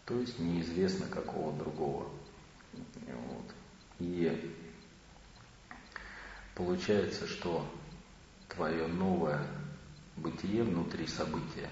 То 0.07 0.19
есть 0.19 0.39
неизвестно 0.39 1.07
какого 1.07 1.57
другого. 1.57 2.09
Вот. 2.73 3.55
И 3.99 4.55
получается, 6.55 7.27
что 7.27 7.65
твое 8.49 8.87
новое 8.87 9.47
бытие 10.17 10.65
внутри 10.65 11.07
события, 11.07 11.69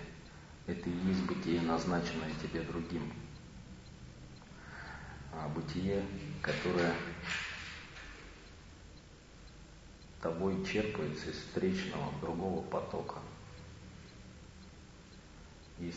это 0.66 0.88
и 0.88 1.06
есть 1.08 1.22
бытие, 1.22 1.60
назначенное 1.62 2.32
тебе 2.42 2.60
другим. 2.62 3.12
А 5.32 5.48
бытие, 5.48 6.04
которое 6.42 6.94
тобой 10.20 10.64
черпается 10.64 11.30
из 11.30 11.36
встречного 11.36 12.12
другого 12.20 12.62
потока, 12.62 13.18
из 15.78 15.96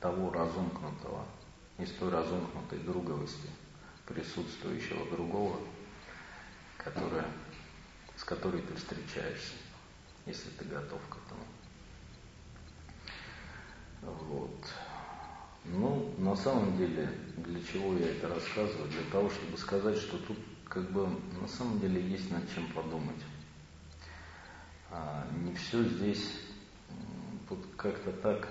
того 0.00 0.30
разумкнутого, 0.32 1.24
из 1.78 1.90
той 1.92 2.10
разумкнутой 2.10 2.78
друговости 2.80 3.48
присутствующего 4.06 5.10
другого, 5.10 5.58
которая, 6.76 7.26
с 8.16 8.24
которой 8.24 8.62
ты 8.62 8.74
встречаешься 8.74 9.54
если 10.26 10.50
ты 10.50 10.64
готов 10.64 11.00
к 11.08 11.16
этому. 11.16 11.44
Вот. 14.02 14.56
Ну, 15.64 16.14
на 16.18 16.36
самом 16.36 16.76
деле, 16.76 17.08
для 17.38 17.62
чего 17.62 17.94
я 17.94 18.10
это 18.10 18.28
рассказываю? 18.28 18.88
Для 18.88 19.04
того, 19.10 19.30
чтобы 19.30 19.56
сказать, 19.56 19.96
что 19.98 20.18
тут 20.18 20.38
как 20.76 20.90
бы 20.90 21.08
на 21.40 21.48
самом 21.48 21.80
деле 21.80 22.06
есть 22.06 22.30
над 22.30 22.42
чем 22.54 22.70
подумать. 22.70 23.16
А, 24.90 25.26
не 25.42 25.54
все 25.54 25.82
здесь 25.82 26.32
вот 27.48 27.60
как-то 27.78 28.12
так 28.12 28.46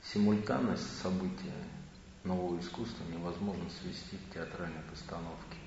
симультанность 0.00 1.00
события 1.02 1.56
нового 2.22 2.60
искусства 2.60 3.02
невозможно 3.12 3.64
свести 3.68 4.16
к 4.18 4.34
театральной 4.34 4.82
постановке 4.92 5.58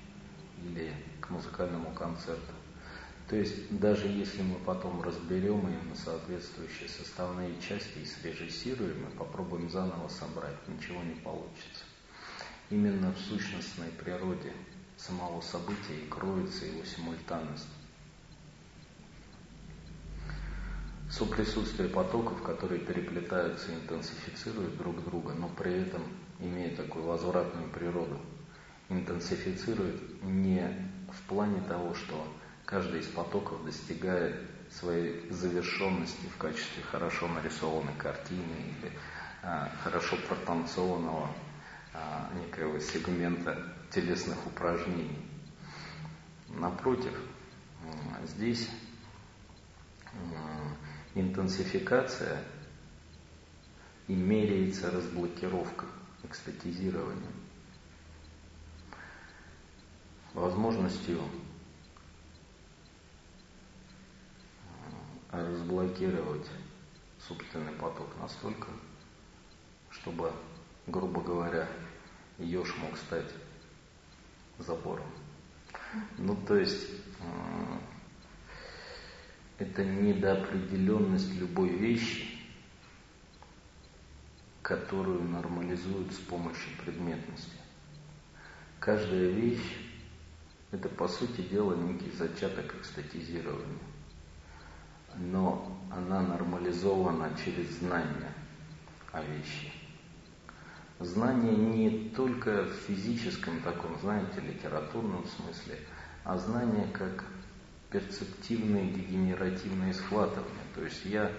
или 0.64 0.94
к 1.20 1.28
музыкальному 1.28 1.92
концерту. 1.92 2.54
То 3.28 3.36
есть 3.36 3.78
даже 3.78 4.08
если 4.08 4.40
мы 4.40 4.54
потом 4.60 5.02
разберем 5.02 5.68
именно 5.68 5.94
соответствующие 5.94 6.88
составные 6.88 7.60
части 7.60 7.98
и 7.98 8.06
срежиссируем, 8.06 9.06
и 9.06 9.16
попробуем 9.18 9.68
заново 9.68 10.08
собрать, 10.08 10.66
ничего 10.66 11.02
не 11.02 11.16
получится. 11.16 11.91
Именно 12.72 13.12
в 13.12 13.18
сущностной 13.18 13.90
природе 14.02 14.52
самого 14.96 15.40
события 15.42 15.94
и 16.02 16.08
кроется 16.08 16.64
его 16.64 16.82
симультанность. 16.84 17.68
Соприсутствие 21.10 21.90
потоков, 21.90 22.42
которые 22.42 22.80
переплетаются 22.80 23.70
и 23.70 23.74
интенсифицируют 23.74 24.78
друг 24.78 25.04
друга, 25.04 25.34
но 25.34 25.48
при 25.50 25.82
этом 25.82 26.02
имея 26.40 26.74
такую 26.74 27.04
возвратную 27.04 27.68
природу. 27.70 28.18
Интенсифицируют 28.88 30.22
не 30.22 30.90
в 31.12 31.28
плане 31.28 31.60
того, 31.68 31.94
что 31.94 32.26
Каждый 32.64 33.00
из 33.00 33.06
потоков 33.06 33.64
достигает 33.64 34.34
своей 34.70 35.28
завершенности 35.30 36.26
в 36.34 36.38
качестве 36.38 36.82
хорошо 36.90 37.28
нарисованной 37.28 37.94
картины 37.98 38.54
или 38.80 38.92
а, 39.42 39.70
хорошо 39.82 40.16
протанцованного 40.28 41.28
а, 41.94 42.30
сегмента 42.80 43.74
телесных 43.90 44.46
упражнений. 44.46 45.18
Напротив, 46.48 47.18
здесь 48.24 48.68
интенсификация 51.14 52.44
и 54.08 54.14
меряется 54.14 54.90
разблокировка, 54.90 55.86
экстатизированием, 56.24 57.32
возможностью 60.34 61.20
разблокировать 65.30 66.46
собственный 67.26 67.72
поток 67.72 68.08
настолько, 68.20 68.68
чтобы, 69.90 70.32
грубо 70.86 71.20
говоря, 71.20 71.68
еж 72.38 72.74
мог 72.78 72.96
стать 72.96 73.30
забором. 74.58 75.06
Ну, 76.18 76.36
то 76.46 76.56
есть, 76.56 76.88
э, 77.20 77.78
это 79.58 79.84
недоопределенность 79.84 81.34
любой 81.34 81.68
вещи, 81.68 82.38
которую 84.62 85.22
нормализуют 85.24 86.12
с 86.12 86.18
помощью 86.18 86.76
предметности. 86.82 87.56
Каждая 88.80 89.28
вещь– 89.28 89.78
это, 90.70 90.88
по 90.88 91.08
сути 91.08 91.42
дела, 91.42 91.74
некий 91.74 92.10
зачаток 92.10 92.74
экстатизирования 92.74 93.78
но 95.16 95.78
она 95.90 96.20
нормализована 96.20 97.30
через 97.44 97.78
знание 97.78 98.32
о 99.12 99.22
вещи. 99.22 99.72
Знание 101.04 101.56
не 101.56 102.10
только 102.10 102.64
в 102.64 102.72
физическом 102.86 103.60
таком, 103.62 103.98
знаете, 104.00 104.40
литературном 104.40 105.26
смысле, 105.26 105.78
а 106.22 106.38
знание 106.38 106.86
как 106.92 107.24
перцептивное 107.90 108.84
дегенеративное 108.84 109.92
схватывание. 109.92 110.64
То 110.74 110.84
есть 110.84 111.04
я 111.04 111.32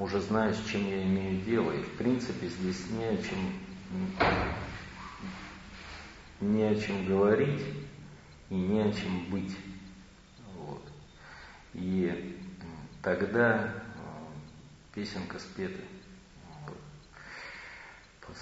уже 0.00 0.20
знаю, 0.20 0.52
с 0.52 0.64
чем 0.64 0.86
я 0.88 1.04
имею 1.04 1.40
дело, 1.42 1.70
и 1.70 1.82
в 1.82 1.92
принципе 1.92 2.48
здесь 2.48 2.90
не 2.90 3.04
о 3.04 3.16
чем, 3.18 3.38
не 6.40 6.64
о 6.64 6.74
чем 6.74 7.06
говорить 7.06 7.62
и 8.50 8.54
не 8.54 8.80
о 8.80 8.92
чем 8.92 9.30
быть. 9.30 9.56
Вот. 10.56 10.82
И 11.72 12.36
тогда 13.00 13.66
э, 13.66 13.70
песенка 14.92 15.38
спета. 15.38 15.80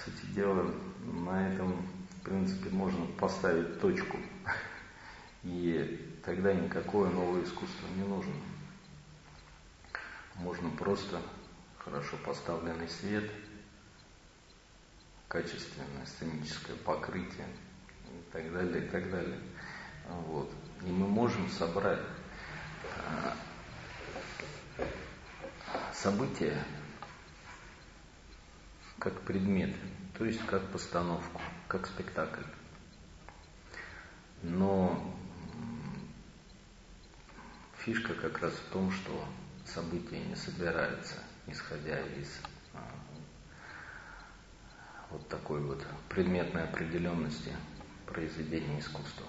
Сути 0.03 0.25
дела, 0.35 0.69
на 1.05 1.53
этом, 1.53 1.81
в 2.09 2.23
принципе, 2.23 2.69
можно 2.69 3.05
поставить 3.05 3.79
точку. 3.79 4.17
И 5.43 6.19
тогда 6.25 6.53
никакое 6.53 7.09
новое 7.09 7.43
искусство 7.43 7.87
не 7.95 8.03
нужно. 8.03 8.33
Можно 10.35 10.69
просто 10.71 11.21
хорошо 11.77 12.17
поставленный 12.25 12.89
свет, 12.89 13.29
качественное 15.27 16.05
сценическое 16.05 16.75
покрытие 16.77 17.47
и 18.07 18.31
так 18.31 18.51
далее, 18.51 18.85
и 18.85 18.89
так 18.89 19.09
далее. 19.09 19.39
Вот. 20.27 20.51
И 20.81 20.89
мы 20.89 21.07
можем 21.07 21.49
собрать 21.49 22.01
э, 24.77 24.83
событие 25.93 26.57
как 28.99 29.19
предмет, 29.21 29.75
то 30.17 30.25
есть 30.25 30.45
как 30.45 30.71
постановку, 30.71 31.41
как 31.67 31.87
спектакль. 31.87 32.43
Но 34.43 35.15
фишка 37.77 38.13
как 38.13 38.39
раз 38.39 38.53
в 38.53 38.71
том, 38.71 38.91
что 38.91 39.25
события 39.65 40.19
не 40.19 40.35
собираются, 40.35 41.15
исходя 41.47 41.99
из 41.99 42.39
а, 42.73 42.79
вот 45.09 45.27
такой 45.29 45.61
вот 45.61 45.85
предметной 46.09 46.63
определенности 46.63 47.53
произведения 48.05 48.79
искусства. 48.79 49.25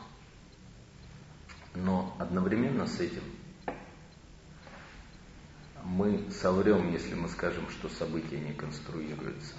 Но 1.75 2.15
одновременно 2.19 2.87
с 2.87 3.01
этим 3.01 3.23
мы 5.83 6.31
соврем, 6.31 6.93
если 6.93 7.15
мы 7.15 7.29
скажем, 7.29 7.69
что 7.71 7.89
события 7.89 8.39
не 8.41 8.53
конструируются. 8.53 9.55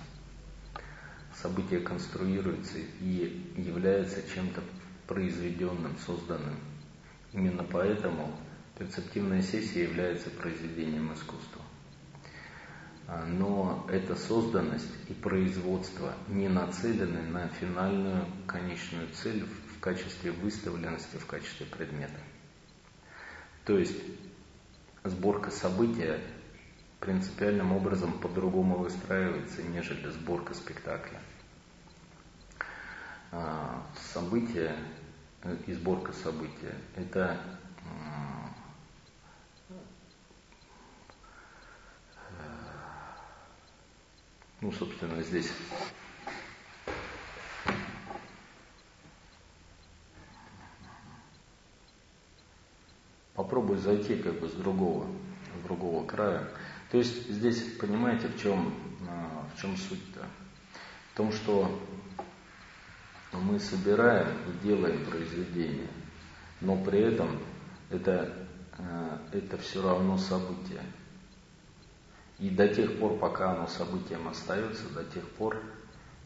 Событие 1.41 1.81
конструируется 1.81 2.77
и 3.01 3.53
является 3.57 4.21
чем-то 4.33 4.61
произведенным, 5.07 5.95
созданным. 6.05 6.57
Именно 7.33 7.63
поэтому 7.63 8.31
перцептивная 8.77 9.41
сессия 9.41 9.83
является 9.83 10.29
произведением 10.29 11.13
искусства. 11.13 11.61
А, 13.07 13.25
но 13.25 13.85
эта 13.89 14.15
созданность 14.15 14.89
и 15.09 15.13
производство 15.13 16.13
не 16.27 16.49
нацелены 16.49 17.21
на 17.21 17.47
финальную 17.49 18.25
конечную 18.47 19.09
цель 19.09 19.45
в 19.45 19.79
качестве 19.79 20.31
выставленности, 20.31 21.17
в 21.17 21.25
качестве 21.25 21.67
предмета. 21.67 22.19
То 23.65 23.77
есть 23.77 23.95
сборка 25.03 25.51
события 25.51 26.19
принципиальным 26.99 27.73
образом 27.73 28.19
по-другому 28.19 28.77
выстраивается, 28.77 29.61
нежели 29.61 30.09
сборка 30.09 30.55
спектакля. 30.55 31.21
А, 33.37 33.83
события 34.13 34.77
э, 35.43 35.57
и 35.67 35.73
сборка 35.73 36.13
события– 36.13 36.73
это 36.95 37.37
ну, 44.61 44.71
собственно, 44.71 45.21
здесь 45.21 45.51
попробую 53.33 53.79
зайти 53.79 54.15
как 54.15 54.39
бы 54.39 54.47
с 54.47 54.53
другого, 54.53 55.07
с 55.59 55.63
другого 55.65 56.07
края. 56.07 56.47
То 56.89 56.99
есть 56.99 57.29
здесь 57.29 57.61
понимаете, 57.73 58.29
в 58.29 58.41
чем, 58.41 58.73
а, 59.09 59.45
в 59.53 59.61
чем 59.61 59.75
суть-то? 59.75 60.25
В 61.11 61.17
том, 61.17 61.33
что 61.33 61.69
мы 63.35 63.59
собираем 63.59 64.37
и 64.47 64.63
делаем 64.63 65.05
произведение, 65.05 65.89
но 66.61 66.75
при 66.83 66.99
этом 66.99 67.39
это, 67.89 68.33
а, 68.77 69.21
это 69.31 69.57
все 69.57 69.81
равно 69.81 70.17
событие. 70.17 70.81
И 72.39 72.49
до 72.49 72.67
тех 72.67 72.99
пор, 72.99 73.17
пока 73.17 73.53
оно 73.53 73.67
событием 73.67 74.27
остается, 74.27 74.89
до 74.93 75.03
тех 75.05 75.27
пор 75.31 75.61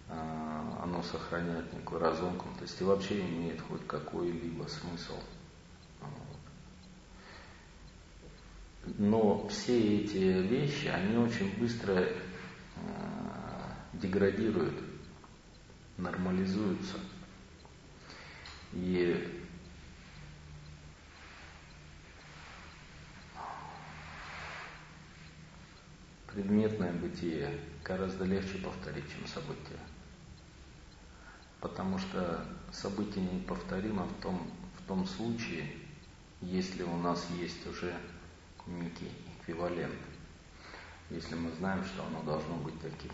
а, 0.10 0.82
оно 0.84 1.04
сохраняет 1.04 1.72
некую 1.74 2.02
разомкнутость 2.02 2.82
и 2.82 2.84
вообще 2.84 3.22
имеет 3.22 3.62
хоть 3.62 3.86
какой-либо 3.86 4.64
смысл. 4.64 5.16
Но 8.98 9.48
все 9.50 9.98
эти 10.00 10.18
вещи, 10.18 10.88
они 10.88 11.18
очень 11.18 11.56
быстро 11.60 11.94
э, 11.94 12.10
деградируют, 13.94 14.74
нормализуются. 16.00 16.98
И 18.74 19.46
предметное 26.28 26.94
бытие 26.94 27.60
гораздо 27.84 28.26
легче 28.26 28.60
повторить, 28.60 29.10
чем 29.12 29.26
событие. 29.28 29.80
Потому 31.60 31.98
что 31.98 32.46
событие 32.72 33.26
неповторимо 33.26 34.04
в 34.04 34.22
том, 34.22 34.50
в 34.78 34.88
том 34.88 35.06
случае, 35.06 35.70
если 36.42 36.84
у 36.84 36.98
нас 36.98 37.28
есть 37.40 37.66
уже 37.68 37.94
некий 38.68 39.12
эквивалент, 39.42 40.00
если 41.10 41.36
мы 41.36 41.52
знаем, 41.54 41.84
что 41.84 42.06
оно 42.06 42.22
должно 42.24 42.56
быть 42.58 42.80
таким. 42.80 43.12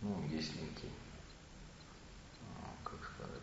Ну, 0.00 0.26
есть 0.28 0.54
некий, 0.60 0.90
а, 2.40 2.68
как 2.82 2.98
сказать, 3.14 3.42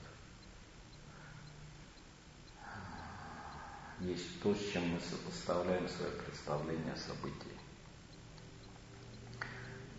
есть 4.01 4.41
то, 4.41 4.53
с 4.53 4.71
чем 4.71 4.87
мы 4.89 4.99
сопоставляем 4.99 5.87
свое 5.87 6.11
представление 6.11 6.93
о 6.93 6.97
событии. 6.97 7.57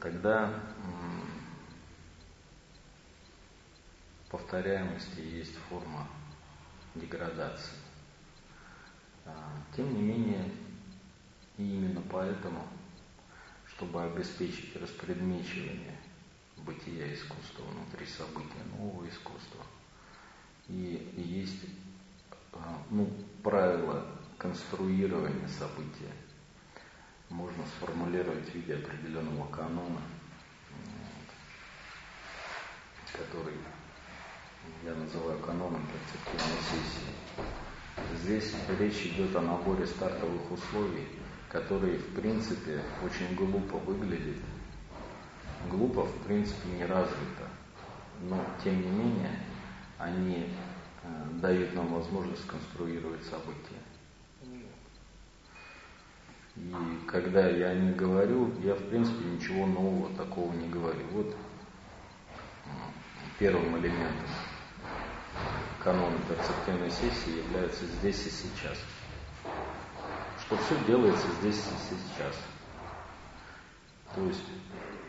Тогда 0.01 0.63
повторяемости 4.33 5.21
есть 5.21 5.55
форма 5.69 6.09
деградации. 6.95 7.77
А, 9.27 9.53
тем 9.77 9.95
не 9.95 10.03
менее, 10.03 10.51
и 11.59 11.63
именно 11.63 12.03
поэтому, 12.11 12.67
чтобы 13.67 14.03
обеспечить 14.03 14.75
распредмечивание 14.77 15.99
бытия 16.57 17.15
искусства 17.15 17.63
внутри 17.65 18.07
события 18.07 18.65
нового 18.77 19.07
искусства, 19.07 19.65
и, 20.69 21.13
есть 21.17 21.65
ну, 22.91 23.11
правила 23.43 24.07
конструирования 24.39 25.49
события, 25.49 26.13
можно 27.31 27.65
сформулировать 27.77 28.49
в 28.51 28.55
виде 28.55 28.75
определенного 28.75 29.47
канона, 29.49 30.01
который 33.13 33.55
я 34.85 34.95
называю 34.95 35.39
каноном 35.41 35.87
перцептивной 35.87 36.61
сессии. 36.63 37.23
Здесь 38.23 38.55
речь 38.79 39.07
идет 39.07 39.35
о 39.37 39.41
наборе 39.41 39.87
стартовых 39.87 40.51
условий, 40.51 41.09
которые 41.49 41.99
в 41.99 42.15
принципе 42.15 42.83
очень 43.05 43.35
глупо 43.35 43.77
выглядят. 43.79 44.43
Глупо 45.71 46.03
в 46.03 46.25
принципе 46.25 46.69
не 46.69 46.85
развито, 46.85 47.49
но 48.23 48.45
тем 48.63 48.81
не 48.81 48.89
менее 48.89 49.39
они 49.99 50.49
э, 51.03 51.09
дают 51.41 51.75
нам 51.75 51.95
возможность 51.95 52.47
конструировать 52.47 53.23
события. 53.25 53.81
И 56.57 56.75
когда 57.07 57.49
я 57.49 57.75
них 57.75 57.97
говорю, 57.97 58.53
я 58.63 58.75
в 58.75 58.89
принципе 58.89 59.25
ничего 59.25 59.67
нового 59.67 60.15
такого 60.17 60.53
не 60.53 60.69
говорю. 60.69 61.07
Вот 61.13 61.35
первым 63.39 63.79
элементом 63.79 64.29
канона 65.83 66.19
перцептивной 66.29 66.91
сессии 66.91 67.39
является 67.39 67.87
здесь 67.87 68.27
и 68.27 68.31
сейчас 68.31 68.79
что 70.53 70.57
все 70.65 70.77
делается 70.87 71.27
здесь 71.41 71.57
и 71.57 71.95
сейчас. 71.95 72.35
То 74.15 74.23
есть 74.27 74.45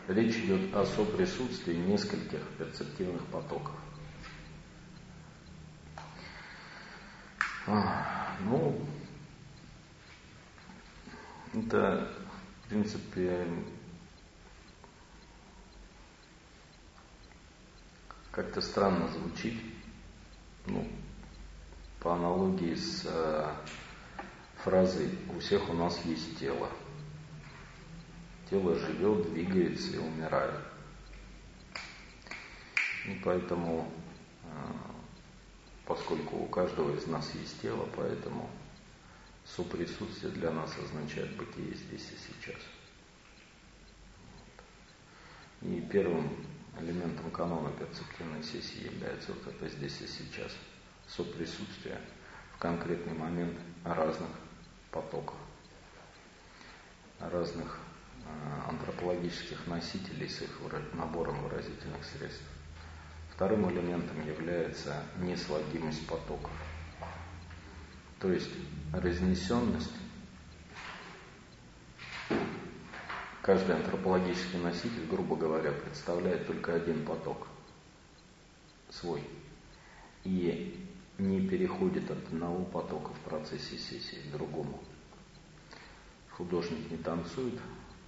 речь 0.08 0.36
идет 0.44 0.74
о 0.74 0.86
соприсутствии 0.86 1.74
нескольких 1.74 2.40
перцептивных 2.58 3.22
потоков. 3.26 3.74
Ну, 7.66 8.78
это, 11.54 12.12
в 12.64 12.68
принципе, 12.68 13.46
как-то 18.30 18.60
странно 18.60 19.08
звучит. 19.08 19.62
Ну, 20.66 20.86
по 22.00 22.14
аналогии 22.14 22.74
с 22.74 23.06
э, 23.06 23.48
фразой 24.56 25.10
«У 25.34 25.38
всех 25.38 25.70
у 25.70 25.72
нас 25.72 26.04
есть 26.04 26.38
тело». 26.38 26.68
Тело 28.50 28.74
живет, 28.74 29.32
двигается 29.32 29.92
и 29.92 29.98
умирает. 29.98 30.60
И 33.06 33.20
поэтому, 33.24 33.90
э, 34.42 34.93
поскольку 35.86 36.36
у 36.36 36.46
каждого 36.46 36.96
из 36.96 37.06
нас 37.06 37.34
есть 37.34 37.60
тело, 37.60 37.88
поэтому 37.96 38.50
соприсутствие 39.44 40.32
для 40.32 40.50
нас 40.50 40.72
означает 40.78 41.36
бытие 41.36 41.74
здесь 41.74 42.08
и 42.12 42.16
сейчас. 42.16 42.60
И 45.62 45.80
первым 45.90 46.30
элементом 46.80 47.30
канона 47.30 47.70
перцептивной 47.72 48.42
сессии 48.42 48.84
является 48.84 49.32
вот 49.32 49.46
это 49.54 49.68
здесь 49.68 50.00
и 50.00 50.06
сейчас. 50.06 50.52
Соприсутствие 51.06 52.00
в 52.54 52.58
конкретный 52.58 53.14
момент 53.14 53.58
разных 53.84 54.28
потоков 54.90 55.36
разных 57.30 57.78
э, 58.24 58.70
антропологических 58.70 59.66
носителей 59.66 60.28
с 60.28 60.42
их 60.42 60.50
набором 60.92 61.42
выразительных 61.42 62.04
средств. 62.04 62.42
Вторым 63.34 63.68
элементом 63.68 64.24
является 64.24 65.02
несводимость 65.18 66.06
потоков. 66.06 66.52
То 68.20 68.30
есть 68.30 68.50
разнесенность. 68.92 69.90
Каждый 73.42 73.74
антропологический 73.74 74.58
носитель, 74.60 75.06
грубо 75.10 75.34
говоря, 75.34 75.72
представляет 75.72 76.46
только 76.46 76.74
один 76.74 77.04
поток 77.04 77.48
свой. 78.88 79.22
И 80.22 80.88
не 81.18 81.46
переходит 81.48 82.08
от 82.10 82.24
одного 82.28 82.64
потока 82.64 83.12
в 83.12 83.18
процессе 83.28 83.76
сессии 83.76 84.28
к 84.28 84.32
другому. 84.32 84.80
Художник 86.30 86.88
не 86.88 86.98
танцует, 86.98 87.58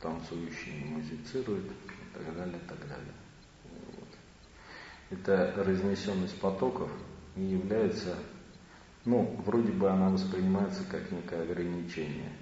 танцующий 0.00 0.72
не 0.72 0.84
музицирует 0.84 1.64
и 1.64 2.14
так 2.14 2.34
далее, 2.36 2.56
и 2.56 2.68
так 2.68 2.78
далее. 2.88 3.25
Это 5.10 5.52
разнесенность 5.56 6.38
потоков 6.40 6.90
и 7.36 7.42
является, 7.42 8.16
ну, 9.04 9.36
вроде 9.44 9.70
бы 9.70 9.88
она 9.88 10.10
воспринимается 10.10 10.82
как 10.84 11.12
некое 11.12 11.42
ограничение, 11.42 12.32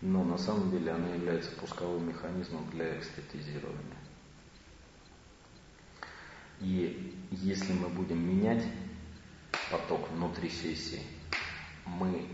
но 0.00 0.24
на 0.24 0.36
самом 0.36 0.70
деле 0.70 0.90
она 0.90 1.08
является 1.10 1.52
пусковым 1.52 2.08
механизмом 2.08 2.68
для 2.70 2.98
экстатизирования. 2.98 3.98
И 6.60 7.14
если 7.30 7.72
мы 7.72 7.88
будем 7.88 8.26
менять 8.26 8.64
поток 9.70 10.10
внутри 10.10 10.48
сессии, 10.48 11.02
мы 11.84 12.26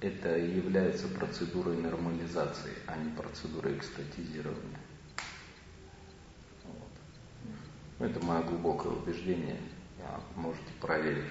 это 0.00 0.36
является 0.36 1.08
процедурой 1.08 1.76
нормализации, 1.76 2.72
а 2.86 2.96
не 2.96 3.10
процедурой 3.10 3.76
экстатизирования. 3.76 4.80
Вот. 6.64 6.90
Ну, 7.44 7.52
это 7.98 8.24
мое 8.24 8.42
глубокое 8.42 8.92
убеждение, 8.92 9.60
можете 10.36 10.72
проверить 10.80 11.30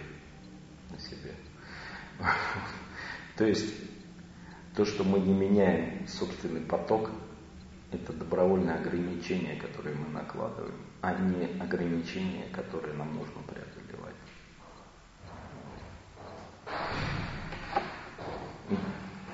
на 0.89 0.99
себе. 0.99 1.33
То 3.37 3.45
есть 3.45 3.73
то, 4.75 4.85
что 4.85 5.03
мы 5.03 5.19
не 5.19 5.33
меняем 5.33 6.07
собственный 6.07 6.61
поток, 6.61 7.09
это 7.91 8.11
добровольное 8.13 8.75
ограничение, 8.75 9.55
которое 9.55 9.95
мы 9.95 10.09
накладываем, 10.09 10.75
а 11.01 11.13
не 11.13 11.45
ограничение, 11.59 12.47
которое 12.49 12.93
нам 12.93 13.13
нужно 13.15 13.41
преодолевать. 13.43 14.15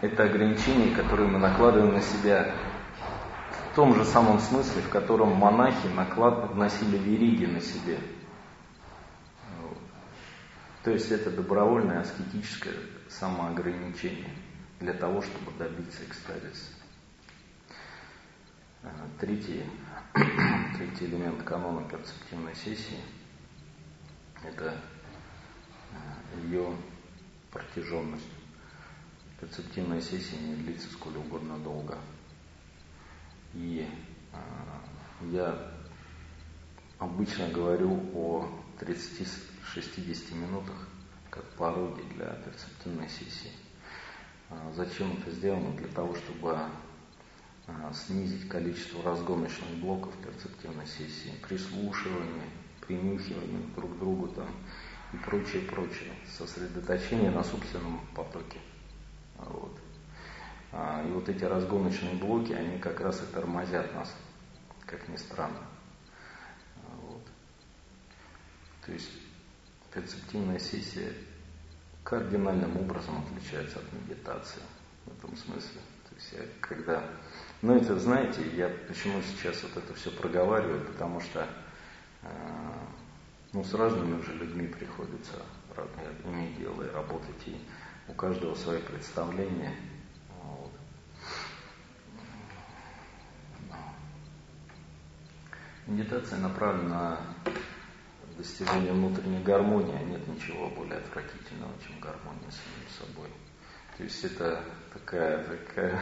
Это 0.01 0.25
ограничение, 0.25 0.95
которое 0.95 1.27
мы 1.27 1.39
накладываем 1.39 1.93
на 1.93 2.01
себя 2.01 2.53
в 3.73 3.75
том 3.75 3.95
же 3.95 4.05
самом 4.05 4.39
смысле, 4.39 4.83
в 4.83 4.89
котором 4.89 5.29
монахи 5.29 5.87
наклад... 5.87 6.53
носили 6.53 6.95
вериги 6.95 7.45
на 7.45 7.59
себе. 7.59 7.99
То 10.83 10.91
есть 10.91 11.09
это 11.09 11.31
добровольное 11.31 12.01
аскетическое 12.01 12.75
самоограничение 13.09 14.29
для 14.79 14.93
того, 14.93 15.23
чтобы 15.23 15.51
добиться 15.57 16.05
экстазиса. 16.05 16.71
Третий, 19.19 19.63
третий 20.77 21.05
элемент 21.05 21.41
канона 21.41 21.83
перцептивной 21.89 22.53
сессии– 22.53 22.99
это 24.43 24.77
э, 25.93 26.45
ее 26.45 26.75
протяженность. 27.49 28.29
Перцептивная 29.39 30.01
сессия 30.01 30.37
не 30.37 30.53
длится 30.57 30.91
сколь 30.91 31.17
угодно 31.17 31.57
долго. 31.57 31.97
И 33.53 33.87
э, 34.31 34.37
я 35.31 35.71
обычно 36.99 37.49
говорю 37.49 37.99
о 38.13 38.49
30-60 38.79 40.35
минутах 40.35 40.87
как 41.29 41.43
пороге 41.51 42.03
для 42.15 42.27
перцептивной 42.27 43.09
сессии. 43.09 43.51
Зачем 44.75 45.13
это 45.13 45.31
сделано? 45.31 45.75
Для 45.77 45.87
того, 45.87 46.13
чтобы 46.13 46.59
а, 47.65 47.93
снизить 47.93 48.49
количество 48.49 49.01
разгоночных 49.03 49.69
блоков 49.79 50.13
перцептивной 50.17 50.85
сессии, 50.85 51.33
прислушивание, 51.47 52.49
принюхивание 52.81 53.61
друг 53.75 53.95
к 53.95 53.99
другу 53.99 54.27
там 54.27 54.49
и 55.13 55.17
прочее, 55.17 55.61
прочее, 55.61 56.13
сосредоточение 56.37 57.31
на 57.31 57.43
собственном 57.43 58.01
потоке. 58.15 58.59
Вот. 59.37 59.79
А, 60.73 61.05
и 61.07 61.11
вот 61.11 61.29
эти 61.29 61.43
разгоночные 61.43 62.15
блоки, 62.15 62.51
они 62.51 62.79
как 62.79 62.99
раз 62.99 63.21
и 63.21 63.33
тормозят 63.33 63.93
нас, 63.93 64.13
как 64.85 65.07
ни 65.07 65.15
странно. 65.15 65.59
Вот. 67.01 67.21
То 68.85 68.91
есть 68.91 69.11
перцептивная 69.93 70.59
сессия 70.59 71.13
кардинальным 72.03 72.75
образом 72.77 73.23
отличается 73.25 73.79
от 73.79 73.93
медитации 73.93 74.61
в 75.05 75.17
этом 75.17 75.37
смысле. 75.37 75.79
То 76.09 76.15
есть 76.15 76.33
я, 76.33 76.39
когда 76.59 77.03
ну, 77.61 77.75
это, 77.75 77.97
знаете, 77.97 78.45
я 78.55 78.69
почему 78.87 79.21
сейчас 79.21 79.63
вот 79.63 79.77
это 79.77 79.93
все 79.93 80.11
проговариваю, 80.11 80.85
потому 80.85 81.21
что 81.21 81.47
э, 82.23 82.27
ну, 83.53 83.63
с 83.63 83.73
разными 83.73 84.19
уже 84.19 84.33
людьми 84.33 84.67
приходится 84.67 85.35
иметь 86.25 86.57
дело 86.57 86.83
и 86.83 86.91
работать, 86.91 87.47
и 87.47 87.55
у 88.09 88.13
каждого 88.13 88.53
свои 88.55 88.81
представления. 88.81 89.75
Вот. 90.41 90.71
Медитация 95.85 96.39
направлена 96.39 97.19
на 98.29 98.37
достижение 98.37 98.93
внутренней 98.93 99.43
гармонии, 99.43 99.95
а 99.95 100.03
нет 100.03 100.25
ничего 100.27 100.69
более 100.69 100.97
отвратительного, 100.97 101.73
чем 101.85 101.99
гармония 101.99 102.49
с 102.49 102.55
самим 102.55 102.89
собой. 103.11 103.29
То 103.97 104.03
есть 104.03 104.23
это 104.23 104.63
такая, 104.93 105.43
такая, 105.43 106.01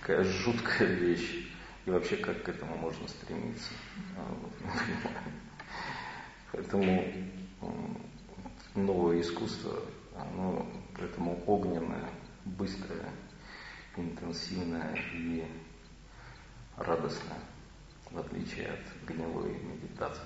такая 0.00 0.24
жуткая 0.24 0.88
вещь. 0.94 1.46
И 1.84 1.90
вообще, 1.90 2.16
как 2.16 2.42
к 2.42 2.48
этому 2.48 2.76
можно 2.76 3.06
стремиться? 3.06 3.70
А, 4.16 4.34
поэтому 6.52 7.04
новое 8.74 9.20
искусство, 9.20 9.80
оно 10.16 10.66
поэтому 10.96 11.42
огненное, 11.46 12.10
быстрое, 12.44 13.10
интенсивное 13.96 14.98
и 15.14 15.44
радостное, 16.76 17.38
в 18.10 18.18
отличие 18.18 18.68
от 18.68 19.06
гнилой 19.06 19.58
медитации. 19.60 20.22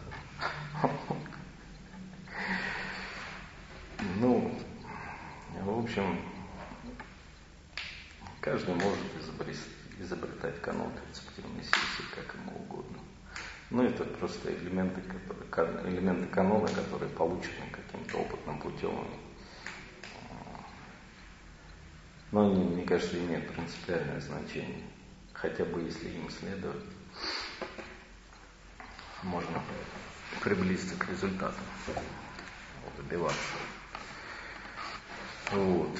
Ну, 4.20 4.58
в 5.64 5.78
общем, 5.78 6.18
Каждый 8.42 8.74
может 8.74 8.98
изобретать 10.00 10.60
канон 10.60 10.90
рецептивной 11.08 11.62
сессии 11.62 12.10
как 12.12 12.34
ему 12.34 12.58
угодно. 12.58 12.98
Но 13.70 13.84
это 13.84 14.02
просто 14.02 14.52
элементы, 14.52 15.00
которые, 15.48 15.94
элементы 15.94 16.26
канона, 16.26 16.66
которые 16.66 17.08
получены 17.10 17.70
каким-то 17.70 18.18
опытным 18.18 18.58
путем. 18.58 19.06
Но 22.32 22.50
они, 22.50 22.64
мне 22.64 22.82
кажется, 22.82 23.16
имеют 23.16 23.48
принципиальное 23.52 24.20
значение. 24.20 24.82
Хотя 25.32 25.64
бы 25.64 25.80
если 25.82 26.08
им 26.08 26.28
следовать, 26.28 26.82
можно 29.22 29.62
приблизиться 30.42 30.96
к 30.96 31.08
результату, 31.08 31.58
добиваться. 32.96 33.38
Вот. 35.52 35.98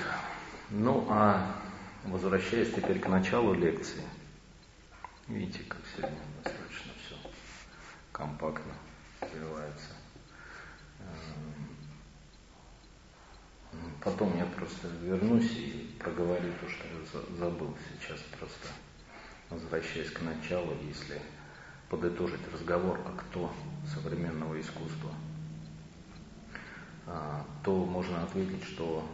Ну 0.70 1.06
а 1.10 1.62
Возвращаясь 2.04 2.74
теперь 2.74 2.98
к 2.98 3.06
началу 3.06 3.54
лекции. 3.54 4.02
Видите, 5.28 5.60
как 5.68 5.78
сегодня 5.94 6.18
достаточно 6.42 6.92
все 6.98 7.14
компактно 8.10 8.72
развивается. 9.20 9.90
Эм, 13.72 13.78
потом 14.02 14.36
я 14.36 14.46
просто 14.46 14.88
вернусь 14.88 15.52
и 15.52 15.96
проговорю 16.00 16.52
то, 16.60 16.68
что 16.68 16.88
я 16.88 17.36
забыл 17.38 17.76
сейчас 17.88 18.18
просто, 18.36 18.66
возвращаясь 19.48 20.10
к 20.10 20.22
началу, 20.22 20.76
если 20.82 21.22
подытожить 21.92 22.40
разговор, 22.50 22.98
а 23.04 23.12
кто 23.18 23.52
современного 23.86 24.58
искусства, 24.58 25.10
а, 27.06 27.44
то 27.62 27.84
можно 27.84 28.22
ответить, 28.22 28.64
что 28.64 29.06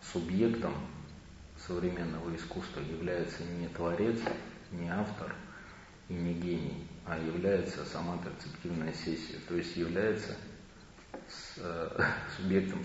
субъектом 0.00 0.72
современного 1.58 2.34
искусства 2.34 2.80
является 2.80 3.44
не 3.44 3.68
творец, 3.68 4.18
не 4.72 4.88
автор 4.88 5.34
и 6.08 6.14
не 6.14 6.32
гений, 6.32 6.88
а 7.04 7.18
является 7.18 7.84
сама 7.84 8.16
перцептивная 8.16 8.94
сессия, 8.94 9.38
то 9.46 9.54
есть 9.54 9.76
является 9.76 10.34
с, 11.28 11.58
э, 11.58 12.04
субъектом 12.38 12.82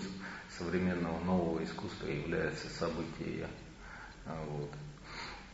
современного 0.50 1.18
нового 1.24 1.64
искусства 1.64 2.08
является 2.08 2.68
событие. 2.68 3.48
А, 4.26 4.44
вот. 4.50 4.70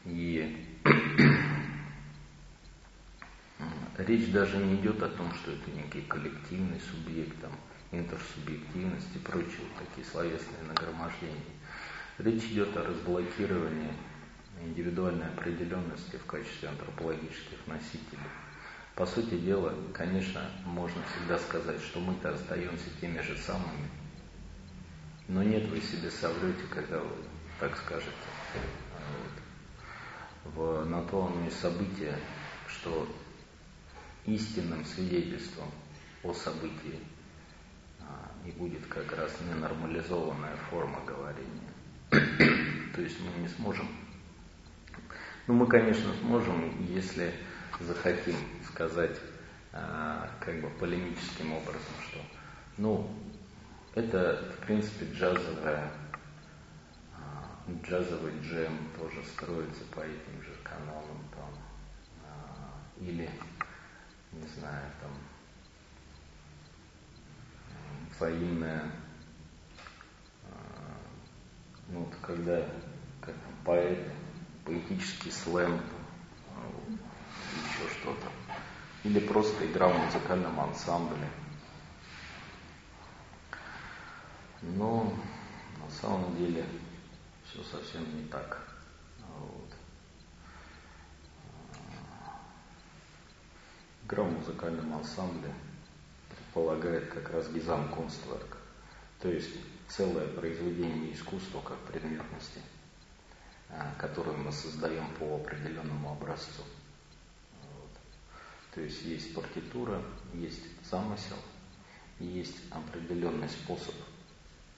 И 0.06 0.66
речь 3.98 4.30
даже 4.30 4.56
не 4.58 4.76
идет 4.76 5.02
о 5.02 5.08
том, 5.08 5.32
что 5.34 5.52
это 5.52 5.70
некий 5.70 6.02
коллективный 6.02 6.80
субъект, 6.80 7.40
там, 7.40 7.52
интерсубъективность 7.92 9.14
и 9.14 9.18
прочие 9.18 9.60
вот 9.60 9.86
такие 9.86 10.06
словесные 10.06 10.62
нагромождения. 10.68 11.36
Речь 12.18 12.44
идет 12.44 12.76
о 12.76 12.84
разблокировании 12.84 13.92
индивидуальной 14.62 15.28
определенности 15.28 16.16
в 16.16 16.26
качестве 16.26 16.68
антропологических 16.70 17.66
носителей. 17.66 18.18
По 18.94 19.04
сути 19.04 19.36
дела, 19.38 19.74
конечно, 19.92 20.40
можно 20.64 21.02
всегда 21.12 21.38
сказать, 21.38 21.80
что 21.82 22.00
мы-то 22.00 22.30
остаемся 22.30 22.88
теми 23.00 23.20
же 23.20 23.36
самыми, 23.36 23.90
но 25.28 25.42
нет, 25.42 25.68
вы 25.68 25.80
себе 25.80 26.10
соврете, 26.10 26.62
когда 26.70 26.98
вы 26.98 27.10
так 27.60 27.76
скажете. 27.76 28.10
Вот. 30.44 30.84
В, 30.84 30.88
на 30.88 31.02
то 31.02 31.26
оно 31.26 31.46
и 31.46 31.50
событие, 31.50 32.16
что 32.68 33.06
истинным 34.26 34.84
свидетельством 34.84 35.70
о 36.22 36.32
событии 36.32 37.00
а, 38.00 38.30
и 38.44 38.50
будет 38.52 38.84
как 38.86 39.16
раз 39.16 39.32
ненормализованная 39.48 40.56
форма 40.68 41.00
говорения. 41.04 41.70
То 42.94 43.00
есть 43.00 43.18
мы 43.20 43.42
не 43.42 43.48
сможем. 43.48 43.88
Ну, 45.46 45.54
мы, 45.54 45.66
конечно, 45.66 46.12
сможем, 46.20 46.84
если 46.86 47.32
захотим 47.80 48.36
сказать 48.68 49.16
а, 49.72 50.28
как 50.40 50.60
бы 50.60 50.68
полемическим 50.70 51.52
образом, 51.52 51.94
что, 52.08 52.18
ну, 52.78 53.08
это, 53.94 54.52
в 54.56 54.66
принципе, 54.66 55.06
джазовая 55.12 55.92
а, 57.14 57.56
джазовый 57.84 58.32
джем 58.40 58.76
тоже 58.98 59.22
строится 59.24 59.84
по 59.94 60.00
этим 60.00 60.42
же 60.42 60.52
канонам 60.64 61.22
там, 61.32 61.66
или, 63.00 63.28
не 64.40 64.48
знаю, 64.48 64.92
там, 65.00 65.10
взаимная, 68.14 68.90
а, 70.44 70.96
ну, 71.88 72.04
вот 72.04 72.14
когда 72.22 72.64
как 73.20 73.34
там, 73.34 73.52
поэт, 73.64 74.12
поэтический 74.64 75.30
сленг, 75.30 75.82
еще 77.56 77.88
что-то. 78.00 78.30
Или 79.04 79.20
просто 79.20 79.66
игра 79.70 79.88
в 79.88 79.98
музыкальном 79.98 80.58
ансамбле. 80.58 81.28
Но 84.62 85.12
на 85.78 85.90
самом 85.90 86.36
деле 86.36 86.64
все 87.44 87.62
совсем 87.62 88.02
не 88.16 88.24
так. 88.26 88.66
Вот. 89.38 89.72
Игра 94.06 94.22
в 94.22 94.30
музыкальном 94.30 94.94
ансамбле 94.94 95.52
предполагает 96.28 97.08
как 97.08 97.28
раз 97.30 97.48
гизам-констверк, 97.48 98.56
то 99.20 99.28
есть 99.28 99.50
целое 99.88 100.28
произведение 100.28 101.12
искусства 101.12 101.60
как 101.62 101.76
предметности, 101.78 102.60
а, 103.68 103.92
которое 103.98 104.36
мы 104.36 104.52
создаем 104.52 105.08
по 105.18 105.34
определенному 105.34 106.12
образцу. 106.12 106.62
Вот. 107.60 107.90
То 108.76 108.80
есть 108.80 109.02
есть 109.02 109.34
партитура, 109.34 110.00
есть 110.34 110.62
замысел, 110.88 111.38
есть 112.20 112.58
определенный 112.70 113.48
способ, 113.48 113.96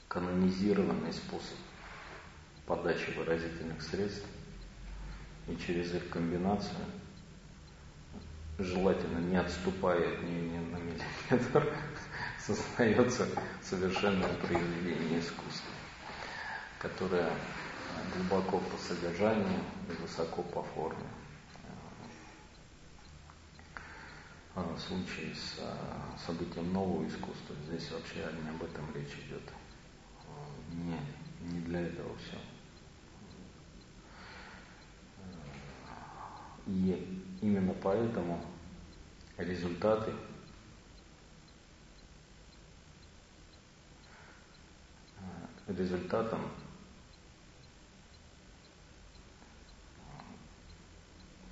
канонизированный 0.08 1.12
способ 1.12 1.58
подачи 2.64 3.10
выразительных 3.10 3.82
средств, 3.82 4.26
и 5.48 5.56
через 5.58 5.94
их 5.94 6.08
комбинацию, 6.08 6.80
желательно 8.58 9.18
не 9.18 9.36
отступая 9.36 10.14
от 10.14 10.22
нее 10.22 10.42
ни 10.42 10.58
на 10.58 10.76
миллиметр, 10.76 11.72
создается 12.46 13.26
совершенное 13.62 14.34
произведение 14.34 15.20
искусства, 15.20 15.70
которое 16.78 17.30
глубоко 18.14 18.58
по 18.58 18.76
содержанию 18.76 19.60
и 19.88 20.02
высоко 20.02 20.42
по 20.42 20.62
форме. 20.62 21.06
А 24.54 24.62
в 24.62 24.80
случае 24.80 25.32
с 25.36 25.60
а, 25.60 26.18
событием 26.26 26.72
нового 26.72 27.06
искусства, 27.06 27.54
здесь 27.68 27.92
вообще 27.92 28.26
не 28.42 28.50
об 28.50 28.62
этом 28.64 28.92
речь 28.92 29.14
идет. 29.26 29.42
Не, 30.72 30.98
не 31.48 31.60
для 31.60 31.82
этого 31.82 32.10
все. 32.18 32.38
И 36.68 37.24
именно 37.40 37.72
поэтому 37.82 38.44
результаты 39.38 40.12
результатом 45.66 46.40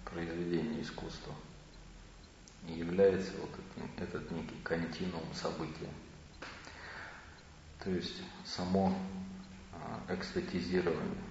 произведения 0.05 0.83
искусства 0.83 1.35
является 2.67 3.33
вот 3.39 3.51
этот, 3.99 4.09
этот 4.09 4.31
некий 4.31 4.57
континуум 4.63 5.33
события. 5.35 5.91
То 7.83 7.91
есть 7.91 8.23
само 8.45 8.95
а, 9.73 10.15
экстатизирование 10.15 11.23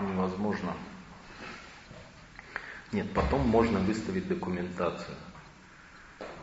невозможно 0.00 0.74
нет, 2.96 3.12
потом 3.12 3.46
можно 3.46 3.78
выставить 3.80 4.26
документацию. 4.26 5.14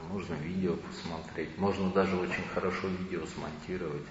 Можно 0.07 0.35
видео 0.35 0.75
посмотреть. 0.75 1.57
Можно 1.57 1.89
даже 1.89 2.15
очень 2.15 2.47
хорошо 2.53 2.89
видео 2.89 3.25
смонтировать 3.25 4.03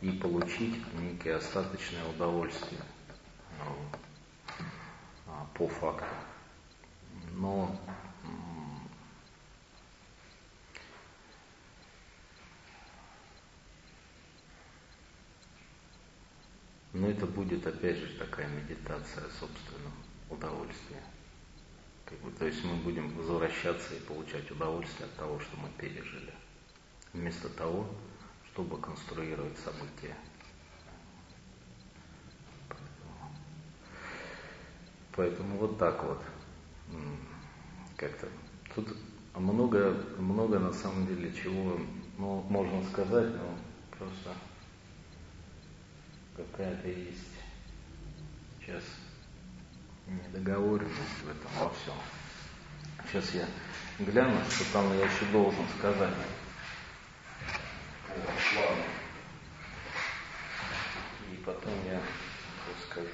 и 0.00 0.10
получить 0.10 0.74
некое 0.98 1.36
остаточное 1.36 2.04
удовольствие 2.08 2.80
а, 5.28 5.46
по 5.54 5.68
факту. 5.68 6.04
Но 7.34 7.78
но 16.92 17.08
это 17.08 17.26
будет 17.26 17.64
опять 17.64 17.98
же 17.98 18.18
такая 18.18 18.48
медитация 18.48 19.28
собственного 19.38 19.94
удовольствия. 20.28 21.13
Как 22.06 22.18
бы, 22.20 22.30
то 22.32 22.46
есть 22.46 22.62
мы 22.64 22.76
будем 22.76 23.14
возвращаться 23.14 23.94
и 23.94 24.00
получать 24.00 24.50
удовольствие 24.50 25.06
от 25.06 25.16
того, 25.16 25.40
что 25.40 25.56
мы 25.56 25.68
пережили, 25.78 26.32
вместо 27.12 27.48
того, 27.48 27.86
чтобы 28.52 28.78
конструировать 28.78 29.58
события. 29.58 30.14
Поэтому, 32.68 33.36
поэтому 35.16 35.58
вот 35.58 35.78
так 35.78 36.02
вот. 36.04 36.22
Как-то. 37.96 38.28
Тут 38.74 38.96
много, 39.34 39.96
много 40.18 40.58
на 40.58 40.72
самом 40.72 41.06
деле 41.06 41.32
чего 41.32 41.80
ну, 42.18 42.42
можно 42.48 42.82
сказать, 42.84 43.32
но 43.34 43.58
просто 43.98 44.30
какая-то 46.36 46.88
есть 46.88 47.34
сейчас 48.60 48.82
недоговоренность 50.06 51.22
в 51.24 51.28
этом 51.28 51.50
во 51.58 51.70
всем. 51.70 51.94
Сейчас 53.08 53.34
я 53.34 53.46
гляну, 53.98 54.38
что 54.50 54.72
там 54.72 54.96
я 54.98 55.04
еще 55.04 55.24
должен 55.32 55.66
сказать. 55.78 56.14
И 61.30 61.36
потом 61.44 61.72
я 61.86 62.00
расскажу. 62.70 63.08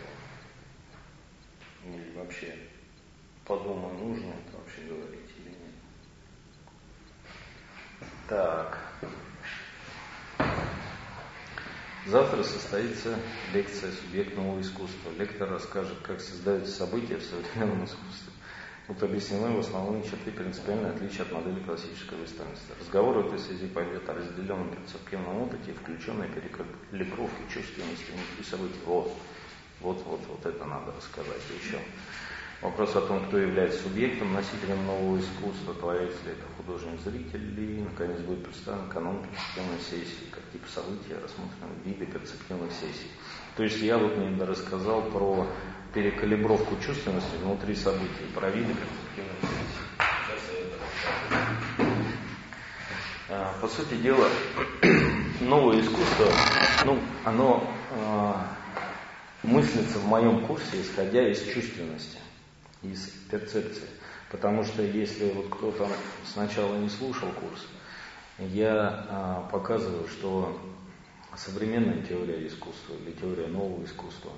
Или 1.85 2.13
вообще 2.17 2.57
подумаю, 3.45 3.95
нужно 3.95 4.29
это 4.29 4.57
вообще 4.57 4.83
говорить 4.83 5.31
или 5.39 5.49
нет. 5.49 5.75
Так. 8.29 8.79
Завтра 12.07 12.43
состоится 12.43 13.15
лекция 13.53 13.93
субъектного 13.93 14.61
искусства. 14.61 15.11
Лектор 15.19 15.51
расскажет, 15.51 15.99
как 16.03 16.21
создаются 16.21 16.73
события 16.73 17.17
в 17.17 17.23
современном 17.23 17.85
искусстве. 17.85 18.33
Вот 18.89 19.03
объяснены 19.03 19.55
в 19.55 19.61
основные 19.61 20.03
черты 20.03 20.33
принципиальные 20.33 20.93
отличия 20.93 21.23
от 21.23 21.33
модели 21.33 21.61
классической 21.61 22.19
выставленности. 22.19 22.73
Разговор 22.81 23.19
в 23.19 23.27
этой 23.27 23.39
связи 23.39 23.69
пойдет 23.69 24.09
о 24.09 24.15
разделенном 24.15 24.75
перцептивном 24.75 25.43
опыте, 25.43 25.75
включенной 25.75 26.27
перекалибровке 26.29 27.43
чувственности 27.53 28.11
внутри 28.11 28.45
событий. 28.45 28.81
Вот, 28.87 29.15
вот, 29.81 30.03
вот, 30.07 30.21
вот 30.27 30.47
это 30.47 30.65
надо 30.65 30.93
рассказать 30.93 31.43
еще. 31.63 31.79
Вопрос 32.63 32.95
о 32.95 33.01
том, 33.01 33.25
кто 33.25 33.39
является 33.39 33.83
субъектом, 33.83 34.35
носителем 34.35 34.85
нового 34.85 35.19
искусства, 35.19 35.73
творец 35.73 36.13
ли 36.27 36.33
это 36.33 36.43
художник-зритель, 36.59 37.59
и, 37.59 37.81
наконец, 37.81 38.21
будет 38.21 38.45
представлен 38.45 38.87
канон 38.91 39.23
перцептивной 39.23 39.79
сессии, 39.79 40.29
как 40.31 40.43
тип 40.53 40.61
события, 40.69 41.15
рассмотренного 41.23 41.73
виды 41.87 42.05
перцептивных 42.05 42.71
сессий. 42.73 43.11
То 43.57 43.63
есть 43.63 43.81
я 43.81 43.97
вот 43.97 44.15
мне 44.15 44.45
рассказал 44.45 45.01
про 45.05 45.47
перекалибровку 45.95 46.77
чувственности 46.85 47.35
внутри 47.43 47.75
событий, 47.75 48.27
про 48.35 48.51
виды 48.51 48.75
перцептивных 48.75 49.41
сессий. 49.41 49.81
А, 53.31 53.55
по 53.59 53.69
сути 53.69 53.95
дела, 53.95 54.29
новое 55.41 55.81
искусство, 55.81 56.27
ну, 56.85 56.99
оно 57.25 57.73
э, 57.91 58.33
мыслится 59.45 59.99
в 59.99 60.07
моем 60.07 60.47
курсе, 60.47 60.83
исходя 60.83 61.27
из 61.27 61.43
чувственности 61.43 62.19
из 62.83 63.09
перцепции. 63.31 63.89
Потому 64.31 64.65
что 64.65 64.83
если 64.83 65.33
вот 65.33 65.49
кто-то 65.51 65.89
сначала 66.25 66.77
не 66.77 66.89
слушал 66.89 67.29
курс, 67.33 67.67
я 68.39 69.07
а, 69.09 69.49
показываю, 69.51 70.07
что 70.09 70.59
современная 71.37 72.03
теория 72.03 72.47
искусства 72.47 72.95
или 72.95 73.13
теория 73.13 73.49
нового 73.49 73.85
искусства, 73.85 74.33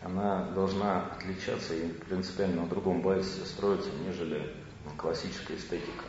она 0.00 0.50
должна 0.50 1.06
отличаться 1.06 1.74
и 1.74 1.88
принципиально 1.88 2.62
на 2.62 2.68
другом 2.68 3.00
базе 3.00 3.44
строиться, 3.46 3.90
нежели 4.06 4.54
классическая 4.98 5.56
эстетика. 5.56 6.04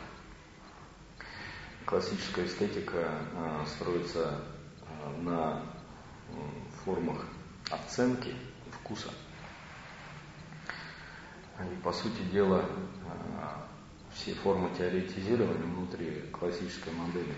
Классическая 1.86 2.46
эстетика 2.46 3.08
а, 3.34 3.64
строится 3.66 4.40
а, 4.82 5.22
на 5.22 5.62
формах 6.84 7.24
оценки 7.70 8.34
вкуса. 8.70 9.10
И, 11.60 11.76
по 11.82 11.92
сути 11.92 12.22
дела, 12.32 12.64
а, 13.40 13.66
все 14.14 14.34
формы 14.34 14.70
теоретизирования 14.76 15.62
внутри 15.62 16.22
классической 16.32 16.92
модели, 16.92 17.34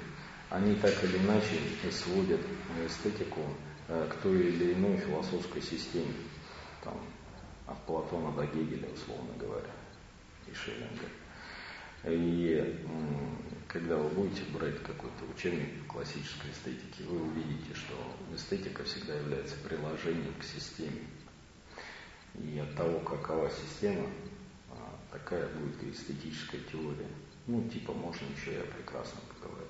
они 0.51 0.75
так 0.77 0.93
или 1.05 1.19
иначе 1.19 1.61
сводят 1.93 2.41
эстетику 2.87 3.41
э, 3.89 4.09
к 4.11 4.23
той 4.23 4.39
или 4.39 4.75
иной 4.75 4.97
философской 4.97 5.61
системе, 5.61 6.15
там, 6.83 6.99
от 7.67 7.79
Платона 7.85 8.33
до 8.33 8.47
Гегеля, 8.47 8.89
условно 8.93 9.33
говоря, 9.39 9.71
и 10.47 10.55
Шеллинга. 10.55 11.07
И 12.05 12.77
когда 13.67 13.97
вы 13.97 14.09
будете 14.11 14.43
брать 14.53 14.83
какой-то 14.83 15.25
учебник 15.35 15.87
классической 15.87 16.51
эстетики, 16.51 17.03
вы 17.03 17.21
увидите, 17.21 17.75
что 17.75 17.95
эстетика 18.35 18.85
всегда 18.85 19.15
является 19.15 19.57
приложением 19.57 20.33
к 20.41 20.45
системе. 20.45 21.03
И 22.41 22.59
от 22.59 22.75
того, 22.77 23.01
какова 23.01 23.51
система, 23.51 24.07
а, 24.71 24.99
такая 25.13 25.49
будет 25.49 25.83
и 25.83 25.91
эстетическая 25.91 26.61
теория. 26.71 27.09
Ну, 27.47 27.69
типа, 27.69 27.93
можно 27.93 28.27
еще 28.37 28.55
я 28.55 28.63
прекрасно 28.63 29.21
поговорить. 29.29 29.69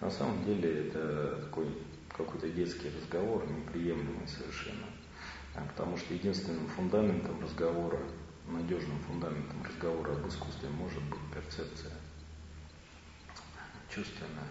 На 0.00 0.10
самом 0.10 0.44
деле 0.44 0.88
это 0.88 1.36
такой 1.44 1.66
какой-то 2.08 2.48
детский 2.48 2.90
разговор, 2.90 3.46
неприемлемый 3.48 4.26
совершенно. 4.26 4.86
А 5.54 5.62
потому 5.62 5.96
что 5.96 6.14
единственным 6.14 6.68
фундаментом 6.68 7.40
разговора 7.40 8.00
надежным 8.46 8.98
фундаментом 9.00 9.62
разговора 9.62 10.12
об 10.12 10.26
искусстве 10.28 10.68
может 10.70 11.02
быть 11.04 11.20
перцепция 11.34 11.92
чувственная. 13.98 14.48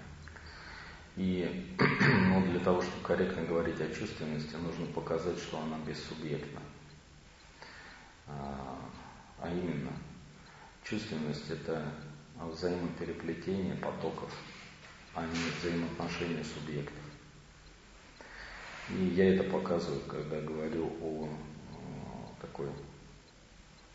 И 1.16 1.76
ну, 1.80 2.46
для 2.52 2.60
того, 2.60 2.82
чтобы 2.82 3.04
корректно 3.04 3.44
говорить 3.44 3.80
о 3.82 3.94
чувственности, 3.94 4.56
нужно 4.56 4.86
показать, 4.94 5.40
что 5.40 5.60
она 5.60 5.78
бессубъектна. 5.86 6.62
А, 8.28 8.80
а 9.40 9.50
именно, 9.50 9.92
чувственность– 10.84 11.50
это 11.50 11.94
взаимопереплетение 12.40 13.76
потоков, 13.76 14.32
а 15.14 15.26
не 15.26 15.50
взаимоотношения 15.60 16.44
субъектов. 16.44 17.04
И 18.90 19.06
я 19.16 19.34
это 19.34 19.44
показываю, 19.50 20.02
когда 20.02 20.40
говорю 20.42 20.92
о 21.02 21.30
такой 22.42 22.70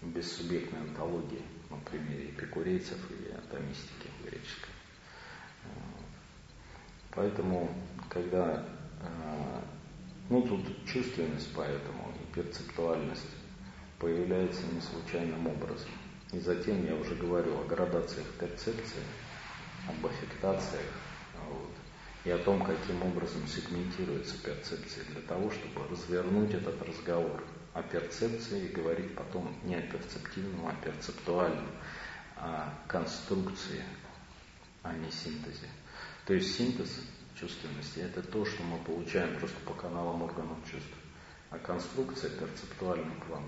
бессубъектной 0.02 0.80
антологии 0.80 1.42
на 1.70 1.76
примере 1.78 2.30
эпикурейцев 2.30 2.98
и 3.10 3.32
атомистики 3.32 4.08
греческой. 4.24 4.70
Поэтому, 7.12 7.70
когда, 8.08 8.66
э, 9.00 9.60
ну 10.28 10.42
тут 10.42 10.86
чувственность 10.86 11.50
поэтому 11.54 12.12
и 12.20 12.34
перцептуальность 12.34 13.28
появляется 14.02 14.62
не 14.66 14.80
случайным 14.80 15.46
образом. 15.46 15.88
И 16.32 16.40
затем 16.40 16.84
я 16.84 16.96
уже 16.96 17.14
говорю 17.14 17.60
о 17.60 17.64
градациях 17.64 18.26
перцепции, 18.38 19.02
об 19.88 20.04
аффектациях, 20.04 20.90
вот, 21.48 21.70
и 22.24 22.30
о 22.30 22.38
том, 22.38 22.64
каким 22.64 23.00
образом 23.04 23.46
сегментируется 23.46 24.36
перцепция 24.42 25.04
для 25.04 25.20
того, 25.22 25.52
чтобы 25.52 25.86
развернуть 25.88 26.52
этот 26.52 26.82
разговор 26.82 27.44
о 27.74 27.82
перцепции 27.82 28.66
и 28.66 28.72
говорить 28.72 29.14
потом 29.14 29.54
не 29.62 29.76
о 29.76 29.82
перцептивном, 29.82 30.66
а 30.66 30.70
о 30.70 30.84
перцептуальном, 30.84 31.70
о 32.36 32.74
конструкции, 32.88 33.84
а 34.82 34.92
не 34.94 35.12
синтезе. 35.12 35.68
То 36.26 36.34
есть 36.34 36.56
синтез 36.56 36.90
чувственности– 37.38 37.98
это 38.00 38.20
то, 38.22 38.44
что 38.44 38.64
мы 38.64 38.78
получаем 38.78 39.38
просто 39.38 39.58
по 39.60 39.74
каналам 39.74 40.22
органов 40.22 40.58
чувств. 40.68 40.92
А 41.50 41.58
конструкция– 41.58 42.30
перцептуальный 42.38 43.14
план 43.28 43.42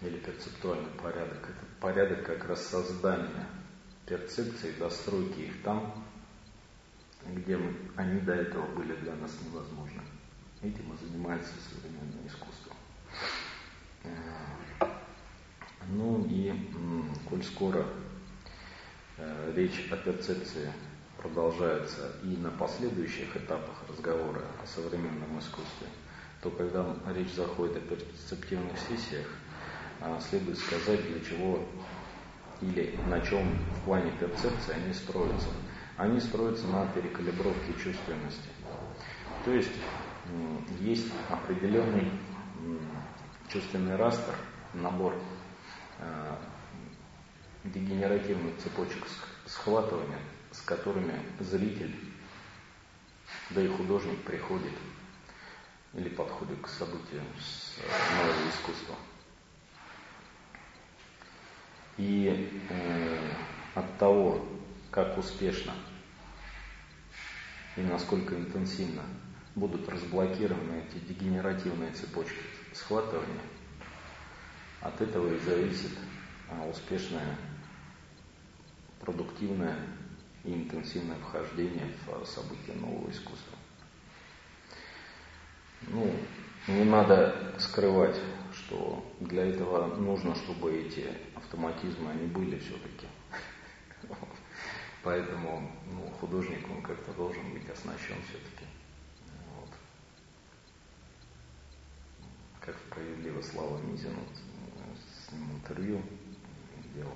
или 0.00 0.18
перцептуальный 0.18 0.90
порядок. 1.02 1.38
Это 1.38 1.66
порядок 1.80 2.24
как 2.24 2.46
раз 2.48 2.66
создания 2.66 3.46
перцепции, 4.06 4.72
достройки 4.78 5.40
их 5.40 5.62
там, 5.62 6.04
где 7.26 7.58
они 7.96 8.20
до 8.20 8.34
этого 8.34 8.66
были 8.74 8.94
для 8.96 9.14
нас 9.16 9.32
невозможны. 9.44 10.02
Этим 10.62 10.92
и 10.92 11.06
занимается 11.06 11.52
современное 11.68 12.26
искусство. 12.26 12.72
Э, 14.04 14.86
ну 15.88 16.24
и, 16.28 16.52
коль 17.28 17.42
скоро 17.42 17.84
э, 19.18 19.52
речь 19.54 19.88
о 19.90 19.96
перцепции 19.96 20.72
продолжается 21.16 22.12
и 22.22 22.36
на 22.36 22.50
последующих 22.50 23.36
этапах 23.36 23.84
разговора 23.88 24.42
о 24.62 24.66
современном 24.66 25.38
искусстве, 25.38 25.88
то 26.42 26.50
когда 26.50 26.94
речь 27.14 27.34
заходит 27.34 27.76
о 27.76 27.80
перцептивных 27.80 28.78
сессиях, 28.78 29.26
следует 30.20 30.58
сказать, 30.58 31.02
для 31.06 31.20
чего 31.20 31.60
или 32.60 32.98
на 33.08 33.20
чем 33.20 33.52
в 33.52 33.84
плане 33.84 34.10
перцепции 34.12 34.74
они 34.74 34.92
строятся. 34.92 35.48
Они 35.96 36.20
строятся 36.20 36.66
на 36.66 36.86
перекалибровке 36.88 37.72
чувственности. 37.82 38.48
То 39.44 39.52
есть 39.52 39.72
есть 40.80 41.06
определенный 41.30 42.10
чувственный 43.48 43.96
растер, 43.96 44.34
набор 44.74 45.14
э, 45.98 46.36
дегенеративных 47.64 48.58
цепочек 48.58 49.06
схватывания, 49.46 50.18
с 50.50 50.60
которыми 50.62 51.14
зритель, 51.40 51.94
да 53.50 53.62
и 53.62 53.68
художник 53.68 54.22
приходит 54.24 54.72
или 55.94 56.08
подходит 56.08 56.60
к 56.60 56.68
событию 56.68 57.22
с 57.40 57.78
нового 58.12 58.48
искусства. 58.50 58.96
И 61.98 62.50
э, 62.68 63.30
от 63.74 63.98
того, 63.98 64.44
как 64.90 65.16
успешно 65.18 65.72
и 67.76 67.82
насколько 67.82 68.34
интенсивно 68.34 69.02
будут 69.54 69.88
разблокированы 69.88 70.82
эти 70.88 70.98
дегенеративные 71.04 71.92
цепочки 71.92 72.38
схватывания, 72.72 73.42
от 74.80 75.00
этого 75.00 75.34
и 75.34 75.38
зависит 75.40 75.92
а, 76.50 76.66
успешное, 76.68 77.36
продуктивное 79.00 79.76
и 80.44 80.52
интенсивное 80.52 81.16
вхождение 81.18 81.92
в 82.06 82.24
события 82.24 82.72
нового 82.74 83.10
искусства. 83.10 83.56
Ну, 85.88 86.10
не 86.68 86.84
надо 86.84 87.54
скрывать, 87.58 88.18
что 88.52 89.04
для 89.20 89.46
этого 89.46 89.94
нужно, 89.96 90.34
чтобы 90.34 90.74
эти 90.74 91.06
автоматизмы, 91.46 92.10
они 92.10 92.26
были 92.26 92.58
все-таки. 92.58 93.06
Поэтому 95.02 95.70
ну, 95.86 96.10
художник, 96.20 96.68
он 96.68 96.82
как-то 96.82 97.12
должен 97.12 97.52
быть 97.52 97.68
оснащен 97.70 98.16
все-таки. 98.28 98.66
Вот. 99.54 99.70
Как 102.60 102.76
справедливо 102.88 103.40
Слава 103.40 103.78
Мизин, 103.82 104.10
вот, 104.14 104.98
с 105.28 105.32
ним 105.32 105.52
интервью 105.52 106.02
делал. 106.94 107.14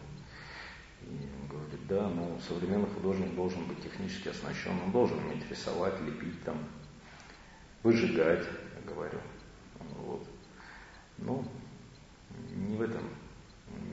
И 1.02 1.28
он 1.40 1.48
говорит, 1.48 1.86
да, 1.88 2.08
ну 2.08 2.38
современный 2.46 2.88
художник 2.90 3.34
должен 3.34 3.64
быть 3.64 3.82
технически 3.82 4.28
оснащен, 4.28 4.78
он 4.84 4.92
должен 4.92 5.18
уметь 5.18 5.50
рисовать, 5.50 6.00
лепить 6.02 6.44
там, 6.44 6.58
выжигать, 7.82 8.46
говорю. 8.86 9.18
Вот. 9.96 10.26
Ну, 11.18 11.44
не 12.54 12.76
в 12.76 12.82
этом, 12.82 13.02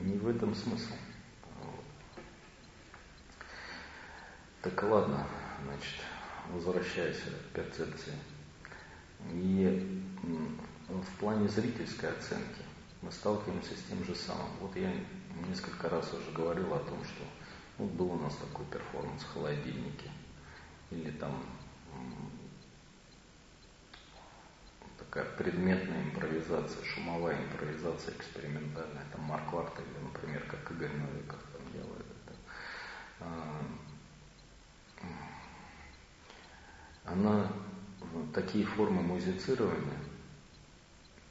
не 0.04 0.16
в 0.18 0.27
этом 0.38 0.54
смысл. 0.54 0.94
Так 4.62 4.80
ладно, 4.84 5.26
значит, 5.64 6.00
возвращаясь 6.52 7.18
к 7.18 7.54
перцепции. 7.54 8.14
И 9.32 10.00
в 10.88 11.18
плане 11.18 11.48
зрительской 11.48 12.10
оценки 12.10 12.62
мы 13.02 13.10
сталкиваемся 13.10 13.74
с 13.74 13.82
тем 13.90 14.04
же 14.04 14.14
самым. 14.14 14.46
Вот 14.60 14.76
я 14.76 14.92
несколько 15.48 15.88
раз 15.88 16.12
уже 16.14 16.30
говорил 16.30 16.72
о 16.72 16.78
том, 16.78 17.02
что 17.04 17.24
ну, 17.78 17.86
был 17.86 18.12
у 18.12 18.20
нас 18.20 18.36
такой 18.36 18.64
перформанс 18.66 19.24
холодильники. 19.24 20.08
Или 20.92 21.10
там 21.10 21.32
такая 25.18 25.36
предметная 25.36 26.02
импровизация, 26.04 26.84
шумовая 26.84 27.36
импровизация 27.44 28.14
экспериментальная, 28.14 29.04
там 29.12 29.22
Марк 29.22 29.52
Варта 29.52 29.82
или, 29.82 30.04
например, 30.04 30.44
как 30.48 30.70
Игорь 30.70 30.92
Новиков 30.92 31.40
там 31.52 31.62
делает 31.72 32.06
это. 32.24 32.34
А, 33.20 33.64
она, 37.04 37.50
такие 38.32 38.64
формы 38.64 39.02
музицирования, 39.02 39.98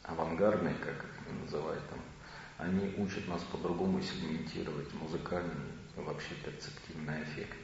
авангардные, 0.04 0.76
как 0.76 1.06
их 1.06 1.44
называют 1.44 1.88
там, 1.90 2.00
они 2.58 2.94
учат 2.98 3.28
нас 3.28 3.44
по-другому 3.44 4.02
сегментировать 4.02 4.94
музыкальный 4.96 5.72
и 5.96 6.02
вообще 6.02 6.34
перцептивный 6.44 7.24
эффект. 7.24 7.58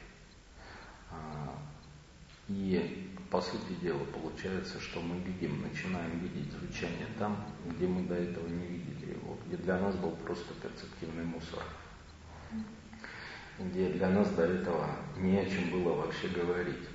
И 2.48 3.10
по 3.30 3.40
сути 3.40 3.72
дела 3.80 4.04
получается, 4.04 4.78
что 4.80 5.00
мы 5.00 5.18
видим, 5.20 5.62
начинаем 5.62 6.18
видеть 6.18 6.52
звучание 6.52 7.06
там, 7.18 7.44
где 7.66 7.86
мы 7.86 8.02
до 8.02 8.14
этого 8.14 8.46
не 8.46 8.66
видели 8.66 9.12
его, 9.12 9.38
где 9.46 9.56
для 9.56 9.78
нас 9.78 9.96
был 9.96 10.10
просто 10.10 10.52
перцептивный 10.62 11.24
мусор, 11.24 11.62
где 13.58 13.88
для 13.90 14.10
нас 14.10 14.28
до 14.30 14.42
этого 14.42 14.88
не 15.16 15.38
о 15.38 15.46
чем 15.48 15.70
было 15.70 15.94
вообще 15.94 16.28
говорить. 16.28 16.88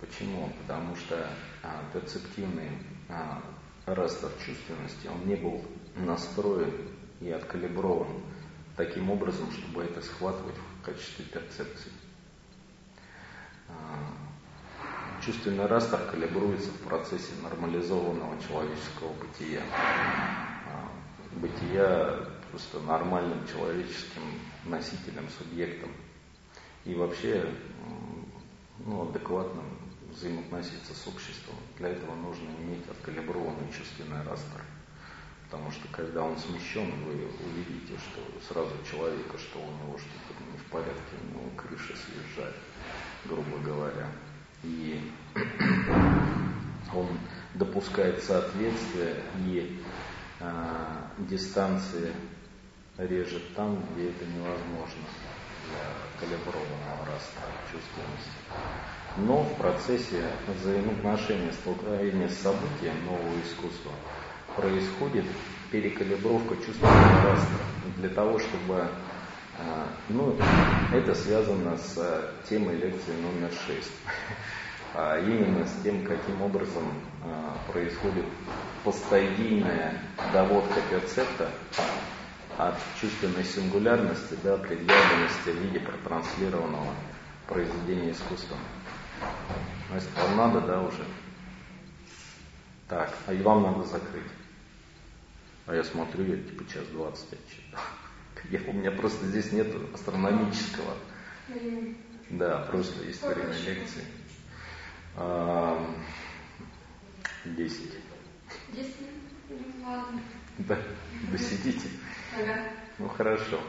Почему? 0.00 0.52
Потому 0.62 0.96
что 0.96 1.30
а, 1.62 1.84
перцептивный 1.92 2.70
а, 3.08 3.42
растер 3.86 4.30
чувственности, 4.44 5.06
он 5.06 5.26
не 5.26 5.36
был 5.36 5.62
настроен 5.96 6.72
и 7.20 7.30
откалиброван 7.30 8.22
таким 8.76 9.10
образом, 9.10 9.50
чтобы 9.52 9.84
это 9.84 10.02
схватывать 10.02 10.56
в 10.56 10.84
качестве 10.84 11.24
перцепции. 11.26 11.92
Чувственный 15.24 15.66
растер 15.66 16.00
калибруется 16.10 16.70
в 16.70 16.80
процессе 16.86 17.32
нормализованного 17.42 18.36
человеческого 18.42 19.12
бытия. 19.14 19.62
А, 19.72 20.90
бытия 21.36 22.28
просто 22.50 22.80
нормальным 22.80 23.46
человеческим 23.46 24.22
носителем, 24.66 25.26
субъектом. 25.38 25.90
И 26.84 26.94
вообще 26.94 27.48
ну, 28.84 29.08
адекватным 29.08 29.64
взаимоотноситься 30.10 30.94
с 30.94 31.06
обществом. 31.06 31.56
Для 31.78 31.88
этого 31.88 32.14
нужно 32.14 32.48
иметь 32.60 32.86
откалиброванный 32.88 33.72
чувственный 33.72 34.22
растр. 34.24 34.62
Потому 35.50 35.70
что 35.70 35.86
когда 35.88 36.22
он 36.22 36.36
смещен, 36.36 36.90
вы 37.04 37.14
увидите, 37.14 37.94
что 37.98 38.20
сразу 38.46 38.72
человека, 38.90 39.38
что 39.38 39.58
у 39.58 39.70
него 39.70 39.98
что-то 39.98 40.42
не 40.50 40.58
в 40.58 40.64
порядке, 40.64 41.16
у 41.22 41.34
него 41.34 41.50
крыша 41.56 41.94
съезжает, 41.96 42.56
грубо 43.26 43.58
говоря. 43.64 44.08
И 44.62 45.00
он 46.94 47.08
допускает 47.54 48.22
соответствие 48.22 49.22
и 49.46 49.80
э, 50.40 50.44
дистанции 51.18 52.12
режет 52.98 53.54
там, 53.54 53.82
где 53.92 54.08
это 54.08 54.24
невозможно 54.26 55.04
для 55.66 56.20
калиброванного 56.20 57.06
раста 57.06 57.40
чувственности. 57.70 58.30
Но 59.16 59.42
в 59.42 59.56
процессе 59.56 60.24
взаимоотношения, 60.60 61.52
столкновения 61.52 62.28
с 62.28 62.38
событием 62.38 63.04
нового 63.04 63.40
искусства 63.44 63.92
происходит 64.56 65.24
перекалибровка 65.70 66.56
чувственного 66.56 67.22
растра 67.22 67.58
для 67.98 68.08
того, 68.08 68.38
чтобы 68.38 68.88
ну, 70.08 70.36
это 70.92 71.14
связано 71.14 71.76
с 71.76 72.30
темой 72.48 72.76
лекции 72.76 73.12
номер 73.20 73.50
6. 73.66 73.90
А 74.96 75.18
именно 75.18 75.66
с 75.66 75.82
тем, 75.82 76.04
каким 76.06 76.40
образом 76.40 76.84
а, 77.24 77.56
происходит 77.72 78.26
постадийная 78.84 80.00
доводка 80.32 80.80
перцепта 80.88 81.50
от 82.56 82.76
чувственной 83.00 83.42
сингулярности 83.42 84.34
до 84.44 84.56
предъявленности 84.56 85.48
в 85.48 85.56
виде 85.62 85.80
протранслированного 85.80 86.94
произведения 87.48 88.12
искусства. 88.12 88.56
Значит, 89.90 90.10
вам 90.16 90.36
надо, 90.36 90.60
да, 90.60 90.80
уже? 90.80 91.04
Так, 92.88 93.12
а 93.26 93.32
и 93.32 93.42
вам 93.42 93.62
надо 93.62 93.82
закрыть. 93.82 94.30
А 95.66 95.74
я 95.74 95.82
смотрю, 95.82 96.24
я 96.24 96.36
типа 96.36 96.64
час 96.72 96.84
двадцать 96.92 97.32
отчитал. 97.32 97.80
Я, 98.50 98.60
у 98.66 98.72
меня 98.72 98.90
просто 98.90 99.26
здесь 99.26 99.52
нет 99.52 99.68
астрономического. 99.94 100.94
Да, 102.30 102.60
просто 102.70 103.04
есть 103.04 103.22
время 103.22 103.52
лекции. 103.52 104.04
Десять. 107.44 107.92
Десять? 108.72 108.94
Ладно. 109.84 110.20
Да, 110.58 110.78
вы 111.30 111.38
сидите. 111.38 111.88
Ага. 112.34 112.68
Ну 112.98 113.08
хорошо. 113.08 113.60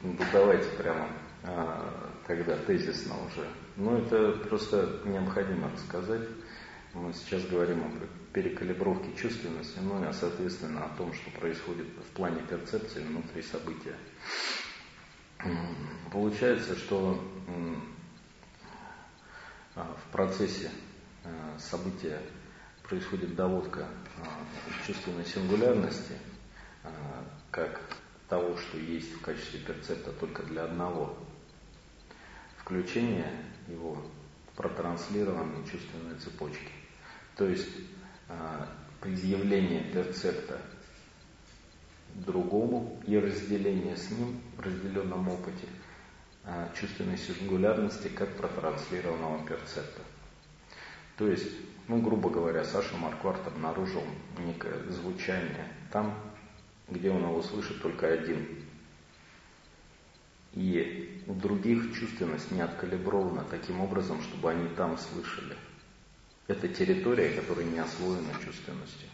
Ну 0.00 0.16
давайте 0.32 0.68
прямо 0.70 1.08
а, 1.44 2.10
тогда 2.26 2.56
тезисно 2.56 3.14
уже. 3.26 3.46
Ну 3.76 3.98
это 3.98 4.32
просто 4.48 5.00
необходимо 5.04 5.70
сказать. 5.86 6.26
Мы 7.00 7.12
сейчас 7.12 7.44
говорим 7.46 7.80
о 7.84 8.34
перекалибровке 8.34 9.16
чувственности, 9.16 9.78
ну 9.78 10.02
и, 10.02 10.12
соответственно, 10.12 10.84
о 10.84 10.96
том, 10.96 11.14
что 11.14 11.30
происходит 11.30 11.86
в 11.86 12.12
плане 12.16 12.42
перцепции 12.42 13.00
внутри 13.00 13.40
события. 13.42 13.94
Получается, 16.10 16.76
что 16.76 17.22
а, 19.76 19.94
в 19.94 20.10
процессе 20.10 20.72
а, 21.22 21.56
события 21.60 22.20
происходит 22.82 23.36
доводка 23.36 23.86
чувственной 24.84 25.24
сингулярности, 25.24 26.14
как 27.52 27.80
того, 28.28 28.56
что 28.56 28.76
есть 28.76 29.12
в 29.12 29.20
качестве 29.20 29.60
перцепта 29.60 30.10
только 30.12 30.42
для 30.42 30.64
одного. 30.64 31.16
Включение 32.56 33.30
его 33.68 34.02
в 34.52 34.56
протранслированные 34.56 35.64
чувственные 35.64 36.16
цепочки. 36.16 36.77
То 37.38 37.46
есть 37.46 37.68
а, 38.28 38.68
предъявление 39.00 39.84
перцепта 39.84 40.60
другому 42.14 43.00
и 43.06 43.16
разделение 43.16 43.96
с 43.96 44.10
ним 44.10 44.40
в 44.56 44.60
разделенном 44.60 45.28
опыте 45.28 45.68
а, 46.44 46.68
чувственной 46.78 47.16
сингулярности 47.16 48.08
как 48.08 48.36
протранслированного 48.36 49.46
перцепта. 49.46 50.02
То 51.16 51.28
есть, 51.28 51.52
ну, 51.86 52.02
грубо 52.02 52.28
говоря, 52.28 52.64
Саша 52.64 52.96
Маркварт 52.96 53.46
обнаружил 53.46 54.02
некое 54.38 54.82
звучание 54.90 55.68
там, 55.92 56.14
где 56.88 57.10
он 57.10 57.22
его 57.22 57.40
слышит 57.42 57.80
только 57.80 58.12
один. 58.12 58.48
И 60.54 61.22
у 61.28 61.34
других 61.34 61.96
чувственность 61.96 62.50
не 62.50 62.62
откалибрована 62.62 63.44
таким 63.44 63.80
образом, 63.80 64.20
чтобы 64.22 64.50
они 64.50 64.68
там 64.74 64.98
слышали. 64.98 65.54
Это 66.48 66.66
территория, 66.66 67.30
которая 67.38 67.66
не 67.66 67.78
освоена 67.78 68.32
чувственностью. 68.42 69.08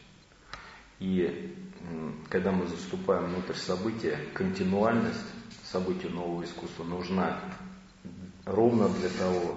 И 1.01 1.53
когда 2.31 2.53
мы 2.53 2.67
заступаем 2.69 3.27
внутрь 3.27 3.57
события, 3.57 4.19
континуальность 4.33 5.27
события 5.65 6.09
нового 6.09 6.45
искусства 6.45 6.85
нужна 6.85 7.41
ровно 8.45 8.89
для 8.89 9.09
того, 9.09 9.57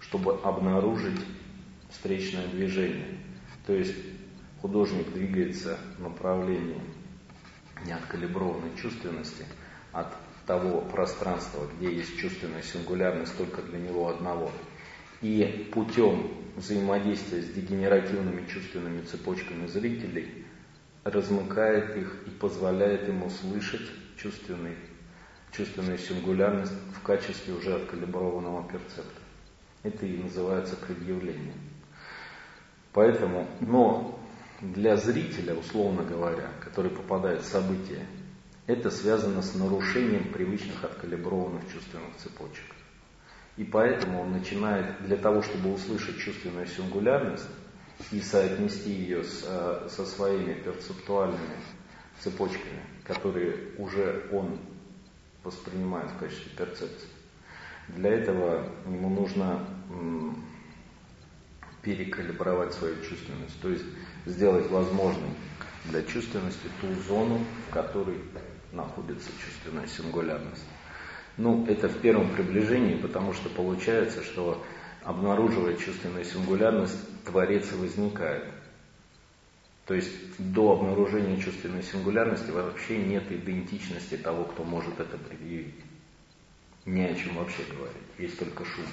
чтобы 0.00 0.38
обнаружить 0.42 1.18
встречное 1.90 2.48
движение. 2.48 3.18
То 3.66 3.72
есть 3.72 3.96
художник 4.60 5.10
двигается 5.12 5.78
в 5.96 6.02
направлении 6.02 6.82
неоткалиброванной 7.86 8.76
чувственности 8.76 9.46
от 9.92 10.14
того 10.46 10.82
пространства, 10.82 11.66
где 11.78 11.94
есть 11.94 12.18
чувственная 12.18 12.62
сингулярность 12.62 13.36
только 13.38 13.62
для 13.62 13.78
него 13.78 14.08
одного. 14.08 14.52
И 15.22 15.68
путем 15.72 16.30
взаимодействия 16.56 17.42
с 17.42 17.48
дегенеративными 17.48 18.46
чувственными 18.46 19.02
цепочками 19.02 19.66
зрителей 19.66 20.44
размыкает 21.04 21.96
их 21.96 22.22
и 22.26 22.30
позволяет 22.30 23.08
ему 23.08 23.30
слышать 23.30 23.88
чувственный, 24.16 24.76
чувственную 25.52 25.98
сингулярность 25.98 26.72
в 26.94 27.02
качестве 27.02 27.54
уже 27.54 27.74
откалиброванного 27.74 28.68
перцепта. 28.68 29.20
Это 29.82 30.04
и 30.04 30.18
называется 30.18 30.76
предъявление. 30.76 31.54
Поэтому, 32.92 33.46
но 33.60 34.18
для 34.60 34.96
зрителя, 34.96 35.54
условно 35.54 36.02
говоря, 36.02 36.50
который 36.60 36.90
попадает 36.90 37.42
в 37.42 37.46
событие, 37.46 38.06
это 38.66 38.90
связано 38.90 39.42
с 39.42 39.54
нарушением 39.54 40.32
привычных 40.32 40.82
откалиброванных 40.82 41.62
чувственных 41.72 42.16
цепочек. 42.16 42.75
И 43.56 43.64
поэтому 43.64 44.22
он 44.22 44.32
начинает, 44.32 45.02
для 45.06 45.16
того, 45.16 45.42
чтобы 45.42 45.72
услышать 45.72 46.18
чувственную 46.18 46.66
сингулярность 46.66 47.48
и 48.12 48.20
соотнести 48.20 48.90
ее 48.90 49.24
с, 49.24 49.44
э, 49.46 49.88
со 49.90 50.04
своими 50.04 50.54
перцептуальными 50.54 51.56
цепочками, 52.20 52.82
которые 53.04 53.74
уже 53.78 54.28
он 54.32 54.58
воспринимает 55.42 56.10
в 56.10 56.18
качестве 56.18 56.50
перцепции, 56.56 57.08
для 57.88 58.10
этого 58.10 58.68
ему 58.86 59.08
нужно 59.08 59.64
перекалибровать 61.82 62.74
свою 62.74 62.96
чувственность, 62.96 63.60
то 63.62 63.68
есть 63.68 63.84
сделать 64.26 64.68
возможной 64.70 65.30
для 65.84 66.02
чувственности 66.02 66.68
ту 66.80 66.92
зону, 67.06 67.38
в 67.68 67.72
которой 67.72 68.20
находится 68.72 69.30
чувственная 69.38 69.86
сингулярность. 69.86 70.64
Ну, 71.36 71.66
это 71.66 71.88
в 71.88 71.98
первом 72.00 72.30
приближении, 72.30 72.96
потому 72.96 73.34
что 73.34 73.48
получается, 73.50 74.22
что 74.22 74.64
обнаруживая 75.02 75.76
чувственную 75.76 76.24
сингулярность, 76.24 76.98
Творец 77.24 77.70
возникает. 77.72 78.44
То 79.86 79.94
есть 79.94 80.12
до 80.38 80.72
обнаружения 80.72 81.40
чувственной 81.40 81.82
сингулярности 81.82 82.50
вообще 82.50 82.98
нет 82.98 83.30
идентичности 83.30 84.16
того, 84.16 84.44
кто 84.44 84.64
может 84.64 84.98
это 84.98 85.16
предъявить. 85.16 85.76
Ни 86.86 87.02
о 87.02 87.14
чем 87.14 87.36
вообще 87.36 87.62
говорить, 87.70 87.96
есть 88.18 88.38
только 88.38 88.64
шум. 88.64 88.84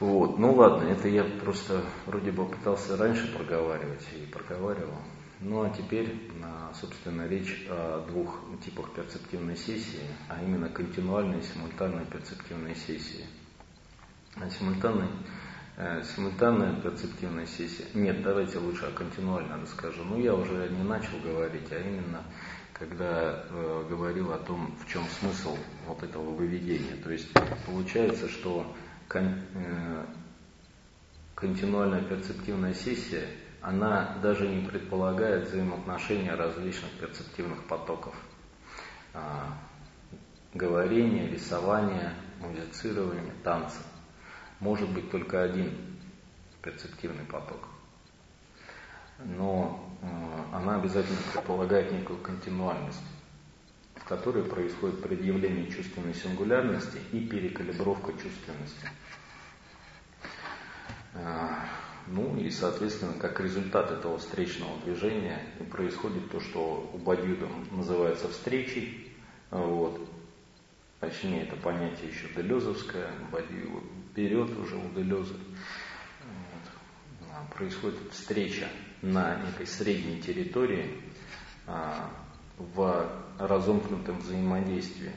Вот, 0.00 0.38
ну 0.38 0.54
ладно, 0.54 0.88
это 0.88 1.08
я 1.08 1.24
просто 1.24 1.84
вроде 2.06 2.30
бы 2.30 2.46
пытался 2.46 2.96
раньше 2.96 3.32
проговаривать 3.36 4.06
и 4.12 4.26
проговаривал. 4.26 4.98
Ну 5.40 5.62
а 5.62 5.70
теперь, 5.70 6.30
собственно, 6.80 7.28
речь 7.28 7.66
о 7.68 8.04
двух 8.08 8.40
типах 8.64 8.92
перцептивной 8.92 9.56
сессии, 9.56 10.02
а 10.28 10.42
именно 10.42 10.68
континуальной 10.68 11.40
и 11.40 11.42
симультанной 11.42 12.06
перцептивной 12.06 12.74
сессии. 12.74 13.24
А 14.34 14.50
симультанной 14.50 15.08
Э, 15.80 16.02
симультанная 16.02 16.80
перцептивная 16.80 17.46
сессия. 17.46 17.84
Нет, 17.94 18.20
давайте 18.24 18.58
лучше 18.58 18.86
о 18.86 18.90
континуально 18.90 19.62
расскажу. 19.62 20.02
Ну, 20.02 20.18
я 20.18 20.34
уже 20.34 20.68
не 20.70 20.82
начал 20.82 21.16
говорить, 21.22 21.70
а 21.70 21.78
именно, 21.78 22.24
когда 22.72 23.44
э, 23.48 23.86
говорил 23.88 24.32
о 24.32 24.38
том, 24.38 24.76
в 24.84 24.88
чем 24.90 25.04
смысл 25.20 25.56
вот 25.86 26.02
этого 26.02 26.34
выведения. 26.34 26.96
То 26.96 27.12
есть 27.12 27.28
получается, 27.64 28.28
что 28.28 28.74
кон, 29.06 29.40
э, 29.54 30.04
континуальная 31.36 32.02
перцептивная 32.02 32.74
сессия, 32.74 33.28
она 33.60 34.16
даже 34.22 34.48
не 34.48 34.66
предполагает 34.66 35.48
взаимоотношения 35.48 36.34
различных 36.34 36.90
перцептивных 36.92 37.64
потоков. 37.64 38.14
А, 39.14 39.58
говорение, 40.54 41.28
рисование, 41.28 42.12
музицирование, 42.40 43.32
танцы 43.42 43.78
может 44.60 44.88
быть 44.90 45.10
только 45.10 45.42
один 45.42 45.72
перцептивный 46.62 47.24
поток. 47.24 47.68
Но 49.18 49.98
э, 50.02 50.56
она 50.56 50.76
обязательно 50.76 51.18
предполагает 51.32 51.92
некую 51.92 52.20
континуальность, 52.20 53.02
в 53.96 54.04
которой 54.04 54.44
происходит 54.44 55.02
предъявление 55.02 55.70
чувственной 55.70 56.14
сингулярности 56.14 56.98
и 57.12 57.26
перекалибровка 57.26 58.12
чувственности. 58.12 58.88
Ну 62.10 62.38
и, 62.38 62.50
соответственно, 62.50 63.12
как 63.14 63.38
результат 63.40 63.90
этого 63.90 64.18
встречного 64.18 64.80
движения 64.80 65.42
происходит 65.70 66.30
то, 66.30 66.40
что 66.40 66.90
у 66.94 66.98
Бадьюда 66.98 67.46
называется 67.70 68.28
встречей. 68.28 69.12
Вот. 69.50 70.00
Точнее, 71.00 71.42
это 71.42 71.56
понятие 71.56 72.10
еще 72.10 72.28
делезовское, 72.34 73.10
Бадью 73.30 73.82
вперед 74.10 74.50
уже 74.58 74.76
у 74.76 74.88
Делеза. 74.94 75.34
Вот. 75.34 77.30
А, 77.30 77.46
происходит 77.54 77.98
встреча 78.10 78.68
на 79.02 79.36
некой 79.42 79.66
средней 79.66 80.20
территории 80.20 81.00
а, 81.66 82.10
в 82.56 83.06
разомкнутом 83.38 84.18
взаимодействии 84.18 85.12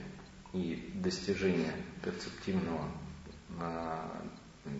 и 0.53 0.91
достижение 0.93 1.73
перцептивного, 2.03 2.85
а, 3.59 4.21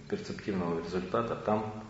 перцептивного 0.10 0.84
результата 0.84 1.36
там, 1.36 1.84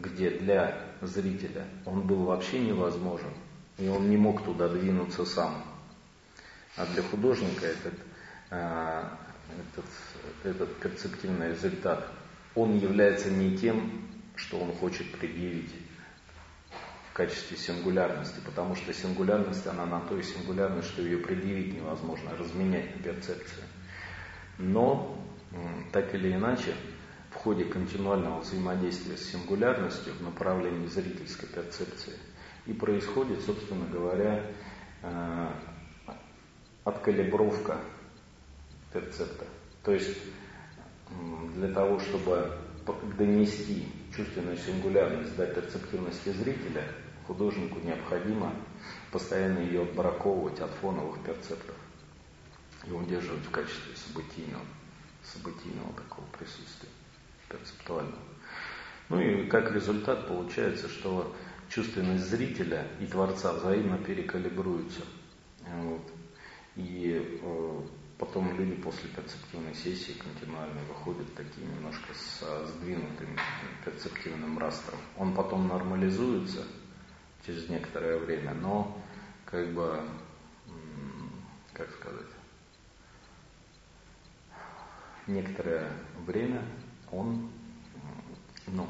где 0.00 0.30
для 0.30 0.80
зрителя 1.02 1.64
он 1.84 2.06
был 2.06 2.24
вообще 2.24 2.58
невозможен, 2.60 3.32
и 3.78 3.88
он 3.88 4.10
не 4.10 4.16
мог 4.16 4.44
туда 4.44 4.68
двинуться 4.68 5.24
сам. 5.24 5.64
А 6.76 6.86
для 6.86 7.02
художника 7.02 7.66
этот 7.66 7.94
этот, 8.50 9.84
этот 10.44 10.76
перцептивный 10.76 11.50
результат, 11.50 12.06
он 12.54 12.78
является 12.78 13.30
не 13.30 13.56
тем, 13.56 14.08
что 14.36 14.58
он 14.58 14.72
хочет 14.72 15.10
предъявить 15.18 15.74
в 17.10 17.12
качестве 17.14 17.56
сингулярности, 17.56 18.40
потому 18.44 18.74
что 18.76 18.92
сингулярность, 18.92 19.66
она 19.66 19.86
на 19.86 20.00
то 20.00 20.16
и 20.16 20.22
сингулярность, 20.22 20.88
что 20.88 21.02
ее 21.02 21.18
предъявить 21.18 21.74
невозможно, 21.74 22.30
разменять 22.38 22.96
на 22.96 23.02
перцепцию. 23.02 23.64
Но, 24.58 25.18
так 25.92 26.14
или 26.14 26.32
иначе, 26.32 26.74
в 27.30 27.34
ходе 27.34 27.64
континуального 27.64 28.40
взаимодействия 28.40 29.16
с 29.16 29.30
сингулярностью 29.30 30.14
в 30.14 30.22
направлении 30.22 30.86
зрительской 30.86 31.48
перцепции 31.48 32.14
и 32.66 32.72
происходит, 32.72 33.40
собственно 33.44 33.86
говоря, 33.86 34.44
э, 35.02 35.48
откалибровка 36.84 37.78
перцепта. 38.92 39.46
То 39.82 39.92
есть 39.92 40.16
для 41.54 41.68
того, 41.68 41.98
чтобы 42.00 42.52
донести 43.16 43.86
чувственную 44.14 44.56
сингулярность 44.56 45.36
до 45.36 45.46
перцептивности 45.46 46.30
зрителя, 46.30 46.84
художнику 47.26 47.78
необходимо 47.80 48.54
постоянно 49.12 49.58
ее 49.58 49.82
отбраковывать 49.82 50.60
от 50.60 50.70
фоновых 50.70 51.22
перцептов 51.22 51.76
и 52.86 52.90
удерживать 52.90 53.44
в 53.44 53.50
качестве 53.50 53.94
событийного, 53.96 54.64
событийного 55.22 55.92
такого 55.94 56.24
присутствия, 56.38 56.88
перцептуального. 57.48 58.22
Ну 59.08 59.20
и 59.20 59.46
как 59.46 59.72
результат 59.72 60.28
получается, 60.28 60.88
что 60.88 61.34
чувственность 61.68 62.28
зрителя 62.28 62.86
и 63.00 63.06
Творца 63.06 63.52
взаимно 63.52 63.98
перекалибруются. 63.98 65.02
Вот. 65.66 66.02
И 66.76 67.40
э, 67.42 67.80
Потом 68.18 68.52
люди 68.58 68.74
после 68.74 69.08
перцептивной 69.10 69.74
сессии 69.76 70.12
континуальной 70.14 70.82
выходят 70.88 71.32
такие 71.34 71.64
немножко 71.64 72.12
с 72.12 72.66
сдвинутым 72.66 73.38
перцептивным 73.84 74.58
растром. 74.58 74.98
Он 75.16 75.32
потом 75.34 75.68
нормализуется 75.68 76.64
через 77.46 77.68
некоторое 77.68 78.18
время, 78.18 78.54
но 78.54 79.00
как 79.44 79.72
бы, 79.72 80.02
как 81.74 81.88
сказать, 81.92 82.26
некоторое 85.28 85.92
время 86.26 86.64
он, 87.12 87.50
ну, 88.66 88.86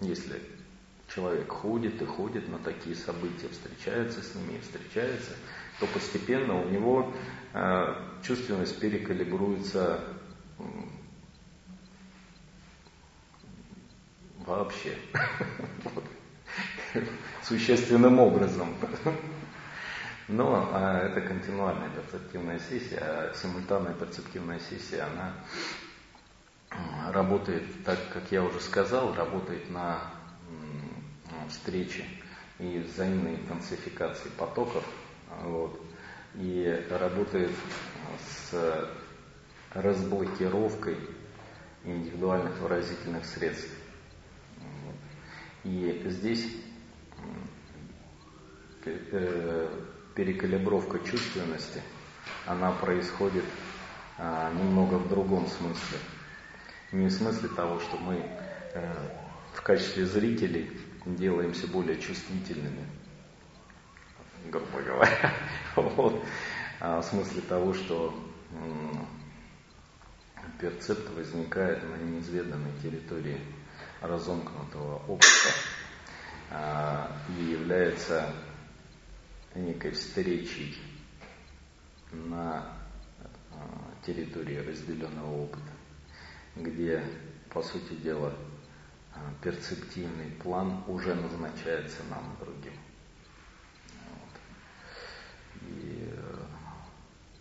если 0.00 0.42
человек 1.14 1.50
ходит 1.50 2.02
и 2.02 2.04
ходит 2.04 2.48
на 2.48 2.58
такие 2.58 2.96
события, 2.96 3.48
встречается 3.48 4.22
с 4.22 4.34
ними 4.34 4.58
и 4.58 4.60
встречается, 4.60 5.32
то 5.80 5.86
постепенно 5.86 6.60
у 6.60 6.68
него 6.68 7.12
э, 7.52 7.94
чувственность 8.22 8.78
перекалибруется 8.80 10.00
вообще 14.46 14.96
существенным 17.42 18.18
образом. 18.18 18.74
Но 20.28 20.68
а, 20.72 21.02
это 21.02 21.20
континуальная 21.20 21.90
перцептивная 21.90 22.58
сессия, 22.58 22.98
а 22.98 23.32
симультанная 23.34 23.94
перцептивная 23.94 24.58
сессия, 24.58 25.02
она 25.02 25.34
работает, 27.12 27.84
так 27.84 27.98
как 28.12 28.30
я 28.30 28.42
уже 28.42 28.60
сказал, 28.60 29.14
работает 29.14 29.70
на 29.70 30.00
встрече 31.48 32.04
и 32.58 32.78
взаимной 32.78 33.36
интенсификации 33.36 34.28
потоков 34.30 34.84
вот, 35.42 35.80
и 36.34 36.84
работает 36.90 37.52
с 38.50 38.88
разблокировкой 39.72 40.96
индивидуальных 41.84 42.58
выразительных 42.58 43.24
средств. 43.24 43.70
Вот. 44.58 44.96
И 45.64 46.02
здесь 46.06 46.46
э, 48.84 49.68
перекалибровка 50.14 50.98
чувственности, 51.00 51.82
она 52.46 52.72
происходит 52.72 53.44
а, 54.18 54.50
немного 54.52 54.94
в 54.94 55.08
другом 55.08 55.46
смысле. 55.46 55.98
Не 56.92 57.06
в 57.06 57.12
смысле 57.12 57.48
того, 57.48 57.80
что 57.80 57.96
мы 57.98 58.16
э, 58.74 58.92
в 59.54 59.62
качестве 59.62 60.06
зрителей 60.06 60.70
делаемся 61.04 61.66
более 61.66 62.00
чувствительными, 62.00 62.86
грубо 64.46 64.82
говоря. 64.82 65.34
Вот. 65.76 66.24
А 66.80 67.00
в 67.00 67.04
смысле 67.04 67.42
того, 67.42 67.72
что 67.74 68.14
перцепт 70.60 71.08
возникает 71.10 71.82
на 71.82 71.96
неизведанной 71.96 72.72
территории 72.82 73.40
разомкнутого 74.00 74.96
опыта 75.06 75.50
а, 76.50 77.16
и 77.38 77.44
является 77.44 78.32
некой 79.54 79.92
встречей 79.92 80.76
на 82.12 82.76
а, 83.52 84.04
территории 84.04 84.56
разделенного 84.56 85.44
опыта, 85.44 85.65
где, 86.56 87.02
по 87.50 87.62
сути 87.62 87.94
дела, 87.94 88.32
перцептивный 89.42 90.30
план 90.42 90.82
уже 90.88 91.14
назначается 91.14 92.02
нам 92.10 92.36
другим. 92.40 92.72
И 95.62 96.14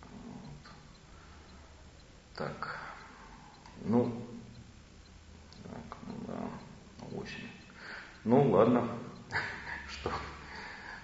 вот. 0.02 0.72
так, 2.36 2.80
ну, 3.84 4.26
так, 5.64 5.98
да, 6.28 6.50
очень. 7.16 7.50
Ну 8.24 8.52
ладно, 8.52 8.90
что, 9.90 10.12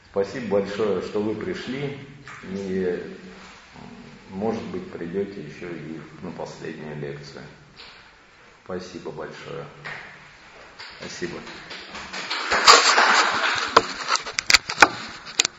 спасибо 0.10 0.60
большое, 0.60 1.02
что 1.02 1.22
вы 1.22 1.36
пришли 1.36 2.00
и, 2.44 3.18
может 4.30 4.64
быть, 4.72 4.92
придете 4.92 5.44
еще 5.44 5.72
и 5.72 6.02
на 6.24 6.32
последнюю 6.32 7.00
лекцию. 7.00 7.44
Спасибо 8.66 9.12
большое. 9.12 9.66
Спасибо. 11.00 11.40